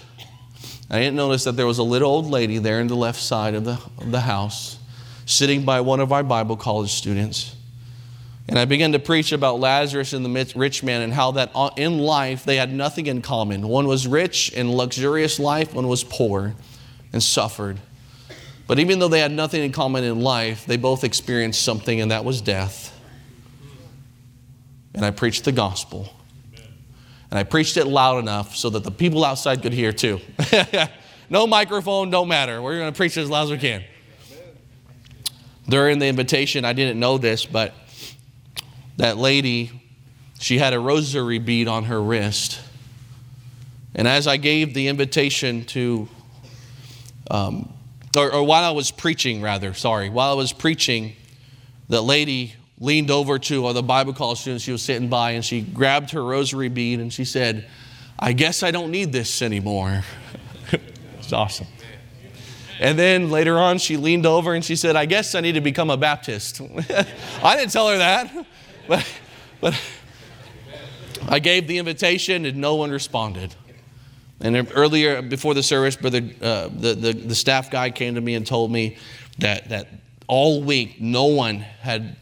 I 0.93 0.99
didn't 0.99 1.16
notice 1.16 1.45
that 1.45 1.53
there 1.53 1.66
was 1.66 1.78
a 1.78 1.82
little 1.82 2.11
old 2.11 2.26
lady 2.26 2.59
there 2.59 2.78
in 2.78 2.86
the 2.86 2.95
left 2.95 3.18
side 3.18 3.55
of 3.55 3.64
the, 3.64 3.80
of 3.97 4.11
the 4.11 4.20
house, 4.20 4.78
sitting 5.24 5.64
by 5.64 5.80
one 5.80 6.01
of 6.01 6.12
our 6.12 6.22
Bible 6.22 6.55
college 6.55 6.93
students. 6.93 7.57
And 8.47 8.59
I 8.59 8.66
began 8.66 8.93
to 8.93 8.99
preach 8.99 9.32
about 9.32 9.59
Lazarus 9.59 10.12
and 10.12 10.22
the 10.22 10.53
rich 10.55 10.82
man 10.82 11.01
and 11.01 11.11
how 11.11 11.30
that 11.32 11.51
uh, 11.55 11.70
in 11.78 11.97
life 11.97 12.45
they 12.45 12.57
had 12.57 12.70
nothing 12.70 13.07
in 13.07 13.22
common. 13.22 13.66
One 13.66 13.86
was 13.86 14.07
rich 14.07 14.53
and 14.55 14.70
luxurious 14.70 15.38
life, 15.38 15.72
one 15.72 15.88
was 15.88 16.05
poor 16.05 16.55
and 17.14 17.22
suffered. 17.22 17.78
But 18.66 18.78
even 18.78 18.99
though 18.99 19.09
they 19.09 19.20
had 19.20 19.32
nothing 19.32 19.62
in 19.62 19.72
common 19.72 20.05
in 20.05 20.20
life, 20.20 20.66
they 20.66 20.76
both 20.76 21.05
experienced 21.05 21.62
something, 21.62 22.03
and 22.03 22.11
that 22.11 22.24
was 22.24 22.43
death. 22.43 23.01
And 24.95 25.07
I 25.07 25.11
preached 25.11 25.45
the 25.45 25.53
gospel. 25.53 26.14
And 27.33 27.39
I 27.39 27.45
preached 27.45 27.78
it 27.78 27.87
loud 27.87 28.18
enough 28.18 28.55
so 28.57 28.68
that 28.68 28.85
the 28.85 28.91
people 28.91 29.24
outside 29.24 29.62
could 29.62 29.72
hear 29.72 29.91
too. 29.91 30.20
no 31.30 31.47
microphone, 31.47 32.11
don't 32.11 32.28
matter. 32.28 32.61
We're 32.61 32.76
going 32.76 32.93
to 32.93 32.97
preach 32.97 33.16
as 33.16 33.30
loud 33.30 33.45
as 33.45 33.53
we 33.53 33.57
can. 33.57 33.83
During 35.66 35.99
the 35.99 36.09
invitation, 36.09 36.66
I 36.66 36.74
didn't 36.74 37.01
know 37.01 37.16
this, 37.16 37.47
but 37.47 37.72
that 38.99 39.16
lady, 39.16 39.70
she 40.41 40.59
had 40.59 40.74
a 40.74 40.78
rosary 40.78 41.39
bead 41.39 41.68
on 41.68 41.85
her 41.85 42.03
wrist. 42.03 42.61
And 43.95 44.07
as 44.07 44.26
I 44.26 44.37
gave 44.37 44.74
the 44.74 44.89
invitation 44.89 45.64
to, 45.64 46.11
um, 47.30 47.72
or, 48.14 48.30
or 48.30 48.45
while 48.45 48.62
I 48.62 48.72
was 48.72 48.91
preaching, 48.91 49.41
rather, 49.41 49.72
sorry, 49.72 50.11
while 50.11 50.33
I 50.33 50.35
was 50.35 50.53
preaching, 50.53 51.14
the 51.89 52.03
lady 52.03 52.57
leaned 52.83 53.12
over 53.12 53.39
to 53.39 53.62
one 53.62 53.74
the 53.74 53.83
Bible 53.83 54.12
college 54.12 54.41
student 54.41 54.61
she 54.61 54.72
was 54.72 54.83
sitting 54.83 55.09
by 55.09 55.30
and 55.30 55.45
she 55.45 55.61
grabbed 55.61 56.11
her 56.11 56.22
rosary 56.22 56.68
bead 56.68 56.99
and 56.99 57.12
she 57.12 57.24
said, 57.24 57.64
I 58.18 58.33
guess 58.33 58.64
I 58.64 58.72
don't 58.72 58.91
need 58.91 59.12
this 59.12 59.41
anymore. 59.41 60.03
it's 61.18 61.33
awesome. 61.33 61.68
And 62.80 62.99
then 62.99 63.30
later 63.30 63.57
on, 63.57 63.78
she 63.78 63.97
leaned 63.97 64.26
over 64.26 64.53
and 64.53 64.64
she 64.64 64.74
said, 64.74 64.97
I 64.97 65.07
guess 65.07 65.37
I 65.37 65.41
need 65.41 65.53
to 65.53 65.61
become 65.61 65.91
a 65.91 65.97
Baptist. 65.97 66.61
I 67.43 67.57
didn't 67.57 67.70
tell 67.70 67.89
her 67.89 67.99
that, 67.99 68.47
but, 68.89 69.09
but 69.61 69.80
I 71.28 71.39
gave 71.39 71.68
the 71.68 71.78
invitation 71.78 72.45
and 72.45 72.57
no 72.57 72.74
one 72.74 72.91
responded. 72.91 73.55
And 74.41 74.68
earlier, 74.74 75.22
before 75.22 75.55
the 75.55 75.62
service, 75.62 75.95
brother, 75.95 76.22
uh, 76.43 76.68
the, 76.74 76.95
the, 76.95 77.12
the 77.12 77.35
staff 77.37 77.70
guy 77.70 77.91
came 77.91 78.16
to 78.16 78.20
me 78.20 78.35
and 78.35 78.45
told 78.45 78.72
me 78.72 78.97
that, 79.39 79.68
that 79.68 79.87
all 80.26 80.64
week 80.64 81.01
no 81.01 81.26
one 81.26 81.61
had 81.61 82.16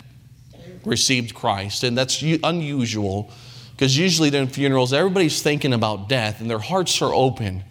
received 0.85 1.35
Christ. 1.35 1.85
And 1.85 1.97
that's 1.97 2.23
unusual 2.23 3.31
because 3.73 3.97
usually 3.97 4.31
during 4.31 4.49
funerals, 4.49 4.93
everybody's 4.93 5.43
thinking 5.43 5.73
about 5.73 6.09
death 6.09 6.41
and 6.41 6.51
their 6.51 6.59
hearts 6.59 7.01
are 7.01 7.15
open. 7.15 7.65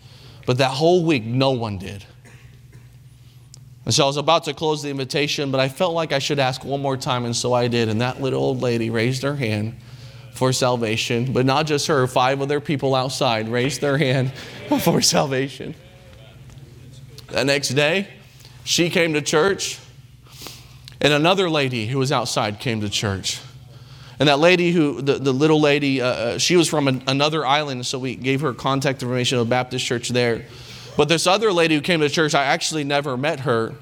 But 0.45 0.57
that 0.57 0.71
whole 0.71 1.05
week, 1.05 1.23
no 1.23 1.51
one 1.51 1.77
did. 1.77 2.03
And 3.85 3.93
so 3.93 4.03
I 4.03 4.07
was 4.07 4.17
about 4.17 4.43
to 4.43 4.53
close 4.53 4.83
the 4.83 4.89
invitation, 4.89 5.51
but 5.51 5.59
I 5.59 5.69
felt 5.69 5.93
like 5.93 6.11
I 6.11 6.19
should 6.19 6.39
ask 6.39 6.63
one 6.63 6.81
more 6.81 6.97
time, 6.97 7.25
and 7.25 7.35
so 7.35 7.53
I 7.53 7.67
did. 7.67 7.89
And 7.89 8.01
that 8.01 8.21
little 8.21 8.41
old 8.41 8.61
lady 8.61 8.89
raised 8.89 9.23
her 9.23 9.35
hand 9.35 9.77
for 10.33 10.53
salvation, 10.53 11.33
but 11.33 11.45
not 11.45 11.65
just 11.65 11.87
her, 11.87 12.05
five 12.07 12.41
other 12.41 12.59
people 12.59 12.95
outside 12.95 13.49
raised 13.49 13.81
their 13.81 13.97
hand 13.97 14.31
for 14.81 15.01
salvation. 15.01 15.75
The 17.27 17.43
next 17.45 17.69
day, 17.69 18.07
she 18.63 18.89
came 18.89 19.13
to 19.13 19.21
church. 19.21 19.79
And 21.01 21.13
another 21.13 21.49
lady 21.49 21.87
who 21.87 21.97
was 21.97 22.11
outside 22.11 22.59
came 22.59 22.81
to 22.81 22.89
church. 22.89 23.39
And 24.19 24.27
that 24.27 24.39
lady 24.39 24.71
who, 24.71 25.01
the, 25.01 25.13
the 25.13 25.31
little 25.31 25.61
lady, 25.61 26.01
uh, 26.01 26.07
uh 26.07 26.37
she 26.37 26.57
was 26.57 26.67
from 26.67 26.87
an, 26.87 27.03
another 27.07 27.45
island, 27.45 27.85
so 27.85 27.97
we 27.97 28.15
gave 28.15 28.41
her 28.41 28.53
contact 28.53 29.01
information 29.01 29.37
of 29.37 29.47
a 29.47 29.49
Baptist 29.49 29.85
church 29.85 30.09
there. 30.09 30.45
But 30.97 31.07
this 31.07 31.25
other 31.25 31.53
lady 31.53 31.75
who 31.75 31.81
came 31.81 32.01
to 32.01 32.09
church, 32.09 32.35
I 32.35 32.43
actually 32.43 32.83
never 32.83 33.15
met 33.15 33.41
her. 33.41 33.75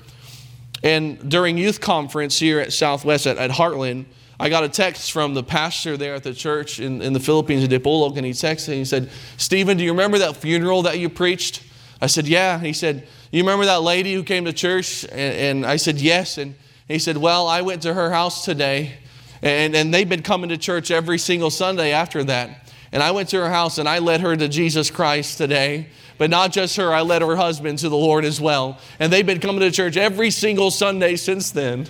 And 0.83 1.29
during 1.29 1.57
youth 1.57 1.81
conference 1.81 2.37
here 2.37 2.59
at 2.59 2.71
Southwest 2.71 3.25
at, 3.25 3.37
at 3.37 3.49
Heartland, 3.49 4.05
I 4.39 4.49
got 4.49 4.63
a 4.63 4.69
text 4.69 5.11
from 5.11 5.33
the 5.33 5.41
pastor 5.41 5.97
there 5.97 6.13
at 6.13 6.21
the 6.21 6.33
church 6.33 6.79
in, 6.79 7.01
in 7.01 7.13
the 7.13 7.19
Philippines, 7.19 7.63
in 7.63 7.71
Dipolog, 7.71 8.17
and 8.17 8.25
he 8.25 8.33
texted 8.33 8.67
and 8.67 8.77
he 8.77 8.85
said, 8.85 9.09
Stephen, 9.37 9.77
do 9.77 9.83
you 9.83 9.91
remember 9.91 10.19
that 10.19 10.37
funeral 10.37 10.83
that 10.83 10.99
you 10.99 11.09
preached? 11.09 11.63
I 11.99 12.05
said, 12.05 12.27
Yeah. 12.27 12.59
He 12.59 12.73
said, 12.73 13.07
You 13.31 13.41
remember 13.41 13.65
that 13.65 13.81
lady 13.81 14.13
who 14.13 14.23
came 14.23 14.45
to 14.45 14.53
church? 14.53 15.03
And, 15.05 15.13
and 15.13 15.65
I 15.65 15.77
said, 15.77 15.99
Yes. 15.99 16.37
And 16.37 16.53
he 16.87 16.99
said, 16.99 17.17
Well, 17.17 17.47
I 17.47 17.61
went 17.61 17.81
to 17.83 17.93
her 17.93 18.11
house 18.11 18.45
today, 18.45 18.93
and, 19.41 19.75
and 19.75 19.93
they've 19.93 20.07
been 20.07 20.23
coming 20.23 20.49
to 20.49 20.57
church 20.57 20.91
every 20.91 21.17
single 21.17 21.49
Sunday 21.49 21.91
after 21.91 22.23
that. 22.25 22.71
And 22.91 23.03
I 23.03 23.11
went 23.11 23.29
to 23.29 23.37
her 23.37 23.49
house 23.49 23.77
and 23.77 23.87
I 23.87 23.99
led 23.99 24.21
her 24.21 24.35
to 24.35 24.47
Jesus 24.47 24.89
Christ 24.89 25.37
today. 25.37 25.89
But 26.17 26.29
not 26.29 26.51
just 26.51 26.77
her, 26.77 26.93
I 26.93 27.01
led 27.01 27.21
her 27.21 27.35
husband 27.35 27.79
to 27.79 27.89
the 27.89 27.97
Lord 27.97 28.25
as 28.25 28.41
well. 28.41 28.79
And 28.99 29.13
they've 29.13 29.25
been 29.25 29.39
coming 29.39 29.59
to 29.59 29.71
church 29.71 29.97
every 29.97 30.31
single 30.31 30.71
Sunday 30.71 31.15
since 31.15 31.51
then. 31.51 31.87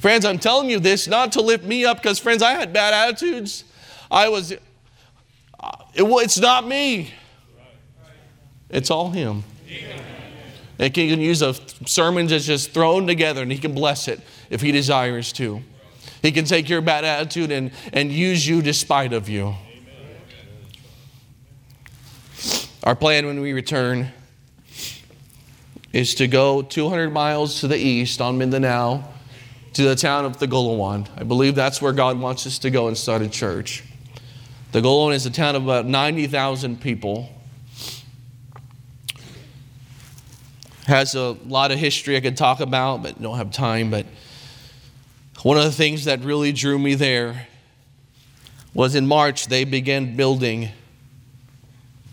Friends, 0.00 0.24
I'm 0.24 0.38
telling 0.38 0.70
you 0.70 0.80
this 0.80 1.06
not 1.06 1.32
to 1.32 1.40
lift 1.40 1.64
me 1.64 1.84
up 1.84 1.98
because, 1.98 2.18
friends, 2.18 2.42
I 2.42 2.52
had 2.52 2.72
bad 2.72 2.94
attitudes. 2.94 3.64
I 4.10 4.28
was, 4.28 4.52
uh, 4.52 4.56
it, 5.94 6.02
it's 6.04 6.38
not 6.38 6.66
me, 6.66 7.12
it's 8.70 8.90
all 8.90 9.10
Him. 9.10 9.42
He 10.78 10.90
can 10.90 11.20
use 11.20 11.42
a 11.42 11.54
sermon 11.86 12.26
that's 12.26 12.46
just 12.46 12.72
thrown 12.72 13.06
together 13.06 13.42
and 13.42 13.50
He 13.50 13.58
can 13.58 13.74
bless 13.74 14.08
it 14.08 14.20
if 14.50 14.60
He 14.60 14.72
desires 14.72 15.32
to. 15.34 15.62
He 16.22 16.32
can 16.32 16.44
take 16.44 16.68
your 16.68 16.80
bad 16.80 17.04
attitude 17.04 17.50
and, 17.50 17.70
and 17.92 18.10
use 18.10 18.46
you 18.46 18.62
despite 18.62 19.12
of 19.12 19.28
you. 19.28 19.54
Our 22.82 22.94
plan 22.94 23.26
when 23.26 23.40
we 23.40 23.52
return 23.52 24.12
is 25.92 26.14
to 26.16 26.28
go 26.28 26.62
200 26.62 27.10
miles 27.10 27.60
to 27.60 27.68
the 27.68 27.76
east 27.76 28.20
on 28.20 28.38
Mindanao 28.38 29.02
to 29.72 29.82
the 29.82 29.96
town 29.96 30.24
of 30.24 30.38
the 30.38 30.46
Tagoloan. 30.46 31.08
I 31.16 31.24
believe 31.24 31.54
that's 31.54 31.82
where 31.82 31.92
God 31.92 32.18
wants 32.18 32.46
us 32.46 32.58
to 32.60 32.70
go 32.70 32.88
and 32.88 32.96
start 32.96 33.22
a 33.22 33.28
church. 33.28 33.82
The 34.72 34.80
Tagoloan 34.80 35.14
is 35.14 35.26
a 35.26 35.30
town 35.30 35.54
of 35.54 35.64
about 35.64 35.86
90,000 35.86 36.80
people. 36.80 37.28
Has 40.86 41.14
a 41.14 41.36
lot 41.46 41.72
of 41.72 41.78
history 41.78 42.16
I 42.16 42.20
could 42.20 42.36
talk 42.36 42.60
about, 42.60 43.02
but 43.02 43.20
don't 43.20 43.36
have 43.36 43.50
time. 43.50 43.90
But 43.90 44.06
one 45.42 45.58
of 45.58 45.64
the 45.64 45.72
things 45.72 46.04
that 46.04 46.20
really 46.20 46.52
drew 46.52 46.78
me 46.78 46.94
there 46.94 47.46
was 48.72 48.94
in 48.94 49.06
March, 49.06 49.46
they 49.48 49.64
began 49.64 50.16
building 50.16 50.68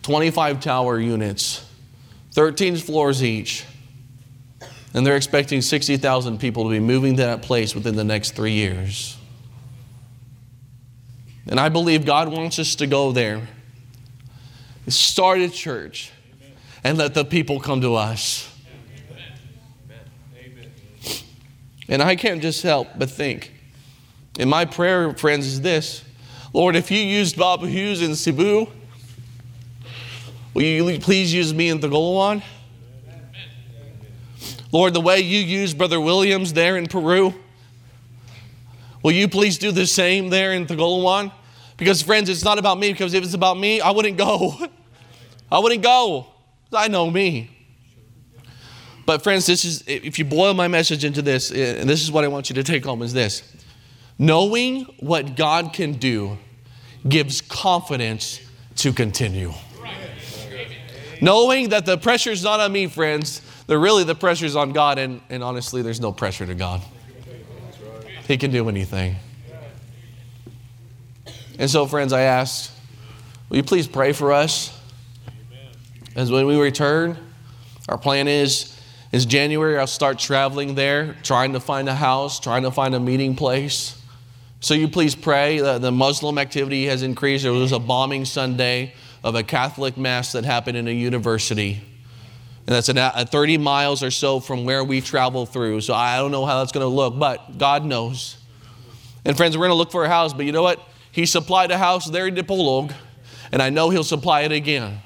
25 0.04 0.60
tower 0.60 1.00
units, 1.00 1.66
13 2.32 2.78
floors 2.78 3.24
each. 3.24 3.66
And 4.94 5.06
they're 5.06 5.16
expecting 5.16 5.62
60,000 5.62 6.40
people 6.40 6.66
to 6.66 6.70
be 6.70 6.80
moving 6.80 7.16
to 7.18 7.24
that 7.24 7.42
place 7.42 7.74
within 7.74 7.96
the 7.96 8.04
next 8.04 8.32
three 8.32 8.52
years. 8.52 9.18
And 11.48 11.60
I 11.60 11.70
believe 11.70 12.06
God 12.06 12.30
wants 12.30 12.60
us 12.60 12.76
to 12.76 12.88
go 12.88 13.12
there, 13.12 13.42
start 14.88 15.40
a 15.40 15.50
church, 15.50 16.12
and 16.84 16.98
let 16.98 17.14
the 17.14 17.26
people 17.26 17.60
come 17.60 17.82
to 17.82 17.96
us. 17.96 18.53
And 21.88 22.02
I 22.02 22.16
can't 22.16 22.42
just 22.42 22.64
help 22.64 22.88
but 22.98 23.10
think. 23.10 23.52
And 24.40 24.50
my 24.50 24.66
prayer, 24.66 25.14
friends, 25.14 25.46
is 25.46 25.62
this 25.62 26.04
Lord, 26.54 26.76
if 26.76 26.92
you 26.92 27.00
used 27.00 27.38
Bob 27.38 27.62
Hughes 27.62 28.02
in 28.02 28.16
Cebu, 28.16 28.68
Will 30.54 30.62
you 30.62 31.00
please 31.00 31.34
use 31.34 31.52
me 31.52 31.70
in 31.70 31.80
Tagoloan? 31.80 32.44
Lord, 34.72 34.94
the 34.94 35.02
way 35.02 35.20
you 35.20 35.40
used 35.40 35.78
Brother 35.78 36.00
Williams 36.00 36.54
there 36.54 36.78
in 36.78 36.86
Peru, 36.86 37.34
will 39.02 39.12
you 39.12 39.28
please 39.28 39.58
do 39.58 39.72
the 39.72 39.88
same 39.88 40.30
there 40.30 40.54
in 40.54 40.68
Tagoloan? 40.68 41.32
Because, 41.78 42.04
friends, 42.04 42.30
it's 42.30 42.44
not 42.44 42.60
about 42.60 42.78
me, 42.78 42.92
because 42.92 43.16
if 43.16 43.24
it's 43.24 43.34
about 43.34 43.58
me, 43.58 43.82
I 43.82 43.90
wouldn't 43.90 44.18
go. 44.18 44.56
I 45.52 45.58
wouldn't 45.58 45.82
go. 45.82 46.28
I 46.72 46.88
know 46.88 47.10
me. 47.10 47.53
But, 49.06 49.22
friends, 49.22 49.46
this 49.46 49.66
is, 49.66 49.84
if 49.86 50.18
you 50.18 50.26
boil 50.26 50.54
my 50.54 50.68
message 50.68 51.04
into 51.04 51.22
this, 51.22 51.52
eh, 51.52 51.76
and 51.80 51.90
this 51.90 52.02
is 52.02 52.12
what 52.12 52.24
I 52.24 52.28
want 52.28 52.50
you 52.50 52.56
to 52.56 52.64
take 52.64 52.86
home, 52.86 53.02
is 53.02 53.14
this 53.14 53.44
knowing 54.18 54.86
what 55.00 55.36
God 55.36 55.74
can 55.74 55.94
do 55.94 56.38
gives 57.08 57.42
confidence 57.42 58.40
to 58.78 58.94
continue. 58.94 59.52
Knowing 61.22 61.70
that 61.70 61.86
the 61.86 61.98
pressure's 61.98 62.44
not 62.44 62.60
on 62.60 62.72
me, 62.72 62.88
friends, 62.88 63.42
that 63.68 63.78
really 63.80 64.04
the 64.04 64.16
pressure's 64.16 64.56
on 64.56 64.72
God, 64.72 64.98
and, 64.98 65.22
and 65.30 65.44
honestly, 65.44 65.82
there's 65.82 66.02
no 66.02 66.12
pressure 66.12 66.46
to 66.46 66.56
God. 66.56 66.82
He 68.28 68.38
can 68.38 68.52
do 68.52 68.70
anything. 68.70 69.16
And 71.60 71.70
so, 71.70 71.86
friends, 71.86 72.14
I 72.14 72.22
ask, 72.22 72.74
will 73.50 73.58
you 73.58 73.64
please 73.64 73.88
pray 73.88 74.12
for 74.12 74.34
us? 74.34 74.78
As 76.16 76.32
when 76.32 76.46
we 76.46 76.60
return, 76.60 77.18
our 77.90 77.98
plan 77.98 78.28
is 78.28 78.73
is 79.14 79.26
January 79.28 79.78
I'll 79.78 79.86
start 79.86 80.18
traveling 80.18 80.74
there, 80.74 81.16
trying 81.22 81.54
to 81.54 81.60
find 81.60 81.88
a 81.88 81.94
house, 81.94 82.40
trying 82.40 82.64
to 82.64 82.72
find 82.72 82.96
a 82.96 83.00
meeting 83.00 83.36
place. 83.36 84.02
So 84.60 84.74
you 84.74 84.88
please 84.88 85.14
pray. 85.14 85.60
The, 85.60 85.78
the 85.78 85.92
Muslim 85.92 86.40
activity 86.40 86.86
has 86.88 87.04
increased. 87.04 87.44
There 87.44 87.54
was 87.54 87.72
a 87.72 87.80
bombing 87.80 88.26
Sunday 88.26 88.96
of 89.24 89.36
a 89.36 89.44
Catholic 89.44 89.98
Mass 89.98 90.32
that 90.32 90.46
happened 90.46 90.78
in 90.78 90.88
a 90.88 90.92
university. 90.92 91.82
And 92.66 92.76
that's 92.76 92.90
a 92.90 93.26
30 93.26 93.58
miles 93.60 94.02
or 94.02 94.10
so 94.10 94.40
from 94.40 94.66
where 94.66 94.84
we 94.84 95.00
travel 95.00 95.46
through. 95.46 95.82
So 95.82 95.94
I 95.94 96.18
don't 96.18 96.32
know 96.32 96.46
how 96.46 96.60
that's 96.60 96.72
going 96.72 96.84
to 96.84 96.88
look, 96.88 97.20
but 97.20 97.60
God 97.60 97.86
knows. 97.86 98.38
And 99.26 99.38
friends, 99.38 99.56
we're 99.56 99.68
going 99.68 99.76
to 99.76 99.76
look 99.76 99.92
for 99.92 100.06
a 100.06 100.10
house, 100.10 100.34
but 100.34 100.46
you 100.46 100.52
know 100.52 100.64
what? 100.64 100.80
He 101.12 101.28
supplied 101.28 101.70
a 101.70 101.78
house 101.78 102.10
there 102.10 102.26
in 102.26 102.34
Dipolog, 102.34 102.94
and 103.52 103.62
I 103.62 103.70
know 103.70 103.92
He'll 103.92 104.04
supply 104.04 104.42
it 104.42 104.52
again. 104.52 105.02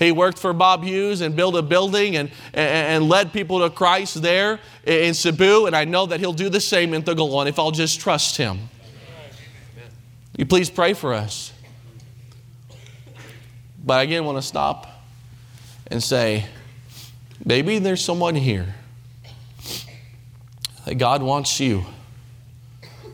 He 0.00 0.12
worked 0.12 0.38
for 0.38 0.54
Bob 0.54 0.82
Hughes 0.82 1.20
and 1.20 1.36
built 1.36 1.54
a 1.54 1.62
building 1.62 2.16
and, 2.16 2.30
and, 2.54 3.06
led 3.06 3.34
people 3.34 3.60
to 3.60 3.68
Christ 3.68 4.22
there 4.22 4.58
in 4.86 5.12
Cebu, 5.12 5.66
and 5.66 5.76
I 5.76 5.84
know 5.84 6.06
that 6.06 6.20
He'll 6.20 6.32
do 6.32 6.48
the 6.48 6.58
same 6.58 6.94
in 6.94 7.02
Tagoloan 7.02 7.46
if 7.48 7.58
I'll 7.58 7.70
just 7.70 8.00
trust 8.00 8.38
Him. 8.38 8.70
You 10.38 10.46
please 10.46 10.70
pray 10.70 10.94
for 10.94 11.12
us. 11.12 11.52
But 13.84 13.98
I 13.98 14.02
again 14.04 14.24
want 14.24 14.38
to 14.38 14.42
stop 14.42 14.86
and 15.88 16.02
say, 16.02 16.46
maybe 17.44 17.78
there's 17.78 18.02
someone 18.02 18.34
here 18.34 18.74
that 20.86 20.94
God 20.94 21.22
wants 21.22 21.60
you. 21.60 21.84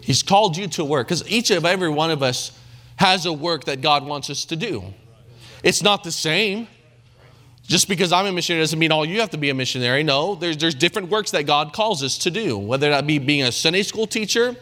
He's 0.03 0.23
called 0.23 0.57
you 0.57 0.69
to 0.69 0.85
work 0.85 1.09
because 1.09 1.29
each 1.29 1.51
of 1.51 1.65
every 1.65 1.89
one 1.89 2.13
of 2.13 2.23
us 2.23 2.57
has 2.95 3.27
a 3.27 3.33
work 3.33 3.65
that 3.65 3.81
God 3.81 4.07
wants 4.07 4.31
us 4.31 4.45
to 4.45 4.55
do. 4.55 4.95
It's 5.65 5.83
not 5.83 6.05
the 6.05 6.13
same. 6.13 6.69
Just 7.67 7.89
because 7.89 8.13
I'm 8.13 8.27
a 8.27 8.33
missionary 8.33 8.63
doesn't 8.63 8.79
mean 8.79 8.93
all 8.93 9.05
you 9.05 9.21
have 9.21 9.31
to 9.31 9.39
be 9.39 9.51
a 9.51 9.55
missionary. 9.55 10.05
No, 10.05 10.37
there's, 10.37 10.57
there's 10.57 10.75
different 10.75 11.09
works 11.09 11.33
that 11.33 11.45
God 11.45 11.73
calls 11.73 12.03
us 12.03 12.17
to 12.19 12.31
do, 12.31 12.57
whether 12.57 12.91
that 12.91 13.07
be 13.07 13.19
being 13.19 13.43
a 13.43 13.51
Sunday 13.51 13.83
school 13.83 14.07
teacher, 14.07 14.55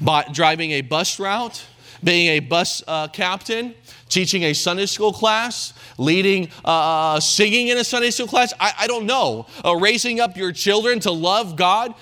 by 0.00 0.24
driving 0.32 0.70
a 0.72 0.80
bus 0.80 1.18
route, 1.18 1.64
being 2.04 2.28
a 2.28 2.40
bus 2.40 2.82
uh, 2.86 3.08
captain, 3.08 3.74
teaching 4.08 4.44
a 4.44 4.52
Sunday 4.52 4.86
school 4.86 5.12
class, 5.12 5.74
leading, 5.98 6.50
uh, 6.64 7.18
singing 7.18 7.68
in 7.68 7.78
a 7.78 7.84
Sunday 7.84 8.10
school 8.10 8.28
class. 8.28 8.52
I, 8.60 8.72
I 8.80 8.86
don't 8.86 9.06
know. 9.06 9.46
Uh, 9.64 9.74
raising 9.76 10.20
up 10.20 10.36
your 10.36 10.52
children 10.52 11.00
to 11.00 11.10
love 11.10 11.56
God. 11.56 11.94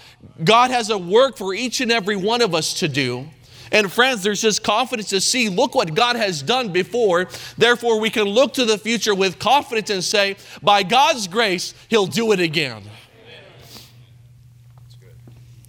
God 0.44 0.70
has 0.70 0.90
a 0.90 0.98
work 0.98 1.38
for 1.38 1.54
each 1.54 1.80
and 1.80 1.90
every 1.90 2.16
one 2.16 2.42
of 2.42 2.54
us 2.54 2.74
to 2.74 2.88
do. 2.88 3.26
And 3.72 3.90
friends, 3.90 4.22
there's 4.22 4.40
just 4.40 4.64
confidence 4.64 5.10
to 5.10 5.20
see, 5.20 5.48
look 5.48 5.74
what 5.74 5.94
God 5.94 6.16
has 6.16 6.42
done 6.42 6.72
before. 6.72 7.28
Therefore, 7.56 8.00
we 8.00 8.10
can 8.10 8.24
look 8.24 8.54
to 8.54 8.64
the 8.64 8.76
future 8.76 9.14
with 9.14 9.38
confidence 9.38 9.90
and 9.90 10.02
say, 10.02 10.36
by 10.62 10.82
God's 10.82 11.28
grace, 11.28 11.74
He'll 11.88 12.06
do 12.06 12.32
it 12.32 12.40
again. 12.40 12.82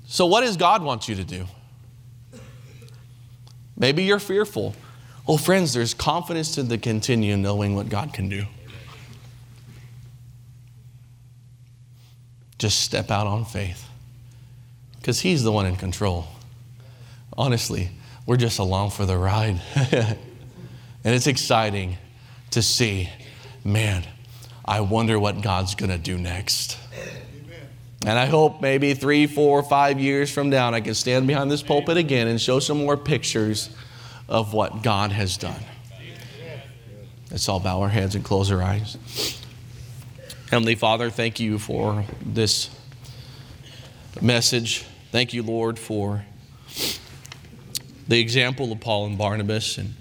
So, 0.08 0.26
what 0.26 0.42
does 0.42 0.58
God 0.58 0.84
want 0.84 1.08
you 1.08 1.16
to 1.16 1.24
do? 1.24 1.46
Maybe 3.78 4.04
you're 4.04 4.20
fearful. 4.20 4.76
Well, 5.28 5.38
friends, 5.38 5.74
there's 5.74 5.94
confidence 5.94 6.56
to 6.56 6.64
the 6.64 6.78
continue 6.78 7.38
knowing 7.38 7.76
what 7.76 7.90
God 7.90 8.14
can 8.14 8.28
do. 8.28 8.46
Just 12.58 12.82
step 12.82 13.10
out 13.10 13.26
on 13.26 13.46
faith 13.46 13.88
because 14.98 15.22
He's 15.22 15.44
the 15.44 15.52
one 15.52 15.66
in 15.66 15.76
control. 15.76 16.28
Honestly, 17.38 17.90
we're 18.26 18.38
just 18.38 18.60
along 18.60 18.92
for 18.92 19.06
the 19.06 19.18
ride. 19.18 19.62
and 19.76 20.18
it's 21.04 21.28
exciting 21.28 21.98
to 22.52 22.62
see, 22.62 23.10
man, 23.64 24.04
I 24.66 24.82
wonder 24.82 25.20
what 25.20 25.42
God's 25.42 25.76
going 25.76 25.92
to 25.92 25.98
do 25.98 26.18
next. 26.18 26.78
And 28.06 28.18
I 28.18 28.26
hope 28.26 28.62
maybe 28.62 28.94
three, 28.94 29.28
four, 29.28 29.62
five 29.62 30.00
years 30.00 30.32
from 30.32 30.50
now, 30.50 30.74
I 30.74 30.82
can 30.82 30.96
stand 30.96 31.28
behind 31.28 31.52
this 31.52 31.62
pulpit 31.62 31.98
again 31.98 32.28
and 32.28 32.42
show 32.42 32.60
some 32.60 32.78
more 32.78 32.98
pictures 32.98 33.70
of 34.28 34.54
what 34.54 34.82
God 34.82 35.12
has 35.12 35.38
done. 35.38 35.60
Let's 37.30 37.48
all 37.48 37.60
bow 37.60 37.82
our 37.82 37.90
heads 37.90 38.16
and 38.16 38.26
close 38.26 38.52
our 38.52 38.62
eyes. 38.62 38.98
Heavenly 40.50 40.76
Father, 40.76 41.10
thank 41.10 41.40
you 41.40 41.60
for 41.60 42.04
this 42.26 42.70
message. 44.20 44.86
Thank 45.12 45.34
you, 45.34 45.44
Lord, 45.44 45.78
for 45.80 46.26
the 48.12 48.20
example 48.20 48.74
of 48.74 48.80
Paul 48.82 49.06
and 49.06 49.18
Barnabas 49.18 49.78
and 49.78 49.94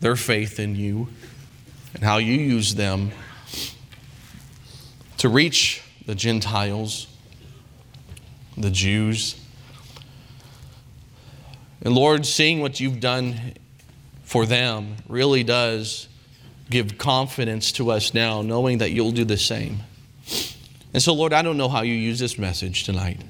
their 0.00 0.16
faith 0.16 0.58
in 0.58 0.74
you 0.74 1.06
and 1.94 2.02
how 2.02 2.16
you 2.16 2.32
use 2.32 2.74
them 2.74 3.12
to 5.18 5.28
reach 5.28 5.80
the 6.04 6.16
Gentiles, 6.16 7.06
the 8.56 8.72
Jews. 8.72 9.40
And 11.80 11.94
Lord, 11.94 12.26
seeing 12.26 12.58
what 12.58 12.80
you've 12.80 12.98
done 12.98 13.54
for 14.24 14.44
them 14.44 14.96
really 15.06 15.44
does 15.44 16.08
give 16.70 16.98
confidence 16.98 17.70
to 17.70 17.92
us 17.92 18.14
now, 18.14 18.42
knowing 18.42 18.78
that 18.78 18.90
you'll 18.90 19.12
do 19.12 19.24
the 19.24 19.38
same. 19.38 19.78
And 20.92 21.00
so, 21.00 21.14
Lord, 21.14 21.32
I 21.32 21.42
don't 21.42 21.56
know 21.56 21.68
how 21.68 21.82
you 21.82 21.94
use 21.94 22.18
this 22.18 22.36
message 22.36 22.82
tonight. 22.82 23.20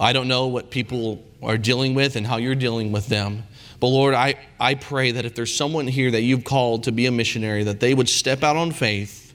I 0.00 0.12
don't 0.12 0.28
know 0.28 0.46
what 0.48 0.70
people 0.70 1.24
are 1.42 1.58
dealing 1.58 1.94
with 1.94 2.16
and 2.16 2.26
how 2.26 2.36
you're 2.36 2.54
dealing 2.54 2.92
with 2.92 3.08
them. 3.08 3.44
But 3.80 3.88
Lord, 3.88 4.14
I, 4.14 4.36
I 4.58 4.74
pray 4.74 5.12
that 5.12 5.24
if 5.24 5.34
there's 5.34 5.54
someone 5.54 5.86
here 5.86 6.10
that 6.10 6.22
you've 6.22 6.44
called 6.44 6.84
to 6.84 6.92
be 6.92 7.06
a 7.06 7.12
missionary, 7.12 7.64
that 7.64 7.80
they 7.80 7.94
would 7.94 8.08
step 8.08 8.42
out 8.42 8.56
on 8.56 8.72
faith 8.72 9.34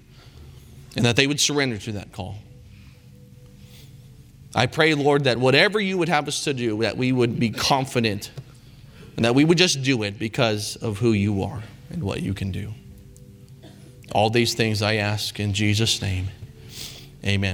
and 0.95 1.05
that 1.05 1.16
they 1.16 1.28
would 1.28 1.39
surrender 1.39 1.78
to 1.78 1.93
that 1.93 2.11
call. 2.11 2.38
I 4.55 4.68
pray, 4.68 4.93
Lord, 4.93 5.24
that 5.24 5.38
whatever 5.38 5.80
you 5.80 5.97
would 5.97 6.09
have 6.09 6.28
us 6.28 6.43
to 6.43 6.53
do, 6.53 6.82
that 6.82 6.97
we 6.97 7.11
would 7.11 7.39
be 7.39 7.49
confident 7.49 8.32
and 9.16 9.26
that 9.26 9.34
we 9.34 9.45
would 9.45 9.57
just 9.57 9.82
do 9.84 10.03
it 10.03 10.20
because 10.20 10.76
of 10.78 10.99
who 10.99 11.14
you 11.14 11.43
are 11.43 11.64
and 11.89 12.03
what 12.03 12.22
you 12.22 12.34
can 12.34 12.51
do. 12.51 12.74
All 14.14 14.30
these 14.30 14.53
things 14.53 14.82
I 14.82 14.95
ask 14.95 15.39
in 15.39 15.53
Jesus' 15.53 16.01
name. 16.01 16.28
Amen. 17.26 17.51